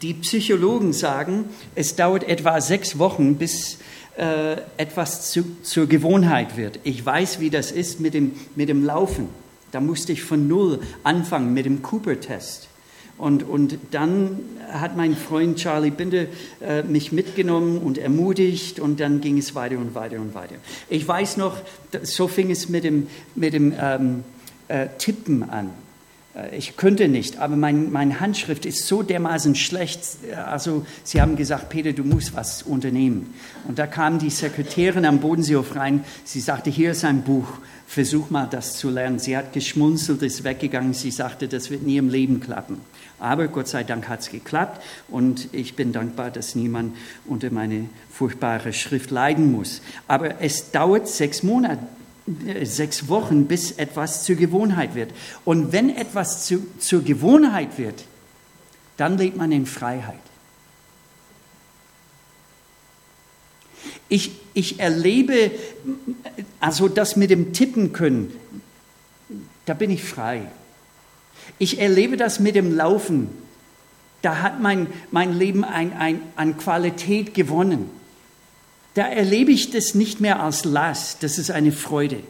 Die 0.00 0.14
Psychologen 0.14 0.94
sagen, 0.94 1.44
es 1.74 1.94
dauert 1.96 2.24
etwa 2.24 2.62
sechs 2.62 2.98
Wochen, 2.98 3.36
bis 3.36 3.76
äh, 4.16 4.56
etwas 4.78 5.30
zu, 5.30 5.44
zur 5.62 5.86
Gewohnheit 5.86 6.56
wird. 6.56 6.80
Ich 6.82 7.04
weiß, 7.04 7.40
wie 7.40 7.50
das 7.50 7.72
ist 7.72 8.00
mit 8.00 8.14
dem, 8.14 8.32
mit 8.56 8.70
dem 8.70 8.86
Laufen. 8.86 9.28
Da 9.70 9.80
musste 9.80 10.12
ich 10.12 10.22
von 10.22 10.48
Null 10.48 10.80
anfangen 11.04 11.52
mit 11.52 11.66
dem 11.66 11.82
Cooper-Test. 11.82 12.68
Und, 13.18 13.42
und 13.42 13.78
dann 13.90 14.40
hat 14.70 14.96
mein 14.96 15.14
Freund 15.16 15.58
Charlie 15.58 15.90
Binder 15.90 16.26
äh, 16.60 16.82
mich 16.82 17.12
mitgenommen 17.12 17.78
und 17.78 17.98
ermutigt 17.98 18.80
und 18.80 19.00
dann 19.00 19.20
ging 19.20 19.38
es 19.38 19.54
weiter 19.54 19.78
und 19.78 19.94
weiter 19.94 20.16
und 20.16 20.34
weiter. 20.34 20.56
Ich 20.88 21.06
weiß 21.06 21.36
noch, 21.36 21.56
so 22.02 22.26
fing 22.26 22.50
es 22.50 22.68
mit 22.68 22.84
dem, 22.84 23.06
mit 23.34 23.54
dem 23.54 23.74
ähm, 23.78 24.24
äh, 24.68 24.88
Tippen 24.98 25.48
an. 25.48 25.70
Äh, 26.34 26.56
ich 26.56 26.76
könnte 26.76 27.08
nicht, 27.08 27.38
aber 27.38 27.56
mein, 27.56 27.90
meine 27.92 28.20
Handschrift 28.20 28.66
ist 28.66 28.86
so 28.86 29.02
dermaßen 29.02 29.54
schlecht. 29.54 30.00
Also 30.46 30.86
sie 31.04 31.20
haben 31.20 31.36
gesagt, 31.36 31.68
Peter, 31.68 31.92
du 31.92 32.04
musst 32.04 32.34
was 32.34 32.62
unternehmen. 32.62 33.34
Und 33.68 33.78
da 33.78 33.86
kam 33.86 34.18
die 34.18 34.30
Sekretärin 34.30 35.04
am 35.04 35.20
Bodenseehof 35.20 35.76
rein. 35.76 36.04
Sie 36.24 36.40
sagte, 36.40 36.70
hier 36.70 36.92
ist 36.92 37.04
ein 37.04 37.22
Buch, 37.22 37.48
versuch 37.86 38.30
mal 38.30 38.46
das 38.50 38.76
zu 38.76 38.90
lernen. 38.90 39.18
Sie 39.18 39.36
hat 39.36 39.52
geschmunzelt, 39.52 40.22
ist 40.22 40.44
weggegangen. 40.44 40.94
Sie 40.94 41.10
sagte, 41.10 41.48
das 41.48 41.70
wird 41.70 41.82
nie 41.82 41.98
im 41.98 42.08
Leben 42.08 42.40
klappen. 42.40 42.80
Aber 43.18 43.46
Gott 43.46 43.68
sei 43.68 43.84
Dank 43.84 44.08
hat 44.08 44.20
es 44.20 44.30
geklappt 44.30 44.82
und 45.08 45.48
ich 45.52 45.76
bin 45.76 45.92
dankbar, 45.92 46.32
dass 46.32 46.56
niemand 46.56 46.96
unter 47.24 47.52
meine 47.52 47.88
furchtbare 48.10 48.72
Schrift 48.72 49.12
leiden 49.12 49.52
muss. 49.52 49.80
Aber 50.08 50.40
es 50.40 50.72
dauert 50.72 51.06
sechs 51.06 51.44
Monate, 51.44 51.82
äh, 51.82 52.01
sechs 52.64 53.08
Wochen, 53.08 53.46
bis 53.46 53.72
etwas 53.72 54.24
zur 54.24 54.36
Gewohnheit 54.36 54.94
wird. 54.94 55.10
Und 55.44 55.72
wenn 55.72 55.94
etwas 55.94 56.46
zu, 56.46 56.66
zur 56.78 57.02
Gewohnheit 57.02 57.78
wird, 57.78 58.04
dann 58.96 59.18
lebt 59.18 59.36
man 59.36 59.52
in 59.52 59.66
Freiheit. 59.66 60.18
Ich, 64.08 64.32
ich 64.52 64.78
erlebe, 64.78 65.50
also 66.60 66.88
das 66.88 67.16
mit 67.16 67.30
dem 67.30 67.52
Tippen 67.52 67.92
können, 67.92 68.32
da 69.64 69.74
bin 69.74 69.90
ich 69.90 70.04
frei. 70.04 70.42
Ich 71.58 71.80
erlebe 71.80 72.16
das 72.16 72.40
mit 72.40 72.54
dem 72.54 72.74
Laufen. 72.74 73.28
Da 74.20 74.42
hat 74.42 74.60
mein, 74.60 74.86
mein 75.10 75.36
Leben 75.36 75.64
ein, 75.64 75.92
ein, 75.94 76.20
an 76.36 76.56
Qualität 76.58 77.34
gewonnen. 77.34 77.90
Da 78.94 79.06
erlebe 79.06 79.52
ich 79.52 79.70
das 79.70 79.94
nicht 79.94 80.20
mehr 80.20 80.40
als 80.42 80.64
Last, 80.64 81.22
das 81.22 81.38
ist 81.38 81.50
eine 81.50 81.72
Freude. 81.72 82.20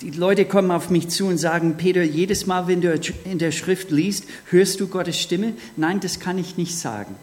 Die 0.00 0.10
Leute 0.10 0.44
kommen 0.44 0.70
auf 0.70 0.90
mich 0.90 1.08
zu 1.08 1.26
und 1.26 1.38
sagen, 1.38 1.76
Peter, 1.76 2.02
jedes 2.02 2.46
Mal, 2.46 2.68
wenn 2.68 2.80
du 2.80 2.98
in 3.24 3.38
der 3.38 3.50
Schrift 3.50 3.90
liest, 3.90 4.24
hörst 4.50 4.78
du 4.78 4.86
Gottes 4.86 5.20
Stimme? 5.20 5.54
Nein, 5.76 5.98
das 5.98 6.20
kann 6.20 6.38
ich 6.38 6.56
nicht 6.56 6.78
sagen. 6.78 7.16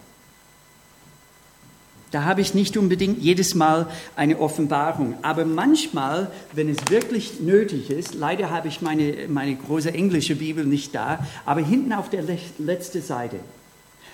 Da 2.15 2.23
habe 2.23 2.39
ich 2.39 2.53
nicht 2.53 2.77
unbedingt 2.77 3.21
jedes 3.21 3.55
Mal 3.55 3.89
eine 4.15 4.39
Offenbarung. 4.39 5.15
Aber 5.21 5.43
manchmal, 5.43 6.31
wenn 6.53 6.69
es 6.69 6.77
wirklich 6.89 7.41
nötig 7.41 7.89
ist, 7.89 8.13
leider 8.15 8.51
habe 8.51 8.69
ich 8.69 8.81
meine, 8.81 9.27
meine 9.27 9.53
große 9.53 9.93
englische 9.93 10.37
Bibel 10.37 10.63
nicht 10.63 10.95
da, 10.95 11.27
aber 11.45 11.59
hinten 11.59 11.91
auf 11.91 12.09
der 12.09 12.23
letzten 12.57 13.01
Seite, 13.01 13.41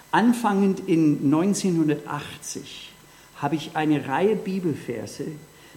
anfangend 0.10 0.80
in 0.88 1.26
1980, 1.26 2.91
habe 3.36 3.54
ich 3.56 3.76
eine 3.76 4.08
Reihe 4.08 4.36
Bibelverse 4.36 5.28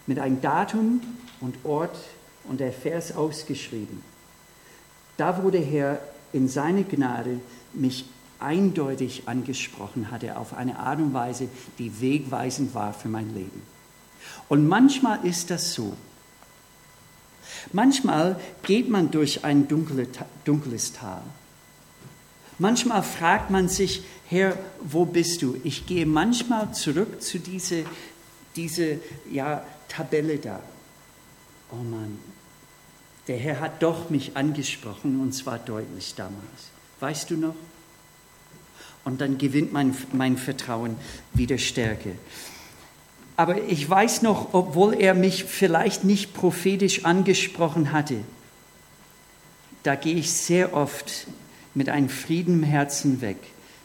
mit 0.07 0.18
einem 0.18 0.41
Datum 0.41 1.03
und 1.43 1.57
Ort 1.62 1.99
und 2.45 2.59
der 2.59 2.72
Vers 2.72 3.14
ausgeschrieben. 3.14 4.01
Da 5.18 5.33
der 5.33 5.61
Herr 5.61 5.99
in 6.33 6.49
seine 6.49 6.85
Gnade 6.85 7.41
mich 7.75 8.07
eindeutig 8.41 9.24
angesprochen 9.26 10.11
hatte 10.11 10.37
auf 10.37 10.55
eine 10.55 10.78
Art 10.78 10.99
und 10.99 11.14
Weise, 11.14 11.49
die 11.78 12.01
wegweisend 12.01 12.74
war 12.74 12.93
für 12.93 13.09
mein 13.09 13.35
Leben. 13.35 13.62
Und 14.49 14.66
manchmal 14.66 15.24
ist 15.24 15.51
das 15.51 15.74
so. 15.74 15.97
Manchmal 17.72 18.41
geht 18.62 18.89
man 18.89 19.11
durch 19.11 19.45
ein 19.45 19.68
dunkles 19.68 20.93
Tal. 20.93 21.22
Manchmal 22.59 23.03
fragt 23.03 23.51
man 23.51 23.68
sich, 23.68 24.05
Herr, 24.28 24.57
wo 24.80 25.05
bist 25.05 25.43
du? 25.43 25.57
Ich 25.64 25.87
gehe 25.87 26.07
manchmal 26.07 26.72
zurück 26.72 27.20
zu 27.22 27.39
dieser 27.39 27.82
diese, 28.57 29.01
ja, 29.30 29.64
Tabelle 29.89 30.39
da. 30.39 30.61
Oh 31.70 31.82
Mann, 31.82 32.18
der 33.26 33.39
Herr 33.39 33.61
hat 33.61 33.82
doch 33.82 34.11
mich 34.11 34.37
angesprochen 34.37 35.20
und 35.20 35.32
zwar 35.32 35.59
deutlich 35.59 36.14
damals. 36.14 36.70
Weißt 37.01 37.30
du 37.30 37.37
noch? 37.37 37.55
Und 39.05 39.20
dann 39.20 39.38
gewinnt 39.38 39.72
mein, 39.72 39.96
mein 40.12 40.36
Vertrauen 40.36 40.96
wieder 41.34 41.59
Stärke. 41.59 42.12
Aber 43.36 43.62
ich 43.64 43.88
weiß 43.88 44.22
noch, 44.22 44.55
obwohl 44.55 44.94
er 44.94 45.14
mich 45.14 45.44
vielleicht 45.44 46.05
nicht 46.05 46.34
prophetisch 46.34 47.05
angesprochen 47.05 47.92
hatte, 47.92 48.16
da 49.82 49.96
gehe 49.96 50.14
ich 50.14 50.32
sehr 50.32 50.72
oft 50.72 51.26
mit 51.74 51.88
einem 51.88 52.09
Frieden 52.09 52.62
im 52.62 52.62
Herzen 52.62 53.20
weg. 53.20 53.36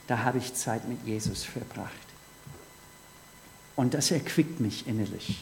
Da 0.07 0.19
habe 0.19 0.37
ich 0.37 0.53
Zeit 0.53 0.87
mit 0.87 0.99
Jesus 1.05 1.43
verbracht. 1.43 1.91
Und 3.75 3.93
das 3.93 4.11
erquickt 4.11 4.59
mich 4.59 4.87
innerlich. 4.87 5.37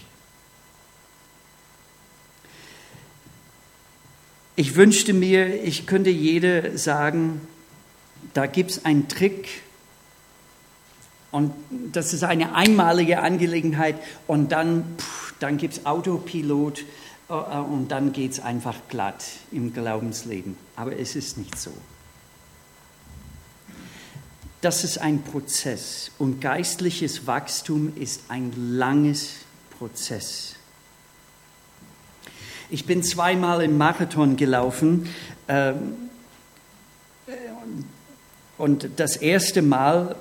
Ich 4.56 4.76
wünschte 4.76 5.14
mir, 5.14 5.64
ich 5.64 5.86
könnte 5.86 6.10
jeder 6.10 6.78
sagen, 6.78 7.42
da 8.34 8.48
gibt 8.48 8.72
es 8.72 8.86
einen 8.86 9.08
Trick, 9.08 9.62
und 11.32 11.54
das 11.92 12.14
ist 12.14 12.24
eine 12.24 12.56
einmalige 12.56 13.22
Angelegenheit 13.22 13.96
und 14.28 14.52
dann, 14.52 14.84
dann 15.40 15.58
gibt 15.58 15.74
es 15.74 15.86
Autopilot 15.86 16.86
äh, 17.30 17.34
äh, 17.34 17.60
und 17.60 17.90
dann 17.90 18.14
geht 18.14 18.32
es 18.32 18.40
einfach 18.40 18.76
glatt 18.90 19.24
im 19.52 19.74
Glaubensleben. 19.74 20.58
Aber 20.76 20.98
es 20.98 21.16
ist 21.16 21.38
nicht 21.38 21.58
so. 21.58 21.72
Das 24.62 24.84
ist 24.84 24.98
ein 24.98 25.22
Prozess 25.22 26.12
und 26.18 26.42
geistliches 26.42 27.28
Wachstum 27.28 27.94
ist 27.96 28.24
ein 28.30 28.52
langes 28.56 29.36
Prozess. 29.78 30.56
Ich 32.70 32.86
bin 32.86 33.04
zweimal 33.04 33.62
im 33.62 33.78
Marathon 33.78 34.36
gelaufen 34.36 35.08
ähm, 35.48 36.10
und 38.58 38.90
das 38.98 39.16
erste 39.18 39.62
Mal 39.62 40.16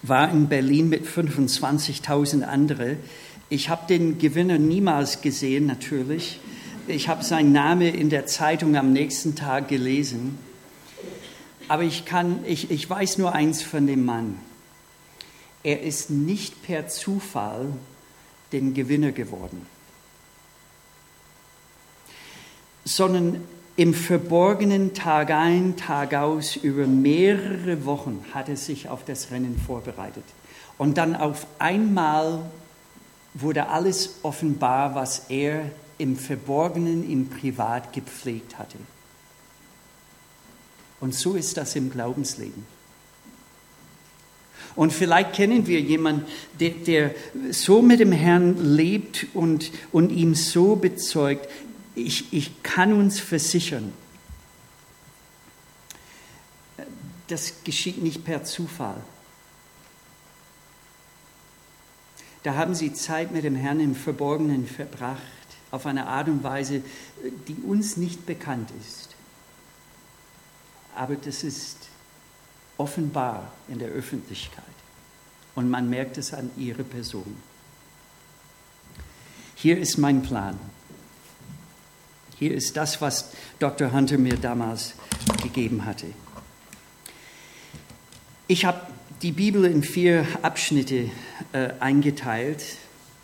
war 0.00 0.30
in 0.30 0.48
Berlin 0.48 0.88
mit 0.88 1.06
25.000 1.06 2.42
anderen. 2.42 2.96
Ich 3.48 3.68
habe 3.68 3.86
den 3.86 4.18
Gewinner 4.18 4.58
niemals 4.58 5.20
gesehen, 5.20 5.66
natürlich. 5.66 6.40
Ich 6.86 7.08
habe 7.08 7.22
seinen 7.22 7.52
Namen 7.52 7.94
in 7.94 8.08
der 8.08 8.26
Zeitung 8.26 8.76
am 8.76 8.92
nächsten 8.92 9.34
Tag 9.34 9.68
gelesen. 9.68 10.38
Aber 11.68 11.82
ich, 11.82 12.04
kann, 12.04 12.44
ich, 12.46 12.70
ich 12.70 12.88
weiß 12.88 13.18
nur 13.18 13.34
eins 13.34 13.62
von 13.62 13.86
dem 13.86 14.04
Mann. 14.04 14.38
Er 15.62 15.82
ist 15.82 16.10
nicht 16.10 16.62
per 16.62 16.88
Zufall 16.88 17.72
den 18.52 18.74
Gewinner 18.74 19.12
geworden, 19.12 19.66
sondern 22.84 23.44
im 23.76 23.94
Verborgenen 23.94 24.94
Tag 24.94 25.30
ein, 25.30 25.76
Tag 25.76 26.14
aus, 26.14 26.56
über 26.56 26.86
mehrere 26.86 27.84
Wochen 27.84 28.24
hat 28.34 28.48
er 28.48 28.56
sich 28.56 28.88
auf 28.88 29.04
das 29.04 29.30
Rennen 29.30 29.58
vorbereitet. 29.58 30.24
Und 30.78 30.98
dann 30.98 31.16
auf 31.16 31.46
einmal 31.58 32.40
wurde 33.34 33.68
alles 33.68 34.16
offenbar, 34.22 34.94
was 34.94 35.26
er 35.30 35.70
im 35.98 36.16
Verborgenen, 36.16 37.08
im 37.08 37.28
Privat 37.28 37.92
gepflegt 37.92 38.58
hatte. 38.58 38.76
Und 41.00 41.14
so 41.14 41.34
ist 41.34 41.56
das 41.56 41.74
im 41.74 41.90
Glaubensleben. 41.90 42.66
Und 44.74 44.92
vielleicht 44.92 45.34
kennen 45.34 45.66
wir 45.66 45.80
jemanden, 45.80 46.24
der, 46.58 46.70
der, 46.70 47.14
so 47.50 47.82
mit 47.82 48.00
dem 48.00 48.12
Herrn 48.12 48.74
lebt 48.74 49.26
und, 49.34 49.70
und 49.92 50.10
ihm 50.10 50.34
so 50.34 50.76
bezeugt, 50.76 51.48
ich, 51.94 52.32
ich 52.32 52.62
kann 52.62 52.92
uns 52.92 53.20
versichern, 53.20 53.92
das 57.28 57.64
geschieht 57.64 58.02
nicht 58.02 58.24
per 58.24 58.44
Zufall. 58.44 59.02
Da 62.42 62.54
haben 62.54 62.74
sie 62.74 62.92
Zeit 62.92 63.30
mit 63.30 63.44
dem 63.44 63.54
Herrn 63.54 63.80
im 63.80 63.94
Verborgenen 63.94 64.66
verbracht, 64.66 65.20
auf 65.70 65.86
eine 65.86 66.06
Art 66.06 66.28
und 66.28 66.42
Weise, 66.42 66.82
die 67.48 67.54
uns 67.54 67.96
nicht 67.96 68.26
bekannt 68.26 68.70
ist. 68.80 69.10
Aber 70.94 71.16
das 71.16 71.44
ist 71.44 71.88
offenbar 72.76 73.52
in 73.68 73.78
der 73.78 73.88
Öffentlichkeit 73.88 74.64
und 75.54 75.70
man 75.70 75.88
merkt 75.88 76.18
es 76.18 76.34
an 76.34 76.50
ihrer 76.56 76.82
Person. 76.82 77.36
Hier 79.54 79.78
ist 79.78 79.96
mein 79.98 80.22
Plan. 80.22 80.58
Hier 82.42 82.54
ist 82.54 82.76
das, 82.76 83.00
was 83.00 83.30
Dr. 83.60 83.92
Hunter 83.92 84.18
mir 84.18 84.34
damals 84.36 84.94
gegeben 85.44 85.84
hatte. 85.84 86.06
Ich 88.48 88.64
habe 88.64 88.80
die 89.22 89.30
Bibel 89.30 89.64
in 89.64 89.84
vier 89.84 90.26
Abschnitte 90.42 91.08
äh, 91.52 91.68
eingeteilt. 91.78 92.64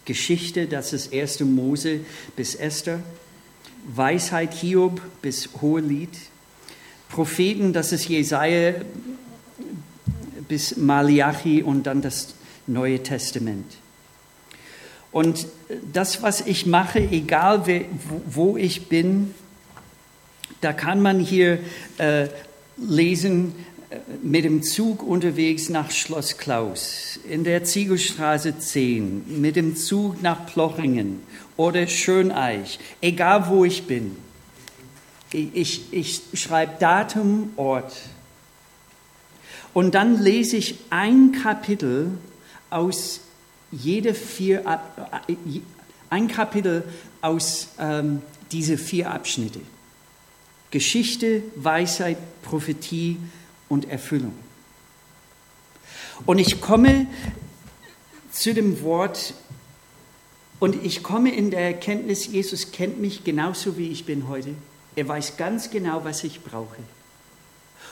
Geschichte, 0.04 0.68
das 0.68 0.92
ist 0.92 1.12
1. 1.12 1.40
Mose 1.40 2.02
bis 2.36 2.54
Esther. 2.54 3.00
Weisheit 3.92 4.54
Hiob 4.54 5.00
bis 5.20 5.48
Hohelied. 5.60 6.16
Propheten, 7.08 7.72
das 7.72 7.90
ist 7.90 8.08
Jesaja 8.08 8.74
bis 10.46 10.76
Malachi 10.76 11.64
und 11.64 11.88
dann 11.88 12.02
das 12.02 12.36
Neue 12.68 13.02
Testament. 13.02 13.78
Und 15.18 15.48
das, 15.92 16.22
was 16.22 16.42
ich 16.42 16.64
mache, 16.64 17.00
egal 17.00 17.64
wo 18.30 18.56
ich 18.56 18.86
bin, 18.86 19.34
da 20.60 20.72
kann 20.72 21.02
man 21.02 21.18
hier 21.18 21.58
äh, 21.98 22.28
lesen, 22.76 23.52
äh, 23.90 23.96
mit 24.22 24.44
dem 24.44 24.62
Zug 24.62 25.02
unterwegs 25.02 25.70
nach 25.70 25.90
Schloss 25.90 26.38
Klaus, 26.38 27.18
in 27.28 27.42
der 27.42 27.64
Ziegelstraße 27.64 28.60
10, 28.60 29.40
mit 29.40 29.56
dem 29.56 29.74
Zug 29.74 30.22
nach 30.22 30.46
Plochingen 30.46 31.20
oder 31.56 31.88
Schöneich, 31.88 32.78
egal 33.00 33.48
wo 33.48 33.64
ich 33.64 33.88
bin. 33.88 34.14
Ich, 35.32 35.48
ich, 35.52 35.82
ich 35.90 36.40
schreibe 36.40 36.74
Datum, 36.78 37.54
Ort. 37.56 37.92
Und 39.74 39.96
dann 39.96 40.22
lese 40.22 40.58
ich 40.58 40.76
ein 40.90 41.32
Kapitel 41.32 42.12
aus 42.70 43.22
jede 43.70 44.14
vier, 44.14 44.64
äh, 45.26 45.34
ein 46.10 46.28
Kapitel 46.28 46.84
aus 47.20 47.68
ähm, 47.78 48.22
diese 48.50 48.78
vier 48.78 49.10
Abschnitte. 49.10 49.60
Geschichte, 50.70 51.42
Weisheit, 51.56 52.18
Prophetie 52.42 53.16
und 53.68 53.88
Erfüllung. 53.88 54.34
Und 56.26 56.38
ich 56.38 56.60
komme 56.60 57.06
zu 58.30 58.52
dem 58.52 58.82
Wort 58.82 59.34
und 60.58 60.84
ich 60.84 61.02
komme 61.02 61.34
in 61.34 61.50
der 61.50 61.60
Erkenntnis, 61.60 62.26
Jesus 62.26 62.72
kennt 62.72 63.00
mich 63.00 63.24
genauso 63.24 63.78
wie 63.78 63.88
ich 63.88 64.04
bin 64.04 64.28
heute. 64.28 64.54
Er 64.96 65.06
weiß 65.06 65.36
ganz 65.36 65.70
genau, 65.70 66.04
was 66.04 66.24
ich 66.24 66.42
brauche. 66.42 66.76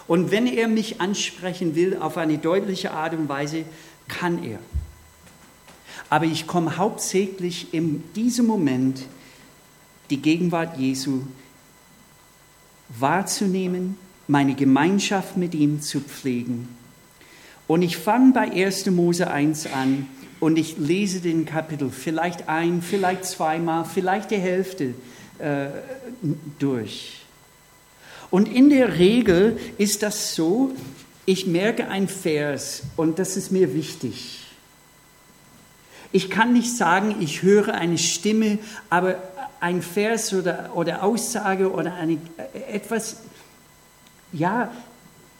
Und 0.09 0.31
wenn 0.31 0.47
er 0.47 0.69
mich 0.69 1.01
ansprechen 1.01 1.75
will 1.75 1.97
auf 1.97 2.17
eine 2.17 2.39
deutliche 2.39 2.91
Art 2.91 3.15
und 3.15 3.29
Weise, 3.29 3.65
kann 4.09 4.43
er. 4.45 4.59
Aber 6.09 6.25
ich 6.25 6.47
komme 6.47 6.77
hauptsächlich 6.77 7.75
in 7.75 8.03
diesem 8.15 8.47
Moment, 8.47 9.03
die 10.11 10.23
Gegenwart 10.23 10.79
Jesu 10.79 11.23
wahrzunehmen, 12.89 13.97
meine 14.29 14.55
Gemeinschaft 14.55 15.37
mit 15.37 15.55
ihm 15.55 15.81
zu 15.81 16.01
pflegen. 16.01 16.69
Und 17.67 17.83
ich 17.83 17.97
fange 17.97 18.33
bei 18.33 18.51
1. 18.53 18.87
Mose 18.87 19.29
1 19.31 19.67
an 19.67 20.07
und 20.39 20.57
ich 20.57 20.79
lese 20.79 21.21
den 21.21 21.45
Kapitel 21.47 21.91
vielleicht 21.91 22.49
ein, 22.49 22.83
vielleicht 22.83 23.25
zweimal, 23.25 23.85
vielleicht 23.85 24.31
die 24.31 24.37
Hälfte 24.37 24.95
äh, 25.39 25.69
durch. 26.59 27.23
Und 28.31 28.53
in 28.53 28.71
der 28.71 28.99
Regel 28.99 29.59
ist 29.79 30.03
das 30.03 30.35
so, 30.35 30.73
ich 31.25 31.47
merke 31.47 31.89
ein 31.89 32.07
Vers 32.07 32.83
und 32.97 33.19
das 33.19 33.37
ist 33.37 33.51
mir 33.51 33.75
wichtig. 33.75 34.46
Ich 36.13 36.31
kann 36.31 36.53
nicht 36.53 36.77
sagen, 36.77 37.17
ich 37.21 37.43
höre 37.43 37.75
eine 37.75 37.99
Stimme, 37.99 38.59
aber 38.91 39.17
ein 39.61 39.83
Vers 39.83 40.33
oder, 40.33 40.71
oder 40.75 41.03
Aussage 41.03 41.71
oder 41.73 41.95
eine, 41.95 42.19
etwas, 42.71 43.19
ja, 44.33 44.71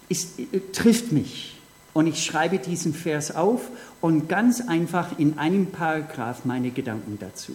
ist, 0.09 0.39
trifft 0.73 1.13
mich. 1.13 1.57
Und 1.93 2.07
ich 2.07 2.25
schreibe 2.25 2.59
diesen 2.59 2.93
Vers 2.93 3.35
auf 3.35 3.63
und 4.01 4.29
ganz 4.29 4.61
einfach 4.61 5.19
in 5.19 5.39
einem 5.39 5.67
Paragraph 5.67 6.45
meine 6.45 6.71
Gedanken 6.71 7.19
dazu. 7.19 7.53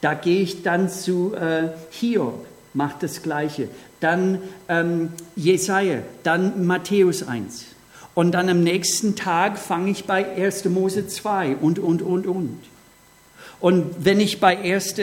Da 0.00 0.14
gehe 0.14 0.42
ich 0.42 0.62
dann 0.62 0.88
zu 0.88 1.34
äh, 1.34 1.70
Hiob, 1.90 2.46
macht 2.74 3.02
das 3.02 3.22
Gleiche. 3.22 3.68
Dann 3.98 4.40
ähm, 4.68 5.12
Jesaja, 5.34 6.02
dann 6.22 6.64
Matthäus 6.64 7.26
1. 7.26 7.66
Und 8.18 8.32
dann 8.32 8.48
am 8.48 8.64
nächsten 8.64 9.14
Tag 9.14 9.60
fange 9.60 9.92
ich 9.92 10.04
bei 10.04 10.26
1. 10.26 10.64
Mose 10.64 11.06
2 11.06 11.54
und, 11.54 11.78
und, 11.78 12.02
und, 12.02 12.26
und. 12.26 12.58
Und 13.60 13.84
wenn 14.00 14.18
ich 14.18 14.40
bei 14.40 14.58
1. 14.58 14.96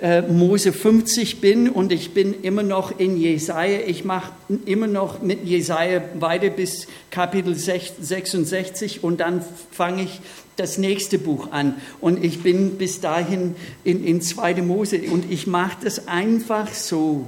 Äh, 0.00 0.22
Mose 0.22 0.72
50 0.72 1.42
bin 1.42 1.68
und 1.68 1.92
ich 1.92 2.14
bin 2.14 2.32
immer 2.40 2.62
noch 2.62 2.98
in 2.98 3.18
Jesaja, 3.18 3.80
ich 3.86 4.06
mache 4.06 4.32
immer 4.64 4.86
noch 4.86 5.20
mit 5.20 5.44
Jesaja 5.44 6.00
weiter 6.18 6.48
bis 6.48 6.86
Kapitel 7.10 7.54
66 7.54 9.04
und 9.04 9.20
dann 9.20 9.44
fange 9.70 10.04
ich 10.04 10.22
das 10.56 10.78
nächste 10.78 11.18
Buch 11.18 11.52
an. 11.52 11.74
Und 12.00 12.24
ich 12.24 12.42
bin 12.42 12.78
bis 12.78 13.02
dahin 13.02 13.54
in, 13.84 14.02
in 14.02 14.22
2. 14.22 14.62
Mose 14.62 14.98
und 15.10 15.30
ich 15.30 15.46
mache 15.46 15.76
das 15.84 16.08
einfach 16.08 16.72
so. 16.72 17.26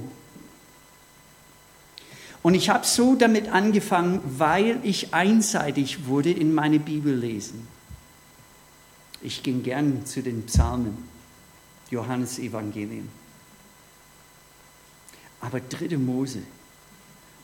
Und 2.45 2.53
ich 2.53 2.69
habe 2.69 2.85
so 2.85 3.15
damit 3.15 3.49
angefangen, 3.49 4.21
weil 4.23 4.79
ich 4.83 5.15
einseitig 5.15 6.05
wurde 6.05 6.31
in 6.31 6.53
meine 6.53 6.79
Bibel 6.79 7.17
lesen. 7.17 7.67
Ich 9.23 9.43
ging 9.43 9.63
gern 9.63 10.05
zu 10.05 10.23
den 10.23 10.45
Psalmen, 10.45 11.09
Johannes 11.89 12.39
Evangelium. 12.39 13.09
Aber 15.41 15.59
dritte 15.59 15.97
Mose 15.97 16.43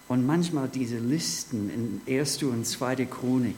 und 0.09 0.27
manchmal 0.27 0.69
diese 0.69 0.99
Listen 0.99 1.71
in 1.71 2.03
erste 2.05 2.49
und 2.49 2.67
zweite 2.67 3.07
Chronik, 3.07 3.57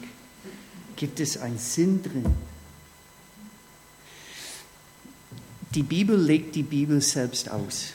gibt 0.95 1.19
es 1.19 1.39
einen 1.39 1.59
Sinn 1.59 2.05
drin. 2.05 2.37
Die 5.75 5.83
Bibel 5.83 6.17
legt 6.17 6.55
die 6.55 6.63
Bibel 6.63 7.01
selbst 7.01 7.51
aus. 7.51 7.95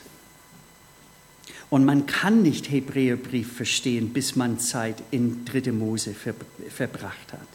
Und 1.69 1.83
man 1.83 2.05
kann 2.05 2.41
nicht 2.41 2.71
Hebräerbrief 2.71 3.55
verstehen, 3.57 4.13
bis 4.13 4.35
man 4.35 4.59
Zeit 4.59 5.03
in 5.11 5.43
dritte 5.43 5.73
Mose 5.73 6.15
verbracht 6.69 7.33
hat. 7.33 7.47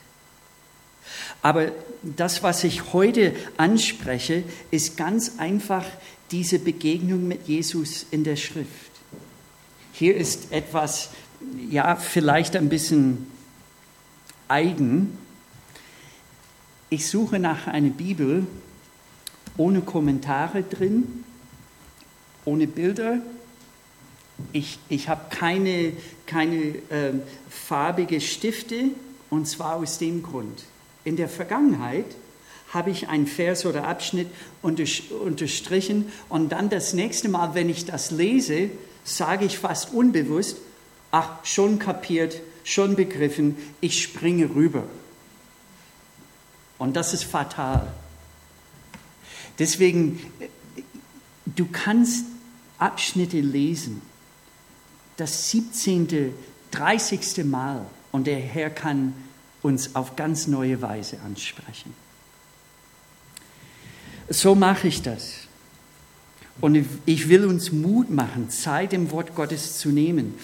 Aber 1.41 1.73
das, 2.03 2.43
was 2.43 2.63
ich 2.65 2.93
heute 2.93 3.35
anspreche, 3.57 4.45
ist 4.71 4.97
ganz 4.97 5.39
einfach 5.39 5.85
diese 6.31 6.59
Begegnung 6.59 7.27
mit 7.27 7.49
Jesus 7.49 8.07
in 8.11 8.25
der 8.25 8.37
Schrift. 8.37 8.69
Hier 9.93 10.17
ist 10.17 10.53
etwas, 10.53 11.11
ja, 11.71 11.97
vielleicht 11.97 12.57
ein 12.57 12.69
bisschen 12.69 13.27
eigen. 14.49 15.19
Ich 16.91 17.09
suche 17.09 17.39
nach 17.39 17.67
einer 17.67 17.91
Bibel 17.91 18.47
ohne 19.57 19.81
Kommentare 19.81 20.63
drin, 20.63 21.25
ohne 22.45 22.67
Bilder. 22.67 23.21
Ich, 24.53 24.79
ich 24.89 25.09
habe 25.09 25.23
keine, 25.31 25.93
keine 26.27 26.57
äh, 26.57 27.13
farbige 27.49 28.21
Stifte 28.21 28.91
und 29.31 29.47
zwar 29.47 29.77
aus 29.77 29.99
dem 29.99 30.23
Grund. 30.23 30.65
In 31.05 31.17
der 31.17 31.29
Vergangenheit 31.29 32.07
habe 32.73 32.91
ich 32.91 33.09
einen 33.09 33.27
Vers 33.27 33.67
oder 33.67 33.87
Abschnitt 33.87 34.29
unterstrichen 34.63 36.11
und 36.29 36.51
dann 36.51 36.71
das 36.71 36.95
nächste 36.95 37.29
Mal, 37.29 37.55
wenn 37.55 37.69
ich 37.69 37.85
das 37.85 38.11
lese, 38.11 38.71
sage 39.05 39.45
ich 39.45 39.59
fast 39.59 39.93
unbewusst, 39.93 40.59
ach, 41.11 41.45
schon 41.45 41.79
kapiert, 41.79 42.41
schon 42.65 42.97
begriffen, 42.97 43.57
ich 43.81 44.03
springe 44.03 44.55
rüber. 44.55 44.85
Und 46.79 46.97
das 46.97 47.15
ist 47.15 47.25
fatal. 47.25 47.93
Deswegen, 49.59 50.21
du 51.47 51.67
kannst 51.71 52.25
Abschnitte 52.79 53.41
lesen, 53.41 54.03
das 55.17 55.51
17., 55.51 56.33
30. 56.71 57.45
Mal 57.45 57.87
und 58.13 58.27
der 58.27 58.39
Herr 58.39 58.71
kann 58.71 59.15
uns 59.63 59.95
auf 59.95 60.17
ganz 60.17 60.47
neue 60.47 60.83
Weise 60.83 61.19
ansprechen. 61.25 61.95
So 64.29 64.55
mache 64.55 64.89
ich 64.89 65.03
das. 65.03 65.47
Und 66.61 66.87
ich 67.07 67.29
will 67.29 67.45
uns 67.45 67.73
Mut 67.73 68.11
machen, 68.11 68.51
Zeit 68.51 68.93
im 68.93 69.11
Wort 69.11 69.35
Gottes 69.35 69.79
zu 69.79 69.89
nehmen. 69.89 70.35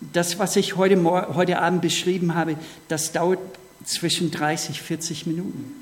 Das, 0.00 0.38
was 0.38 0.56
ich 0.56 0.76
heute, 0.76 1.02
heute 1.34 1.58
Abend 1.58 1.82
beschrieben 1.82 2.34
habe, 2.34 2.56
das 2.88 3.12
dauert 3.12 3.40
zwischen 3.84 4.30
30, 4.30 4.80
40 4.80 5.26
Minuten. 5.26 5.72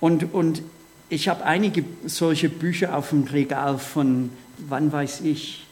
Und, 0.00 0.34
und 0.34 0.62
ich 1.08 1.28
habe 1.28 1.44
einige 1.44 1.84
solche 2.04 2.48
Bücher 2.48 2.96
auf 2.96 3.10
dem 3.10 3.24
Regal 3.24 3.78
von, 3.78 4.30
wann 4.58 4.92
weiß 4.92 5.20
ich. 5.22 5.65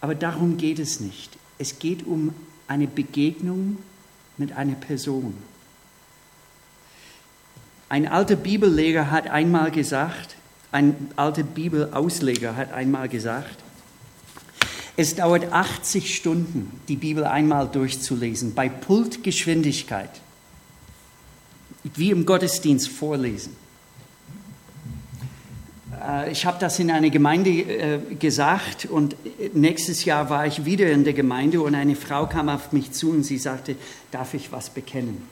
Aber 0.00 0.14
darum 0.14 0.56
geht 0.56 0.78
es 0.78 1.00
nicht. 1.00 1.36
Es 1.58 1.78
geht 1.78 2.06
um 2.06 2.34
eine 2.66 2.86
Begegnung 2.86 3.78
mit 4.36 4.52
einer 4.52 4.74
Person. 4.74 5.34
Ein 7.88 8.06
alter 8.06 8.36
Bibelleger 8.36 9.10
hat 9.10 9.28
einmal 9.28 9.70
gesagt, 9.70 10.36
ein 10.70 11.10
alter 11.16 11.42
Bibelausleger 11.42 12.54
hat 12.54 12.72
einmal 12.72 13.08
gesagt, 13.08 13.56
es 14.96 15.14
dauert 15.14 15.52
80 15.52 16.14
Stunden, 16.14 16.80
die 16.88 16.96
Bibel 16.96 17.24
einmal 17.24 17.68
durchzulesen, 17.68 18.54
bei 18.54 18.68
Pultgeschwindigkeit, 18.68 20.10
wie 21.94 22.10
im 22.10 22.26
Gottesdienst 22.26 22.88
vorlesen. 22.88 23.56
Äh, 26.06 26.32
ich 26.32 26.46
habe 26.46 26.58
das 26.58 26.78
in 26.78 26.90
einer 26.90 27.10
Gemeinde 27.10 27.50
äh, 27.50 27.98
gesagt 28.18 28.86
und 28.86 29.16
nächstes 29.54 30.04
Jahr 30.04 30.30
war 30.30 30.46
ich 30.46 30.64
wieder 30.64 30.90
in 30.90 31.04
der 31.04 31.12
Gemeinde 31.12 31.60
und 31.60 31.74
eine 31.74 31.96
Frau 31.96 32.26
kam 32.26 32.48
auf 32.48 32.72
mich 32.72 32.92
zu 32.92 33.10
und 33.10 33.24
sie 33.24 33.38
sagte, 33.38 33.76
darf 34.10 34.34
ich 34.34 34.52
was 34.52 34.70
bekennen? 34.70 35.22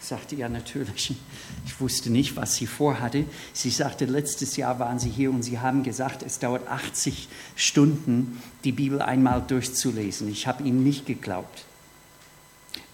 Ich 0.00 0.06
sagte, 0.06 0.36
ja, 0.36 0.48
natürlich. 0.48 1.14
Ich 1.66 1.80
wusste 1.80 2.10
nicht, 2.10 2.34
was 2.34 2.56
sie 2.56 2.66
vorhatte. 2.66 3.24
Sie 3.52 3.68
sagte, 3.68 4.06
letztes 4.06 4.56
Jahr 4.56 4.78
waren 4.78 4.98
sie 4.98 5.10
hier 5.10 5.30
und 5.30 5.42
sie 5.42 5.58
haben 5.58 5.82
gesagt, 5.82 6.22
es 6.22 6.38
dauert 6.38 6.66
80 6.66 7.28
Stunden, 7.56 8.40
die 8.64 8.72
Bibel 8.72 9.02
einmal 9.02 9.42
durchzulesen. 9.46 10.28
Ich 10.30 10.46
habe 10.46 10.62
ihnen 10.62 10.82
nicht 10.82 11.04
geglaubt. 11.04 11.66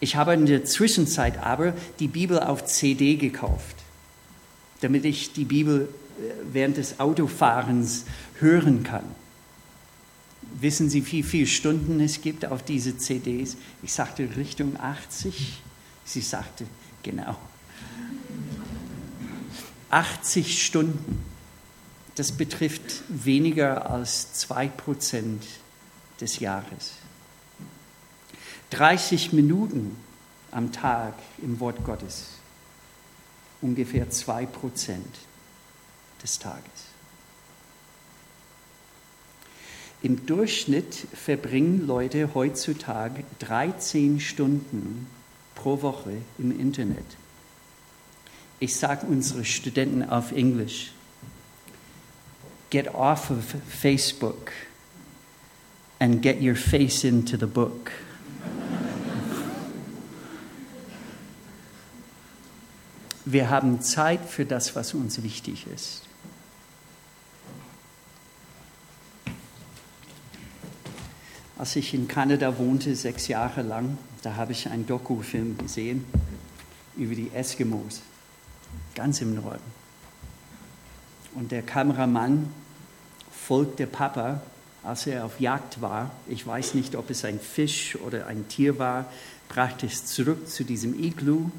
Ich 0.00 0.16
habe 0.16 0.34
in 0.34 0.46
der 0.46 0.64
Zwischenzeit 0.64 1.38
aber 1.38 1.72
die 2.00 2.08
Bibel 2.08 2.40
auf 2.40 2.64
CD 2.64 3.14
gekauft, 3.14 3.76
damit 4.80 5.04
ich 5.04 5.32
die 5.32 5.44
Bibel 5.44 5.88
äh, 5.88 6.03
während 6.52 6.76
des 6.76 7.00
Autofahrens 7.00 8.04
hören 8.38 8.82
kann. 8.82 9.04
Wissen 10.60 10.88
Sie, 10.88 11.10
wie 11.10 11.22
viele 11.22 11.46
Stunden 11.46 12.00
es 12.00 12.20
gibt 12.20 12.46
auf 12.46 12.62
diese 12.62 12.96
CDs? 12.96 13.56
Ich 13.82 13.92
sagte 13.92 14.28
Richtung 14.36 14.78
80. 14.78 15.62
Sie 16.04 16.20
sagte, 16.20 16.66
genau. 17.02 17.36
80 19.90 20.64
Stunden. 20.64 21.24
Das 22.14 22.32
betrifft 22.32 23.02
weniger 23.08 23.90
als 23.90 24.48
2% 24.48 25.38
des 26.20 26.38
Jahres. 26.38 26.92
30 28.70 29.32
Minuten 29.32 29.96
am 30.50 30.72
Tag 30.72 31.14
im 31.42 31.58
Wort 31.60 31.84
Gottes. 31.84 32.26
Ungefähr 33.60 34.10
2% 34.10 34.46
des 36.24 36.38
Tages. 36.38 36.64
Im 40.02 40.26
Durchschnitt 40.26 41.06
verbringen 41.14 41.86
Leute 41.86 42.34
heutzutage 42.34 43.24
13 43.38 44.20
Stunden 44.20 45.06
pro 45.54 45.80
Woche 45.82 46.16
im 46.38 46.58
Internet. 46.58 47.04
Ich 48.58 48.76
sage 48.76 49.06
unsere 49.06 49.44
Studenten 49.44 50.02
auf 50.02 50.32
Englisch, 50.32 50.92
get 52.70 52.94
off 52.94 53.30
of 53.30 53.44
Facebook 53.68 54.52
and 55.98 56.20
get 56.22 56.42
your 56.42 56.56
face 56.56 57.04
into 57.04 57.36
the 57.38 57.46
book. 57.46 57.90
Wir 63.24 63.48
haben 63.48 63.80
Zeit 63.80 64.20
für 64.28 64.44
das, 64.44 64.76
was 64.76 64.92
uns 64.92 65.22
wichtig 65.22 65.66
ist. 65.74 66.02
Als 71.56 71.76
ich 71.76 71.94
in 71.94 72.08
Kanada 72.08 72.58
wohnte, 72.58 72.96
sechs 72.96 73.28
Jahre 73.28 73.62
lang, 73.62 73.96
da 74.22 74.34
habe 74.34 74.50
ich 74.50 74.68
einen 74.68 74.86
Dokufilm 74.86 75.56
gesehen 75.56 76.04
über 76.96 77.14
die 77.14 77.30
Eskimos, 77.32 78.02
ganz 78.96 79.20
im 79.20 79.36
Norden. 79.36 79.62
Und 81.36 81.52
der 81.52 81.62
Kameramann 81.62 82.52
folgte 83.30 83.86
Papa, 83.86 84.40
als 84.82 85.06
er 85.06 85.24
auf 85.24 85.38
Jagd 85.38 85.80
war. 85.80 86.10
Ich 86.26 86.44
weiß 86.44 86.74
nicht, 86.74 86.96
ob 86.96 87.08
es 87.10 87.24
ein 87.24 87.38
Fisch 87.38 87.96
oder 88.04 88.26
ein 88.26 88.48
Tier 88.48 88.78
war, 88.80 89.06
brachte 89.48 89.86
es 89.86 90.06
zurück 90.06 90.48
zu 90.48 90.64
diesem 90.64 90.98
Iglu, 90.98 91.50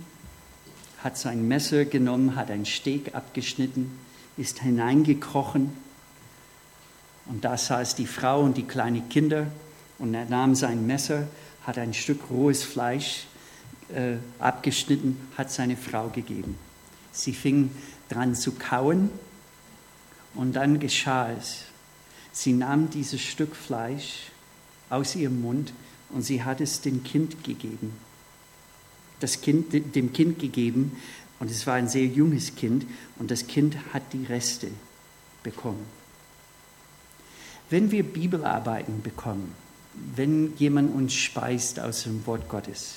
hat 1.04 1.18
sein 1.18 1.48
Messer 1.48 1.86
genommen, 1.86 2.36
hat 2.36 2.52
einen 2.52 2.66
Steg 2.66 3.16
abgeschnitten, 3.16 3.98
ist 4.36 4.60
hineingekrochen. 4.60 5.72
Und 7.28 7.46
da 7.46 7.58
saß 7.58 7.96
die 7.96 8.08
Frau 8.08 8.42
und 8.42 8.58
die 8.58 8.64
kleinen 8.64 9.08
Kinder 9.08 9.48
und 9.98 10.14
er 10.14 10.26
nahm 10.26 10.56
sein 10.56 10.86
Messer, 10.86 11.28
hat 11.64 11.78
ein 11.78 11.94
Stück 11.94 12.30
rohes 12.30 12.64
Fleisch 12.64 13.26
äh, 13.94 14.16
abgeschnitten, 14.40 15.20
hat 15.38 15.52
seine 15.52 15.78
Frau 15.78 16.10
gegeben. 16.10 16.56
Sie 17.12 17.34
fing 17.34 17.72
dran 18.10 18.36
zu 18.36 18.54
kauen 18.54 19.10
und 20.34 20.56
dann 20.56 20.80
geschah 20.80 21.32
es. 21.32 21.64
Sie 22.32 22.54
nahm 22.54 22.90
dieses 22.90 23.22
Stück 23.22 23.56
Fleisch 23.56 24.32
aus 24.90 25.16
ihrem 25.16 25.42
Mund 25.42 25.74
und 26.10 26.24
sie 26.24 26.44
hat 26.44 26.62
es 26.62 26.82
dem 26.82 27.04
Kind 27.04 27.44
gegeben. 27.44 27.94
Das 29.20 29.42
Kind 29.42 29.96
dem 29.96 30.12
Kind 30.12 30.40
gegeben 30.40 30.98
und 31.40 31.50
es 31.50 31.66
war 31.66 31.76
ein 31.76 31.88
sehr 31.88 32.06
junges 32.06 32.56
Kind 32.56 32.86
und 33.18 33.32
das 33.32 33.48
Kind 33.48 33.78
hat 33.94 34.04
die 34.14 34.26
Reste 34.26 34.70
bekommen. 35.42 35.86
Wenn 37.70 37.92
wir 37.92 38.04
Bibelarbeiten 38.04 39.02
bekommen, 39.02 39.54
wenn 40.16 40.56
jemand 40.58 40.94
uns 40.94 41.14
speist 41.14 41.80
aus 41.80 42.04
dem 42.04 42.26
Wort 42.26 42.48
Gottes, 42.50 42.96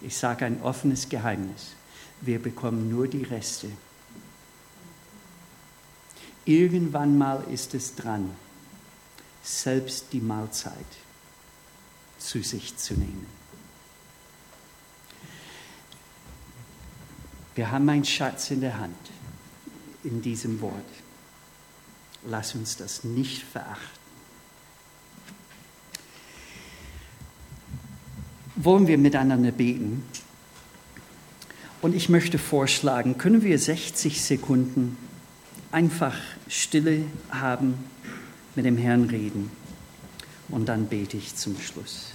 ich 0.00 0.16
sage 0.16 0.44
ein 0.44 0.62
offenes 0.62 1.08
Geheimnis, 1.08 1.72
wir 2.20 2.38
bekommen 2.40 2.90
nur 2.90 3.08
die 3.08 3.22
Reste. 3.22 3.68
Irgendwann 6.44 7.18
mal 7.18 7.44
ist 7.50 7.74
es 7.74 7.94
dran, 7.94 8.30
selbst 9.42 10.06
die 10.12 10.20
Mahlzeit 10.20 10.72
zu 12.18 12.42
sich 12.42 12.76
zu 12.76 12.94
nehmen. 12.94 13.26
Wir 17.54 17.70
haben 17.70 17.88
einen 17.88 18.04
Schatz 18.04 18.50
in 18.50 18.60
der 18.60 18.78
Hand 18.78 18.96
in 20.04 20.22
diesem 20.22 20.60
Wort. 20.60 20.84
Lass 22.24 22.54
uns 22.54 22.76
das 22.76 23.04
nicht 23.04 23.42
verachten. 23.42 23.97
Wollen 28.58 28.86
wir 28.86 28.98
miteinander 28.98 29.52
beten. 29.52 30.02
Und 31.80 31.94
ich 31.94 32.08
möchte 32.08 32.38
vorschlagen, 32.38 33.18
können 33.18 33.42
wir 33.42 33.58
60 33.58 34.20
Sekunden 34.20 34.98
einfach 35.70 36.14
Stille 36.48 37.04
haben, 37.30 37.74
mit 38.56 38.64
dem 38.64 38.76
Herrn 38.76 39.04
reden. 39.04 39.50
Und 40.48 40.68
dann 40.68 40.86
bete 40.86 41.16
ich 41.16 41.36
zum 41.36 41.56
Schluss. 41.60 42.12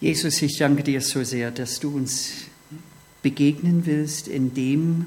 Jesus, 0.00 0.40
ich 0.42 0.56
danke 0.58 0.84
dir 0.84 1.00
so 1.00 1.24
sehr, 1.24 1.50
dass 1.50 1.80
du 1.80 1.90
uns 1.90 2.30
begegnen 3.22 3.84
willst, 3.84 4.28
indem, 4.28 5.06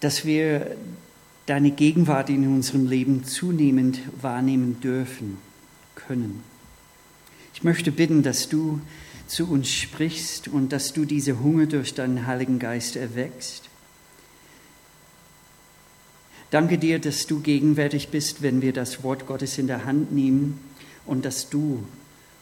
dass 0.00 0.24
wir 0.24 0.76
deine 1.46 1.70
Gegenwart 1.70 2.28
in 2.28 2.44
unserem 2.48 2.88
Leben 2.88 3.22
zunehmend 3.22 4.00
wahrnehmen 4.20 4.80
dürfen 4.80 5.38
können. 5.94 6.42
Ich 7.54 7.62
möchte 7.62 7.92
bitten, 7.92 8.24
dass 8.24 8.48
du 8.48 8.80
zu 9.28 9.48
uns 9.48 9.70
sprichst 9.70 10.48
und 10.48 10.72
dass 10.72 10.92
du 10.92 11.04
diese 11.04 11.38
Hunger 11.38 11.66
durch 11.66 11.94
deinen 11.94 12.26
Heiligen 12.26 12.58
Geist 12.58 12.96
erweckst. 12.96 13.68
Danke 16.50 16.78
dir, 16.78 16.98
dass 16.98 17.28
du 17.28 17.40
gegenwärtig 17.40 18.08
bist, 18.08 18.42
wenn 18.42 18.60
wir 18.60 18.72
das 18.72 19.04
Wort 19.04 19.26
Gottes 19.28 19.56
in 19.56 19.68
der 19.68 19.84
Hand 19.84 20.12
nehmen 20.12 20.58
und 21.06 21.24
dass 21.24 21.48
du 21.48 21.84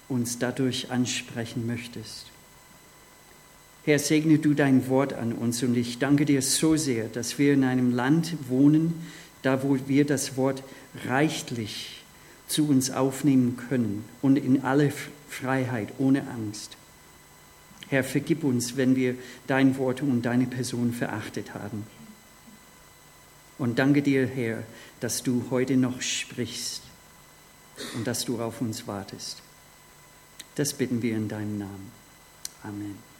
uns 0.08 0.38
dadurch 0.38 0.90
ansprechen 0.90 1.66
möchtest. 1.66 2.26
Herr, 3.84 3.98
segne 3.98 4.38
du 4.38 4.54
dein 4.54 4.88
Wort 4.88 5.12
an 5.12 5.32
uns 5.32 5.62
und 5.62 5.76
ich 5.76 5.98
danke 5.98 6.24
dir 6.24 6.42
so 6.42 6.76
sehr, 6.76 7.06
dass 7.08 7.38
wir 7.38 7.54
in 7.54 7.62
einem 7.62 7.92
Land 7.92 8.34
wohnen, 8.48 8.94
da 9.42 9.62
wo 9.62 9.78
wir 9.86 10.04
das 10.04 10.36
Wort 10.36 10.62
reichlich 11.06 12.02
zu 12.48 12.68
uns 12.68 12.90
aufnehmen 12.90 13.56
können 13.68 14.04
und 14.22 14.38
in 14.38 14.62
alle 14.62 14.92
Freiheit, 15.28 15.88
ohne 15.98 16.28
Angst. 16.28 16.76
Herr, 17.88 18.02
vergib 18.02 18.42
uns, 18.42 18.76
wenn 18.76 18.96
wir 18.96 19.14
dein 19.46 19.78
Wort 19.78 20.02
und 20.02 20.22
deine 20.22 20.46
Person 20.46 20.92
verachtet 20.92 21.54
haben. 21.54 21.86
Und 23.58 23.78
danke 23.78 24.02
dir, 24.02 24.26
Herr, 24.26 24.64
dass 24.98 25.22
du 25.22 25.44
heute 25.50 25.76
noch 25.76 26.02
sprichst 26.02 26.82
und 27.94 28.06
dass 28.06 28.24
du 28.24 28.40
auf 28.40 28.60
uns 28.60 28.86
wartest. 28.86 29.42
Das 30.56 30.72
bitten 30.72 31.02
wir 31.02 31.16
in 31.16 31.28
deinem 31.28 31.58
Namen. 31.58 31.92
Amen. 32.62 33.15